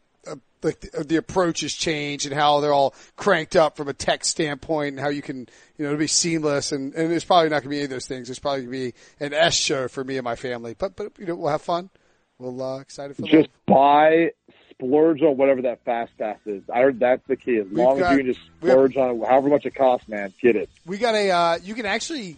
like 0.63 0.79
the, 0.81 1.03
the 1.03 1.15
approach 1.15 1.61
has 1.61 1.73
changed 1.73 2.25
and 2.25 2.33
how 2.35 2.59
they're 2.59 2.73
all 2.73 2.93
cranked 3.15 3.55
up 3.55 3.77
from 3.77 3.87
a 3.87 3.93
tech 3.93 4.23
standpoint 4.25 4.89
and 4.93 4.99
how 4.99 5.09
you 5.09 5.21
can, 5.21 5.39
you 5.77 5.85
know, 5.85 5.87
it'll 5.87 5.97
be 5.99 6.07
seamless 6.07 6.71
and, 6.71 6.93
and 6.93 7.11
it's 7.11 7.25
probably 7.25 7.49
not 7.49 7.63
going 7.63 7.63
to 7.63 7.69
be 7.69 7.75
any 7.77 7.85
of 7.85 7.89
those 7.89 8.07
things. 8.07 8.29
It's 8.29 8.39
probably 8.39 8.61
going 8.65 8.71
to 8.71 8.91
be 8.91 9.25
an 9.25 9.33
S 9.33 9.55
show 9.55 9.87
for 9.87 10.03
me 10.03 10.17
and 10.17 10.23
my 10.23 10.35
family, 10.35 10.75
but, 10.77 10.95
but, 10.95 11.13
you 11.17 11.25
know, 11.25 11.35
we'll 11.35 11.51
have 11.51 11.61
fun. 11.61 11.89
We'll, 12.37 12.61
uh, 12.61 12.79
excited 12.79 13.15
for 13.15 13.23
Just 13.23 13.49
buy, 13.67 14.31
splurge 14.71 15.21
on 15.21 15.37
whatever 15.37 15.61
that 15.63 15.83
fast 15.85 16.17
pass 16.17 16.37
is. 16.45 16.63
I 16.73 16.79
heard 16.79 16.99
that's 16.99 17.25
the 17.27 17.35
key. 17.35 17.57
As 17.57 17.67
long 17.71 17.99
got- 17.99 18.11
as 18.13 18.17
you 18.17 18.23
can 18.23 18.33
just 18.33 18.45
we 18.61 18.69
have- 18.69 18.77
splurge 18.77 18.97
on 18.97 19.21
however 19.21 19.49
much 19.49 19.65
it 19.65 19.75
costs, 19.75 20.07
man, 20.07 20.33
get 20.41 20.55
it. 20.55 20.69
We 20.85 20.97
got 20.97 21.13
a. 21.15 21.29
Uh, 21.29 21.57
you 21.63 21.75
can 21.75 21.85
actually, 21.85 22.37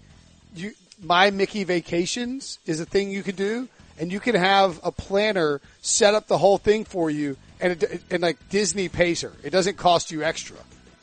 you 0.55 0.73
my 1.01 1.31
Mickey 1.31 1.63
Vacations 1.63 2.59
is 2.65 2.79
a 2.79 2.85
thing 2.85 3.11
you 3.11 3.23
can 3.23 3.35
do, 3.35 3.67
and 3.99 4.11
you 4.11 4.19
can 4.19 4.35
have 4.35 4.79
a 4.83 4.91
planner 4.91 5.61
set 5.81 6.13
up 6.15 6.27
the 6.27 6.37
whole 6.37 6.57
thing 6.57 6.83
for 6.83 7.09
you, 7.09 7.37
and 7.63 7.81
it, 7.81 8.03
and 8.11 8.21
like 8.21 8.37
Disney 8.49 8.89
Pacer, 8.89 9.31
it 9.41 9.49
doesn't 9.49 9.77
cost 9.77 10.11
you 10.11 10.21
extra. 10.21 10.57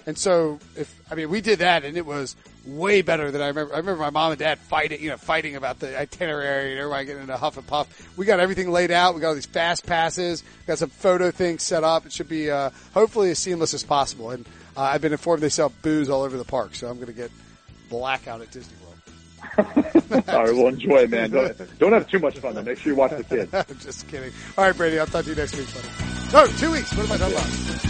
And 0.07 0.17
so, 0.17 0.59
if 0.77 0.95
I 1.11 1.15
mean, 1.15 1.31
we 1.31 1.41
did 1.41 1.61
that, 1.61 1.85
and 1.85 1.97
it 1.97 2.05
was 2.05 2.37
way 2.67 3.01
better 3.01 3.31
than 3.31 3.41
I 3.41 3.49
remember. 3.49 3.75
I 3.75 3.79
remember 3.79 4.03
my 4.03 4.11
mom 4.11 4.33
and 4.33 4.39
dad 4.39 4.59
fighting, 4.59 5.01
you 5.03 5.09
know, 5.09 5.17
fighting 5.17 5.57
about 5.57 5.79
the 5.81 5.99
itinerary 5.99 6.73
and 6.73 6.81
everybody 6.81 7.07
getting 7.07 7.23
into 7.23 7.37
huff 7.37 7.57
and 7.57 7.67
puff. 7.67 8.17
We 8.17 8.27
got 8.27 8.41
everything 8.41 8.71
laid 8.71 8.91
out. 8.91 9.15
We 9.15 9.21
got 9.21 9.29
all 9.29 9.35
these 9.35 9.47
fast 9.47 9.87
passes. 9.87 10.43
Got 10.67 10.79
some 10.79 10.91
photo 10.91 11.31
things 11.31 11.63
set 11.63 11.85
up. 11.85 12.07
It 12.07 12.13
should 12.13 12.29
be 12.29 12.51
uh, 12.51 12.71
hopefully 12.93 13.31
as 13.31 13.39
seamless 13.39 13.73
as 13.73 13.83
possible. 13.83 14.31
And 14.31 14.47
uh, 14.77 14.83
I've 14.83 15.01
been 15.01 15.13
informed 15.13 15.43
they 15.43 15.49
sell 15.49 15.73
booze 15.83 16.11
all 16.11 16.23
over 16.23 16.37
the 16.37 16.45
park, 16.45 16.75
so 16.75 16.89
I'm 16.89 16.97
going 16.97 17.07
to 17.07 17.13
get 17.13 17.31
blackout 17.89 18.41
at 18.43 18.51
Disney. 18.51 18.80
All 19.59 20.45
right, 20.45 20.55
well, 20.55 20.69
enjoy 20.69 21.07
man. 21.07 21.31
Don't, 21.31 21.79
don't 21.79 21.93
have 21.93 22.09
too 22.09 22.19
much 22.19 22.39
fun, 22.39 22.55
though. 22.55 22.63
Make 22.63 22.79
sure 22.79 22.93
you 22.93 22.99
watch 22.99 23.13
the 23.13 23.25
kids. 23.25 23.53
I'm 23.55 23.79
just 23.79 24.09
kidding. 24.09 24.33
All 24.57 24.65
right, 24.65 24.77
Brady. 24.77 24.99
I'll 24.99 25.07
talk 25.07 25.25
to 25.25 25.31
you 25.31 25.37
next 25.37 25.57
week, 25.57 25.73
buddy. 25.73 25.89
No, 26.33 26.47
two 26.59 26.71
weeks. 26.71 26.95
What 26.97 27.07
am 27.07 27.13
I 27.13 27.17
talking 27.17 27.37
about? 27.37 27.90